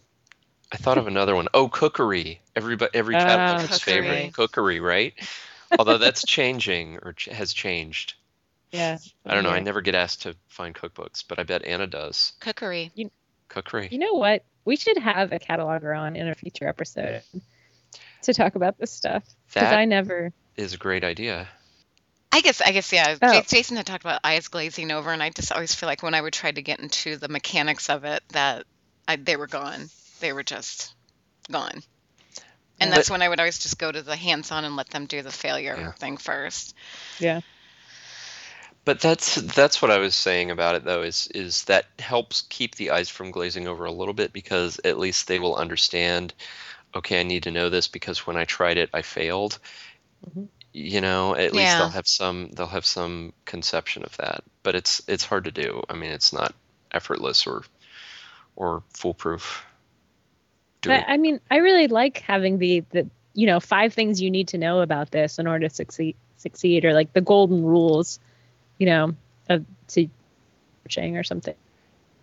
I 0.69 0.75
thought 0.75 0.97
of 0.97 1.07
another 1.07 1.33
one. 1.33 1.47
Oh, 1.53 1.69
cookery. 1.69 2.41
Everybody, 2.57 2.91
every 2.93 3.15
oh, 3.15 3.19
catalog's 3.19 3.69
cookery. 3.69 3.93
favorite 3.93 4.33
cookery, 4.33 4.79
right? 4.81 5.13
Although 5.77 5.97
that's 5.97 6.23
changing 6.27 6.99
or 7.03 7.13
ch- 7.13 7.29
has 7.31 7.53
changed. 7.53 8.15
Yeah. 8.71 8.97
I 9.25 9.33
don't 9.33 9.43
know. 9.43 9.49
I 9.49 9.61
never 9.61 9.81
get 9.81 9.95
asked 9.95 10.23
to 10.23 10.35
find 10.47 10.75
cookbooks, 10.75 11.23
but 11.27 11.39
I 11.39 11.43
bet 11.43 11.63
Anna 11.63 11.87
does. 11.87 12.33
Cookery. 12.41 12.91
Cookery. 13.47 13.87
You 13.91 13.99
know 13.99 14.13
what? 14.13 14.43
We 14.65 14.75
should 14.75 14.97
have 14.97 15.31
a 15.31 15.39
cataloger 15.39 15.97
on 15.97 16.15
in 16.15 16.27
a 16.27 16.35
future 16.35 16.67
episode 16.67 17.23
to 18.23 18.33
talk 18.33 18.55
about 18.55 18.77
this 18.77 18.91
stuff. 18.91 19.23
Because 19.47 19.71
I 19.73 19.85
never. 19.85 20.33
is 20.57 20.73
a 20.73 20.77
great 20.77 21.03
idea. 21.05 21.47
I 22.31 22.41
guess, 22.41 22.61
I 22.61 22.71
guess, 22.71 22.93
yeah. 22.93 23.17
Oh. 23.21 23.41
Jason 23.47 23.77
had 23.77 23.85
talked 23.87 24.03
about 24.03 24.21
eyes 24.23 24.47
glazing 24.49 24.91
over, 24.91 25.11
and 25.11 25.21
I 25.21 25.31
just 25.31 25.51
always 25.51 25.73
feel 25.73 25.87
like 25.87 26.03
when 26.03 26.13
I 26.13 26.21
would 26.21 26.33
try 26.33 26.51
to 26.51 26.61
get 26.61 26.79
into 26.79 27.17
the 27.17 27.27
mechanics 27.27 27.89
of 27.89 28.03
it, 28.05 28.21
that 28.29 28.65
I, 29.07 29.15
they 29.15 29.35
were 29.35 29.47
gone. 29.47 29.89
They 30.19 30.31
were 30.31 30.43
just 30.43 30.93
gone. 31.51 31.81
And 32.79 32.91
But- 32.91 32.95
that's 32.95 33.09
when 33.09 33.21
I 33.23 33.29
would 33.29 33.39
always 33.39 33.59
just 33.59 33.79
go 33.79 33.91
to 33.91 34.01
the 34.01 34.15
hands-on 34.15 34.63
and 34.63 34.75
let 34.75 34.89
them 34.89 35.05
do 35.07 35.21
the 35.21 35.31
failure 35.31 35.75
Yeah. 35.77 35.91
thing 35.93 36.17
first. 36.17 36.75
Yeah. 37.17 37.41
But 38.85 39.01
that's 39.01 39.35
that's 39.35 39.81
what 39.81 39.91
I 39.91 39.97
was 39.99 40.15
saying 40.15 40.49
about 40.51 40.75
it 40.75 40.83
though 40.83 41.03
is 41.03 41.27
is 41.27 41.65
that 41.65 41.85
helps 41.99 42.41
keep 42.43 42.73
the 42.75 42.91
eyes 42.91 43.09
from 43.09 43.29
glazing 43.29 43.67
over 43.67 43.85
a 43.85 43.91
little 43.91 44.13
bit 44.15 44.33
because 44.33 44.79
at 44.83 44.97
least 44.97 45.27
they 45.27 45.37
will 45.37 45.55
understand 45.55 46.33
okay 46.95 47.19
I 47.19 47.23
need 47.23 47.43
to 47.43 47.51
know 47.51 47.69
this 47.69 47.87
because 47.87 48.25
when 48.25 48.37
I 48.37 48.45
tried 48.45 48.77
it 48.77 48.89
I 48.93 49.03
failed. 49.03 49.59
Mhm. 50.27 50.47
You 50.71 51.01
know, 51.01 51.35
at 51.35 51.53
least 51.53 51.77
they'll 51.77 51.89
have 51.89 52.07
some 52.07 52.51
they'll 52.51 52.67
have 52.67 52.85
some 52.85 53.33
conception 53.45 54.03
of 54.03 54.15
that. 54.17 54.43
But 54.63 54.75
it's 54.75 55.01
it's 55.07 55.25
hard 55.25 55.45
to 55.45 55.51
do. 55.51 55.83
I 55.89 55.95
mean, 55.95 56.11
it's 56.11 56.31
not 56.31 56.53
effortless 56.91 57.47
or 57.47 57.63
or 58.55 58.83
foolproof. 58.93 59.65
But 60.83 61.05
I 61.07 61.17
mean, 61.17 61.39
I 61.49 61.57
really 61.57 61.87
like 61.87 62.19
having 62.19 62.57
the 62.59 62.83
the 62.91 63.09
you 63.33 63.47
know 63.47 63.59
five 63.59 63.93
things 63.93 64.21
you 64.21 64.29
need 64.31 64.49
to 64.49 64.57
know 64.57 64.81
about 64.81 65.11
this 65.11 65.39
in 65.39 65.47
order 65.47 65.67
to 65.67 65.73
succeed 65.73 66.15
succeed 66.37 66.85
or 66.85 66.93
like 66.93 67.13
the 67.13 67.21
golden 67.21 67.65
rules, 67.65 68.19
you 68.77 68.85
know, 68.85 69.15
of 69.49 69.65
to 69.89 70.07
coaching 70.83 71.17
or 71.17 71.23
something. 71.23 71.55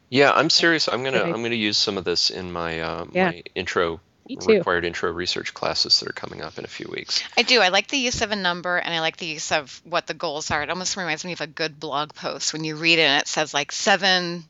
Yeah, 0.09 0.33
I'm 0.33 0.51
serious. 0.51 0.89
I'm 0.89 1.03
gonna 1.03 1.23
I'm 1.23 1.43
gonna 1.43 1.55
use 1.55 1.79
some 1.79 1.99
of 1.99 2.05
this 2.05 2.31
in 2.31 2.53
my 2.53 2.81
uh, 2.81 3.07
Yeah. 3.13 3.27
my 3.27 3.43
intro. 3.55 4.01
Required 4.47 4.85
intro 4.85 5.11
research 5.13 5.55
classes 5.55 6.01
that 6.01 6.09
are 6.09 6.13
coming 6.13 6.43
up 6.43 6.59
in 6.59 6.65
a 6.65 6.69
few 6.69 6.89
weeks. 6.91 7.23
I 7.37 7.43
do. 7.43 7.61
I 7.61 7.69
like 7.69 7.89
the 7.89 7.99
use 7.99 8.23
of 8.23 8.33
a 8.33 8.37
number, 8.37 8.77
and 8.77 8.93
I 8.93 9.01
like 9.01 9.17
the 9.17 9.27
use 9.27 9.53
of 9.53 9.81
what 9.85 10.07
the 10.07 10.15
goals 10.15 10.51
are. 10.51 10.63
It 10.63 10.71
almost 10.71 10.97
reminds 10.97 11.25
me 11.25 11.33
of 11.33 11.41
a 11.41 11.47
good 11.47 11.79
blog 11.79 12.15
post 12.15 12.53
when 12.53 12.65
you 12.65 12.77
read 12.77 12.99
it 12.99 13.03
and 13.03 13.21
it 13.21 13.29
says 13.29 13.55
like 13.55 13.73
seven, 13.73 14.45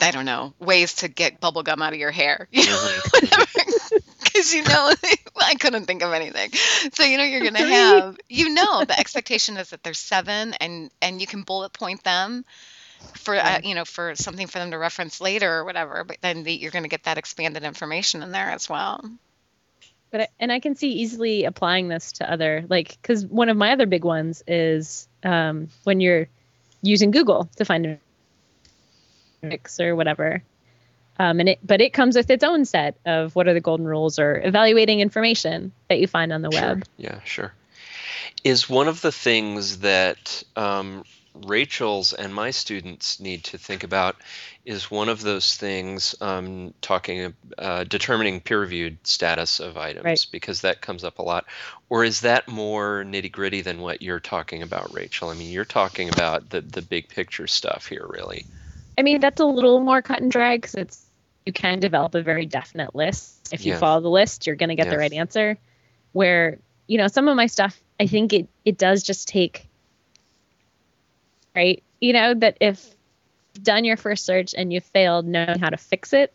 I 0.00 0.10
don't 0.10 0.24
know, 0.24 0.54
ways 0.58 0.94
to 0.96 1.08
get 1.08 1.40
bubble 1.40 1.62
gum 1.62 1.82
out 1.82 1.92
of 1.92 1.98
your 1.98 2.10
hair. 2.10 2.48
You 2.56 2.66
know, 2.66 2.72
mm-hmm. 2.76 3.96
because 4.24 4.54
you 4.54 4.64
know, 4.64 4.92
I 5.40 5.54
couldn't 5.54 5.86
think 5.86 6.02
of 6.02 6.12
anything. 6.12 6.50
So 6.92 7.04
you 7.04 7.18
know, 7.18 7.24
you're 7.24 7.44
gonna 7.44 7.66
have, 7.66 8.18
you 8.28 8.50
know, 8.50 8.84
the 8.84 8.98
expectation 8.98 9.56
is 9.56 9.70
that 9.70 9.82
there's 9.82 9.98
seven, 9.98 10.54
and 10.54 10.90
and 11.00 11.20
you 11.20 11.26
can 11.26 11.42
bullet 11.42 11.72
point 11.72 12.02
them 12.04 12.44
for 13.14 13.34
uh, 13.36 13.60
you 13.62 13.74
know 13.74 13.84
for 13.84 14.14
something 14.14 14.46
for 14.46 14.58
them 14.58 14.70
to 14.70 14.78
reference 14.78 15.20
later 15.20 15.58
or 15.58 15.64
whatever. 15.64 16.04
But 16.04 16.18
then 16.20 16.42
the, 16.42 16.52
you're 16.52 16.70
gonna 16.70 16.88
get 16.88 17.04
that 17.04 17.18
expanded 17.18 17.62
information 17.64 18.22
in 18.22 18.32
there 18.32 18.50
as 18.50 18.68
well. 18.68 19.04
But 20.10 20.20
I, 20.22 20.28
and 20.38 20.52
I 20.52 20.60
can 20.60 20.76
see 20.76 20.92
easily 20.92 21.44
applying 21.44 21.88
this 21.88 22.12
to 22.12 22.30
other 22.30 22.64
like 22.68 22.96
because 23.00 23.26
one 23.26 23.48
of 23.48 23.56
my 23.56 23.72
other 23.72 23.86
big 23.86 24.04
ones 24.04 24.42
is 24.46 25.08
um, 25.24 25.68
when 25.84 26.00
you're 26.00 26.28
using 26.82 27.10
Google 27.10 27.48
to 27.56 27.64
find 27.64 27.86
a 27.86 27.98
mix 29.42 29.80
or 29.80 29.96
whatever. 29.96 30.42
Um, 31.18 31.40
and 31.40 31.48
it, 31.50 31.58
but 31.62 31.80
it 31.80 31.92
comes 31.92 32.16
with 32.16 32.28
its 32.28 32.44
own 32.44 32.64
set 32.66 32.96
of 33.06 33.34
what 33.34 33.48
are 33.48 33.54
the 33.54 33.60
golden 33.60 33.86
rules 33.86 34.18
or 34.18 34.40
evaluating 34.44 35.00
information 35.00 35.72
that 35.88 35.98
you 35.98 36.06
find 36.06 36.32
on 36.32 36.42
the 36.42 36.50
Sure. 36.50 36.60
web. 36.60 36.84
Yeah, 36.98 37.20
sure. 37.24 37.54
Is 38.44 38.68
one 38.68 38.86
of 38.86 39.00
the 39.00 39.12
things 39.12 39.78
that 39.78 40.42
um, 40.56 41.04
Rachel's 41.44 42.12
and 42.12 42.34
my 42.34 42.50
students 42.50 43.20
need 43.20 43.44
to 43.44 43.58
think 43.58 43.84
about 43.84 44.16
is 44.64 44.90
one 44.90 45.08
of 45.08 45.22
those 45.22 45.54
things 45.54 46.14
um, 46.20 46.74
talking 46.80 47.34
uh, 47.58 47.84
determining 47.84 48.40
peer-reviewed 48.40 48.98
status 49.06 49.60
of 49.60 49.76
items 49.76 50.04
Right. 50.04 50.26
because 50.32 50.62
that 50.62 50.80
comes 50.80 51.04
up 51.04 51.18
a 51.18 51.22
lot, 51.22 51.44
or 51.88 52.04
is 52.04 52.20
that 52.22 52.48
more 52.48 53.04
nitty-gritty 53.06 53.60
than 53.62 53.80
what 53.80 54.02
you're 54.02 54.20
talking 54.20 54.62
about, 54.62 54.92
Rachel? 54.94 55.28
I 55.30 55.34
mean, 55.34 55.52
you're 55.52 55.64
talking 55.64 56.08
about 56.08 56.50
the 56.50 56.60
the 56.60 56.82
big 56.82 57.08
picture 57.08 57.46
stuff 57.46 57.86
here, 57.86 58.06
really. 58.08 58.44
I 58.98 59.02
mean, 59.02 59.20
that's 59.20 59.40
a 59.40 59.44
little 59.44 59.80
more 59.80 60.02
cut 60.02 60.20
and 60.22 60.30
dry 60.30 60.56
because 60.56 60.74
it's 60.74 61.04
you 61.44 61.52
can 61.52 61.78
develop 61.78 62.14
a 62.14 62.22
very 62.22 62.46
definite 62.46 62.94
list. 62.94 63.52
If 63.52 63.64
you 63.64 63.72
Yeah. 63.72 63.78
follow 63.78 64.00
the 64.00 64.10
list, 64.10 64.46
you're 64.46 64.56
going 64.56 64.70
to 64.70 64.74
get 64.74 64.86
Yeah. 64.86 64.92
the 64.92 64.98
right 64.98 65.12
answer. 65.12 65.58
Where 66.12 66.58
you 66.88 66.98
know 66.98 67.08
some 67.08 67.28
of 67.28 67.36
my 67.36 67.46
stuff, 67.46 67.80
I 68.00 68.06
think 68.06 68.32
it 68.32 68.48
it 68.64 68.78
does 68.78 69.02
just 69.02 69.28
take 69.28 69.68
right. 71.56 71.82
You 72.00 72.12
know 72.12 72.34
that 72.34 72.58
if 72.60 72.84
done 73.62 73.84
your 73.84 73.96
first 73.96 74.24
search 74.24 74.54
and 74.56 74.72
you 74.72 74.80
failed, 74.80 75.26
knowing 75.26 75.58
how 75.58 75.70
to 75.70 75.76
fix 75.76 76.12
it, 76.12 76.32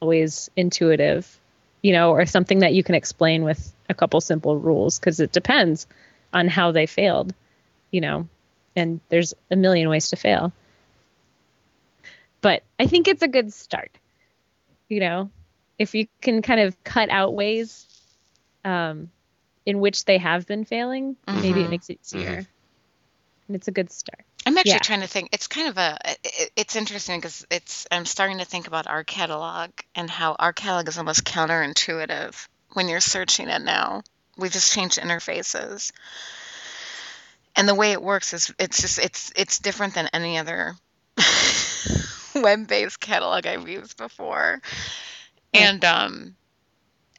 always 0.00 0.50
intuitive. 0.56 1.40
You 1.82 1.92
know, 1.92 2.12
or 2.12 2.24
something 2.24 2.60
that 2.60 2.72
you 2.72 2.82
can 2.82 2.94
explain 2.94 3.44
with 3.44 3.72
a 3.90 3.94
couple 3.94 4.20
simple 4.20 4.56
rules 4.56 4.98
because 4.98 5.20
it 5.20 5.32
depends 5.32 5.86
on 6.32 6.48
how 6.48 6.72
they 6.72 6.86
failed. 6.86 7.34
You 7.90 8.00
know, 8.00 8.28
and 8.76 9.00
there's 9.10 9.34
a 9.50 9.56
million 9.56 9.88
ways 9.88 10.10
to 10.10 10.16
fail 10.16 10.52
but 12.40 12.62
I 12.78 12.86
think 12.86 13.08
it's 13.08 13.22
a 13.22 13.28
good 13.28 13.52
start. 13.54 13.90
You 14.88 15.00
know, 15.00 15.30
if 15.78 15.94
you 15.94 16.06
can 16.20 16.42
kind 16.42 16.60
of 16.60 16.82
cut 16.84 17.08
out 17.08 17.34
ways 17.34 17.86
um, 18.64 19.10
in 19.64 19.80
which 19.80 20.04
they 20.04 20.18
have 20.18 20.46
been 20.46 20.64
failing, 20.64 21.16
maybe 21.26 21.62
it 21.62 21.66
Mhm. 21.66 21.70
makes 21.70 21.88
it 21.90 22.00
easier. 22.04 22.46
And 23.48 23.56
it's 23.56 23.68
a 23.68 23.72
good 23.72 23.90
start. 23.90 24.24
I'm 24.46 24.56
actually 24.58 24.72
Yeah. 24.72 24.78
trying 24.80 25.00
to 25.00 25.06
think. 25.06 25.30
It's 25.32 25.46
kind 25.46 25.68
of 25.68 25.78
a. 25.78 25.98
It, 26.04 26.52
it's 26.56 26.76
interesting 26.76 27.18
because 27.18 27.46
it's. 27.50 27.86
I'm 27.90 28.04
starting 28.06 28.38
to 28.38 28.44
think 28.44 28.66
about 28.66 28.86
our 28.86 29.04
catalog 29.04 29.70
and 29.94 30.10
how 30.10 30.36
our 30.38 30.52
catalog 30.52 30.88
is 30.88 30.98
almost 30.98 31.24
counterintuitive 31.24 32.48
when 32.72 32.88
you're 32.88 33.00
searching 33.00 33.48
it 33.48 33.62
now. 33.62 34.02
We 34.36 34.48
just 34.48 34.72
changed 34.72 34.98
interfaces, 34.98 35.92
and 37.56 37.68
the 37.68 37.74
way 37.74 37.92
it 37.92 38.02
works 38.02 38.32
is 38.32 38.52
it's 38.58 38.80
just 38.80 38.98
it's 38.98 39.32
it's 39.36 39.58
different 39.60 39.94
than 39.94 40.08
any 40.12 40.38
other 40.38 40.74
web-based 42.34 43.00
catalog 43.00 43.46
I've 43.46 43.68
used 43.68 43.96
before. 43.96 44.60
And 45.52 45.84
um, 45.84 46.34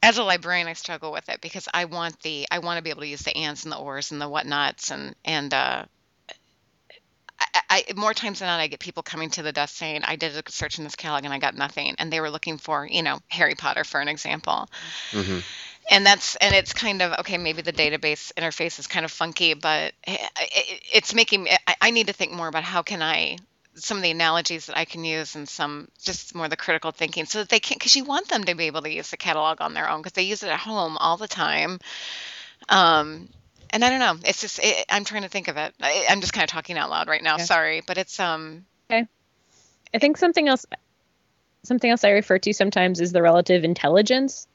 as 0.02 0.18
a 0.18 0.22
librarian, 0.22 0.68
I 0.68 0.74
struggle 0.74 1.10
with 1.10 1.28
it 1.28 1.40
because 1.40 1.68
I 1.72 1.86
want 1.86 2.20
the 2.20 2.46
I 2.50 2.58
want 2.58 2.76
to 2.78 2.82
be 2.82 2.90
able 2.90 3.00
to 3.00 3.08
use 3.08 3.22
the 3.22 3.36
ands 3.36 3.64
and 3.64 3.72
the 3.72 3.78
ors 3.78 4.12
and 4.12 4.20
the 4.20 4.28
whatnots 4.28 4.90
and 4.90 5.16
and 5.24 5.52
uh, 5.54 5.84
I, 7.38 7.84
I 7.88 7.92
more 7.94 8.14
times 8.14 8.38
than 8.38 8.48
not, 8.48 8.60
I 8.60 8.66
get 8.66 8.80
people 8.80 9.02
coming 9.02 9.30
to 9.30 9.42
the 9.42 9.52
desk 9.52 9.76
saying, 9.76 10.02
"I 10.04 10.16
did 10.16 10.36
a 10.36 10.50
search 10.50 10.78
in 10.78 10.84
this 10.84 10.96
catalog 10.96 11.24
and 11.24 11.32
I 11.32 11.38
got 11.38 11.54
nothing," 11.54 11.94
and 11.98 12.12
they 12.12 12.20
were 12.20 12.30
looking 12.30 12.58
for, 12.58 12.86
you 12.86 13.02
know, 13.02 13.18
Harry 13.28 13.54
Potter 13.54 13.84
for 13.84 14.00
an 14.00 14.08
example. 14.08 14.68
hmm 15.12 15.38
And 15.90 16.04
that's 16.04 16.36
and 16.36 16.54
it's 16.54 16.72
kind 16.72 17.02
of 17.02 17.20
okay. 17.20 17.38
Maybe 17.38 17.62
the 17.62 17.72
database 17.72 18.32
interface 18.34 18.78
is 18.78 18.86
kind 18.86 19.04
of 19.04 19.12
funky, 19.12 19.54
but 19.54 19.92
it, 20.06 20.20
it's 20.92 21.14
making. 21.14 21.44
me- 21.44 21.56
I, 21.66 21.76
I 21.80 21.90
need 21.90 22.08
to 22.08 22.12
think 22.12 22.32
more 22.32 22.48
about 22.48 22.64
how 22.64 22.82
can 22.82 23.02
I 23.02 23.38
some 23.76 23.98
of 23.98 24.02
the 24.02 24.10
analogies 24.10 24.66
that 24.66 24.76
I 24.78 24.84
can 24.86 25.04
use 25.04 25.34
and 25.36 25.48
some 25.48 25.88
just 26.02 26.34
more 26.34 26.48
the 26.48 26.56
critical 26.56 26.90
thinking 26.92 27.26
so 27.26 27.38
that 27.40 27.50
they 27.50 27.60
can 27.60 27.76
because 27.76 27.94
you 27.94 28.04
want 28.04 28.28
them 28.28 28.44
to 28.44 28.54
be 28.54 28.64
able 28.64 28.82
to 28.82 28.90
use 28.90 29.10
the 29.10 29.16
catalog 29.16 29.60
on 29.60 29.74
their 29.74 29.88
own 29.88 30.00
because 30.00 30.12
they 30.14 30.22
use 30.22 30.42
it 30.42 30.48
at 30.48 30.58
home 30.58 30.96
all 30.96 31.18
the 31.18 31.28
time. 31.28 31.78
Um, 32.68 33.28
and 33.70 33.84
I 33.84 33.90
don't 33.90 34.00
know. 34.00 34.16
It's 34.28 34.40
just 34.40 34.60
it, 34.62 34.86
I'm 34.88 35.04
trying 35.04 35.22
to 35.22 35.28
think 35.28 35.48
of 35.48 35.56
it. 35.56 35.74
I, 35.80 36.06
I'm 36.10 36.20
just 36.20 36.32
kind 36.32 36.44
of 36.44 36.50
talking 36.50 36.78
out 36.78 36.90
loud 36.90 37.08
right 37.08 37.22
now. 37.22 37.36
Yeah. 37.38 37.44
Sorry, 37.44 37.82
but 37.86 37.98
it's 37.98 38.18
um 38.20 38.64
Okay. 38.90 39.06
I 39.94 39.98
think 39.98 40.16
something 40.16 40.46
else 40.48 40.66
something 41.64 41.90
else 41.90 42.04
I 42.04 42.10
refer 42.10 42.38
to 42.38 42.52
sometimes 42.52 43.00
is 43.00 43.12
the 43.12 43.22
relative 43.22 43.64
intelligence 43.64 44.46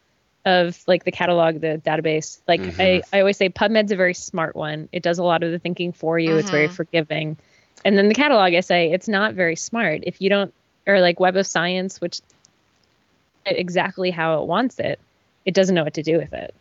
of 0.45 0.82
like 0.88 1.03
the 1.03 1.12
catalog, 1.12 1.59
the 1.62 1.82
database. 1.86 2.39
Like 2.47 2.62
Mhm. 2.62 2.76
I, 2.80 3.01
I 3.16 3.20
always 3.20 3.38
say 3.38 3.49
PubMed's 3.49 3.91
a 3.91 3.95
very 3.95 4.14
smart 4.14 4.55
one. 4.55 4.89
It 4.91 5.03
does 5.03 5.20
a 5.20 5.24
lot 5.24 5.43
of 5.43 5.51
the 5.51 5.59
thinking 5.59 5.91
for 5.91 6.18
you. 6.18 6.38
It's 6.38 6.49
very 6.49 6.68
Mhm. 6.68 6.76
forgiving. 6.76 7.38
And 7.84 7.97
then 7.97 8.07
the 8.07 8.16
catalog 8.16 8.53
I 8.53 8.62
say 8.62 8.91
it's 8.91 9.07
not 9.07 9.34
very 9.34 9.55
smart. 9.55 10.01
If 10.03 10.22
you 10.22 10.30
don't 10.30 10.53
or 10.88 10.99
like 10.99 11.20
Web 11.20 11.36
of 11.36 11.45
Science, 11.45 12.01
which 12.01 12.22
exactly 13.45 14.12
how 14.12 14.41
it 14.41 14.47
wants 14.47 14.80
it, 14.80 14.99
it 15.45 15.53
doesn't 15.53 15.76
know 15.76 15.84
what 15.84 15.95
to 15.95 16.03
do 16.03 16.18
with 16.18 16.34
it. 16.34 16.53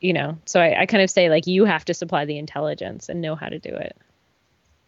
You 0.00 0.12
know. 0.12 0.38
So 0.44 0.60
I, 0.60 0.82
I 0.82 0.86
kind 0.86 1.02
of 1.02 1.10
say 1.10 1.28
like 1.28 1.46
you 1.46 1.64
have 1.64 1.84
to 1.86 1.94
supply 1.94 2.24
the 2.24 2.38
intelligence 2.38 3.08
and 3.08 3.20
know 3.20 3.34
how 3.34 3.48
to 3.48 3.58
do 3.58 3.74
it. 3.74 3.96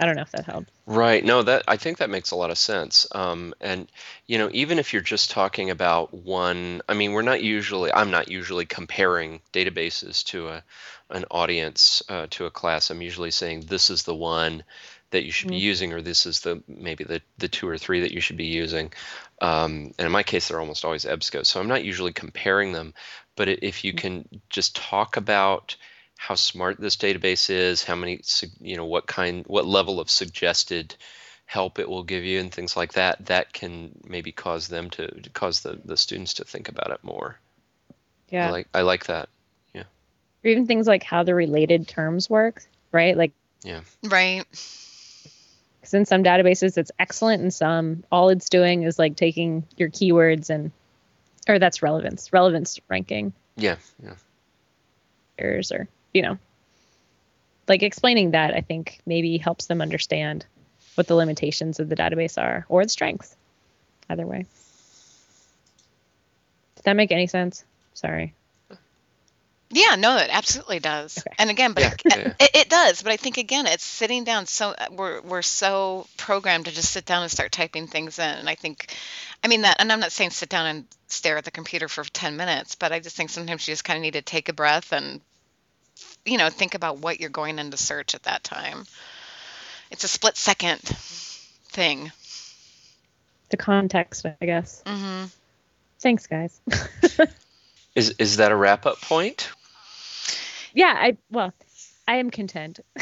I 0.00 0.06
don't 0.06 0.16
know 0.16 0.22
if 0.22 0.32
that 0.32 0.46
helped. 0.46 0.70
Right. 0.86 1.22
No, 1.22 1.42
that 1.42 1.64
I 1.68 1.76
think 1.76 1.98
that 1.98 2.08
makes 2.08 2.30
a 2.30 2.36
lot 2.36 2.50
of 2.50 2.56
sense. 2.56 3.06
Um, 3.12 3.52
and 3.61 3.86
you 4.26 4.38
know, 4.38 4.48
even 4.52 4.78
if 4.78 4.94
you're 4.94 5.02
just 5.02 5.30
talking 5.30 5.68
about 5.68 6.14
one, 6.14 6.80
I 6.88 6.94
mean, 6.94 7.12
we're 7.12 7.20
not 7.20 7.42
usually, 7.42 7.92
I'm 7.92 8.11
not 8.11 8.30
usually 8.30 8.64
comparing 8.64 9.42
databases 9.52 10.24
to 10.26 10.48
a 10.48 10.64
an 11.11 11.26
audience 11.30 12.02
uh, 12.08 12.28
to 12.30 12.46
a 12.46 12.50
class. 12.50 12.90
I'm 12.90 13.02
usually 13.02 13.30
saying 13.30 13.62
this 13.62 13.90
is 13.90 14.04
the 14.04 14.14
one 14.14 14.62
that 15.11 15.24
you 15.24 15.32
should 15.32 15.50
be 15.50 15.56
using, 15.56 15.92
or 15.92 16.00
this 16.00 16.24
is 16.24 16.40
the 16.40 16.62
maybe 16.66 17.04
the 17.04 17.20
the 17.38 17.48
two 17.48 17.68
or 17.68 17.76
three 17.76 18.00
that 18.00 18.12
you 18.12 18.20
should 18.20 18.36
be 18.36 18.46
using. 18.46 18.92
Um, 19.42 19.92
and 19.98 20.06
in 20.06 20.12
my 20.12 20.22
case, 20.22 20.48
they're 20.48 20.61
almost 20.61 20.84
always 20.84 21.04
EBSCO. 21.04 21.44
So 21.44 21.61
I'm 21.61 21.68
not 21.68 21.84
usually 21.84 22.12
comparing 22.12 22.72
them, 22.72 22.94
but 23.41 23.49
if 23.49 23.84
you 23.84 23.95
can 23.95 24.28
just 24.51 24.76
talk 24.76 25.16
about 25.16 25.74
how 26.18 26.34
smart 26.34 26.78
this 26.78 26.97
database 26.97 27.49
is, 27.49 27.82
how 27.82 27.95
many, 27.95 28.20
you 28.61 28.76
know, 28.76 28.84
what 28.84 29.07
kind, 29.07 29.47
what 29.47 29.64
level 29.64 29.99
of 29.99 30.11
suggested 30.11 30.95
help 31.47 31.78
it 31.78 31.88
will 31.88 32.03
give 32.03 32.22
you, 32.22 32.38
and 32.38 32.53
things 32.53 32.76
like 32.76 32.93
that, 32.93 33.24
that 33.24 33.55
can 33.55 33.99
maybe 34.07 34.30
cause 34.30 34.68
them 34.68 34.91
to 34.91 35.09
cause 35.32 35.61
the 35.61 35.80
the 35.86 35.97
students 35.97 36.34
to 36.34 36.45
think 36.45 36.68
about 36.68 36.91
it 36.91 37.03
more. 37.03 37.41
Yeah. 38.28 38.49
I 38.49 38.51
like 38.51 38.68
I 38.74 38.82
like 38.82 39.07
that. 39.07 39.30
Yeah. 39.72 39.84
or 40.45 40.51
even 40.51 40.66
things 40.66 40.86
like 40.86 41.03
how 41.03 41.22
the 41.22 41.34
related 41.34 41.88
terms 41.88 42.28
work, 42.28 42.62
right? 42.93 43.16
Like 43.16 43.32
yeah. 43.64 43.80
Right. 44.05 44.45
Because 45.80 45.95
in 45.95 46.05
some 46.05 46.22
databases 46.22 46.76
it's 46.76 46.93
excellent, 46.99 47.41
and 47.41 47.55
some 47.55 48.05
all 48.12 48.28
it's 48.28 48.51
doing 48.51 48.82
is 48.82 48.99
like 48.99 49.16
taking 49.16 49.64
your 49.78 49.88
keywords 49.88 50.51
and, 50.51 50.72
or 51.51 51.59
that's 51.59 51.82
relevance, 51.82 52.32
relevance 52.32 52.80
ranking 52.88 53.32
Yeah, 53.57 53.76
yeah. 54.03 54.14
errors, 55.38 55.72
or 55.72 55.88
you 56.14 56.22
know, 56.22 56.38
like 57.68 57.82
explaining 57.82 58.32
that 58.32 58.55
I 58.55 58.61
think 58.61 59.01
maybe 59.07 59.38
helps 59.38 59.66
them 59.66 59.80
understand 59.80 60.46
what 60.94 61.07
the 61.07 61.14
limitations 61.14 61.80
of 61.80 61.88
the 61.88 61.96
database 61.96 62.40
are 62.40 62.66
or 62.68 62.82
the 62.82 62.88
strengths. 62.88 63.36
Either 64.09 64.26
way. 64.26 64.46
Did 66.76 66.84
that 66.84 66.96
make 66.96 67.12
any 67.12 67.26
sense? 67.26 67.64
Sorry. 67.94 68.34
Yeah, 69.73 69.95
no, 69.95 70.16
it 70.16 70.31
absolutely 70.33 70.81
does. 70.81 71.18
Okay. 71.18 71.35
And 71.39 71.49
again, 71.49 71.75
but 71.75 71.85
Yeah, 71.85 71.95
it, 72.05 72.16
yeah. 72.16 72.33
it, 72.41 72.51
it 72.55 72.68
does. 72.68 73.03
But 73.03 73.12
I 73.12 73.16
think 73.16 73.39
again, 73.39 73.66
it's 73.66 73.85
sitting 73.85 74.25
down. 74.25 74.47
So 74.47 74.71
uh, 74.71 74.87
we're 74.91 75.21
we're 75.21 75.43
so 75.43 76.07
programmed 76.16 76.64
to 76.64 76.73
just 76.73 76.91
sit 76.91 77.07
down 77.07 77.23
and 77.23 77.31
start 77.31 77.53
typing 77.53 77.87
things 77.87 78.18
in. 78.18 78.29
And 78.29 78.49
I 78.49 78.57
think, 78.57 78.93
I 79.45 79.49
mean 79.49 79.62
that. 79.62 79.77
And 79.79 79.93
I'm 79.93 80.01
not 80.01 80.11
saying 80.11 80.31
sit 80.31 80.49
down 80.49 80.66
and 80.66 80.85
stare 81.07 81.37
at 81.37 81.45
the 81.45 81.53
computer 81.53 81.87
for 81.89 82.03
10 82.03 82.37
minutes, 82.37 82.75
but 82.75 82.91
I 82.91 82.99
just 82.99 83.16
think 83.16 83.31
sometimes 83.31 83.66
you 83.66 83.73
just 83.73 83.85
kind 83.85 83.97
of 83.97 84.03
need 84.03 84.14
to 84.14 84.23
take 84.23 84.49
a 84.49 84.53
breath 84.53 84.93
and, 84.93 85.21
you 86.25 86.37
know, 86.39 86.51
think 86.51 86.75
about 86.75 86.99
what 86.99 87.21
you're 87.21 87.31
going 87.31 87.61
into 87.61 87.77
search 87.77 88.16
at 88.16 88.25
that 88.25 88.43
time. 88.43 88.87
It's 89.93 90.03
a 90.05 90.09
split 90.09 90.37
second 90.37 90.81
thing. 90.81 92.11
The 93.51 93.57
context, 93.57 94.27
I 94.27 94.47
guess. 94.47 94.83
hmm 94.85 95.25
Thanks, 96.01 96.27
guys. 96.27 96.61
Is 97.95 98.14
is 98.18 98.37
that 98.37 98.53
a 98.53 98.57
wrap 98.57 98.87
up 98.87 99.01
point? 99.01 99.51
Yeah, 100.75 100.95
I 100.97 101.16
well, 101.31 101.53
I 102.07 102.16
am 102.16 102.31
content. 102.31 102.81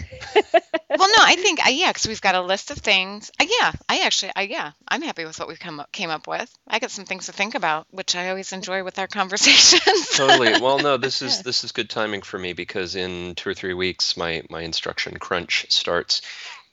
Well, 0.99 1.09
no, 1.11 1.19
I 1.21 1.37
think 1.37 1.64
I 1.64 1.69
yeah, 1.69 1.91
because 1.91 2.09
we've 2.09 2.21
got 2.21 2.35
a 2.35 2.41
list 2.41 2.71
of 2.71 2.79
things. 2.79 3.31
Uh, 3.39 3.45
yeah, 3.61 3.73
I 3.89 4.01
actually, 4.01 4.33
I 4.35 4.43
yeah, 4.43 4.73
I'm 4.89 5.03
happy 5.03 5.27
with 5.27 5.39
what 5.39 5.47
we 5.47 5.55
come 5.55 5.81
up, 5.81 5.93
came 5.93 6.09
up 6.09 6.27
with. 6.27 6.51
I 6.66 6.79
got 6.79 6.91
some 6.91 7.05
things 7.05 7.27
to 7.27 7.33
think 7.33 7.55
about, 7.55 7.87
which 7.91 8.16
I 8.16 8.31
always 8.31 8.53
enjoy 8.53 8.83
with 8.83 8.99
our 8.99 9.07
conversations. 9.21 10.09
totally. 10.09 10.61
Well, 10.61 10.79
no, 10.79 10.97
this 10.97 11.21
is 11.23 11.43
this 11.43 11.62
is 11.62 11.73
good 11.73 11.91
timing 11.91 12.23
for 12.23 12.39
me 12.39 12.55
because 12.55 12.97
in 12.97 13.35
two 13.35 13.51
or 13.51 13.55
three 13.55 13.75
weeks 13.75 14.16
my 14.16 14.43
my 14.49 14.62
instruction 14.62 15.19
crunch 15.19 15.66
starts, 15.69 16.23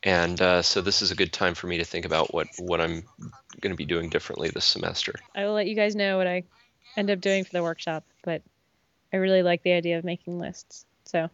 and 0.01 0.41
uh, 0.41 0.61
so 0.61 0.81
this 0.81 1.01
is 1.01 1.11
a 1.11 1.15
good 1.15 1.33
time 1.33 1.53
for 1.53 1.67
me 1.67 1.77
to 1.79 1.85
think 1.85 2.05
about 2.05 2.33
what 2.33 2.47
what 2.57 2.79
I'm 2.79 3.03
going 3.59 3.73
to 3.73 3.77
be 3.77 3.85
doing 3.85 4.09
differently 4.09 4.49
this 4.49 4.65
semester. 4.65 5.13
I 5.35 5.45
will 5.45 5.53
let 5.53 5.67
you 5.67 5.75
guys 5.75 5.93
know 5.93 6.17
what 6.17 6.27
I 6.27 6.45
end 6.95 7.11
up 7.11 7.19
doing 7.19 7.43
for 7.43 7.51
the 7.51 7.63
workshop, 7.63 8.05
but 8.23 8.41
I 9.15 9.17
really 9.17 9.43
like 9.43 9.63
the 9.63 9.71
idea 9.71 9.97
of 9.97 10.03
making 10.03 10.39
lists. 10.39 10.85
So 11.05 11.19
I'll 11.19 11.29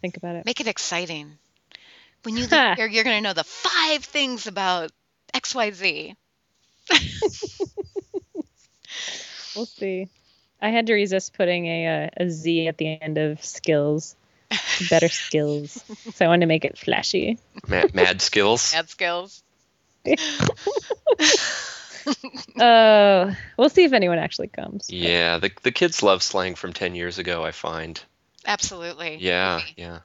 think 0.00 0.16
about 0.16 0.36
it. 0.36 0.46
Make 0.46 0.60
it 0.60 0.68
exciting. 0.68 1.32
When 2.22 2.36
you 2.36 2.46
leave 2.50 2.76
here, 2.76 2.86
you're 2.86 3.02
going 3.02 3.16
to 3.16 3.28
know 3.28 3.32
the 3.32 3.42
five 3.42 4.04
things 4.04 4.46
about 4.46 4.92
X, 5.34 5.52
Y, 5.52 5.72
Z. 5.72 6.14
We'll 9.56 9.66
see. 9.66 10.08
I 10.60 10.68
had 10.68 10.86
to 10.88 10.94
resist 10.94 11.32
putting 11.32 11.66
a 11.66 12.04
uh, 12.04 12.24
a 12.24 12.30
Z 12.30 12.68
at 12.68 12.76
the 12.76 13.00
end 13.00 13.16
of 13.16 13.42
skills. 13.42 14.14
Better 14.90 15.08
skills. 15.26 15.82
So 16.14 16.24
I 16.26 16.28
wanted 16.28 16.42
to 16.42 16.46
make 16.46 16.66
it 16.66 16.78
flashy. 16.78 17.38
Mad, 17.66 17.94
mad 17.94 18.20
skills. 18.20 18.74
Mad 18.74 18.90
skills. 18.90 19.42
Uh, 22.58 23.34
we'll 23.58 23.68
see 23.68 23.84
if 23.84 23.92
anyone 23.92 24.18
actually 24.18 24.48
comes. 24.48 24.88
Yeah, 24.88 25.36
the 25.38 25.50
the 25.62 25.72
kids 25.72 26.02
love 26.02 26.22
slang 26.22 26.54
from 26.54 26.72
ten 26.72 26.94
years 26.94 27.18
ago. 27.18 27.44
I 27.44 27.50
find. 27.50 28.02
Absolutely. 28.46 29.16
Yeah, 29.16 29.60
yeah. 29.76 29.98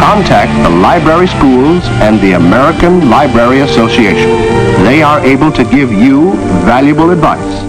Contact 0.00 0.56
the 0.64 0.70
library 0.80 1.26
schools 1.26 1.84
and 2.00 2.18
the 2.20 2.32
American 2.32 3.10
Library 3.10 3.60
Association. 3.60 4.30
They 4.88 5.02
are 5.02 5.20
able 5.20 5.52
to 5.52 5.64
give 5.64 5.92
you 5.92 6.32
valuable 6.64 7.10
advice. 7.10 7.65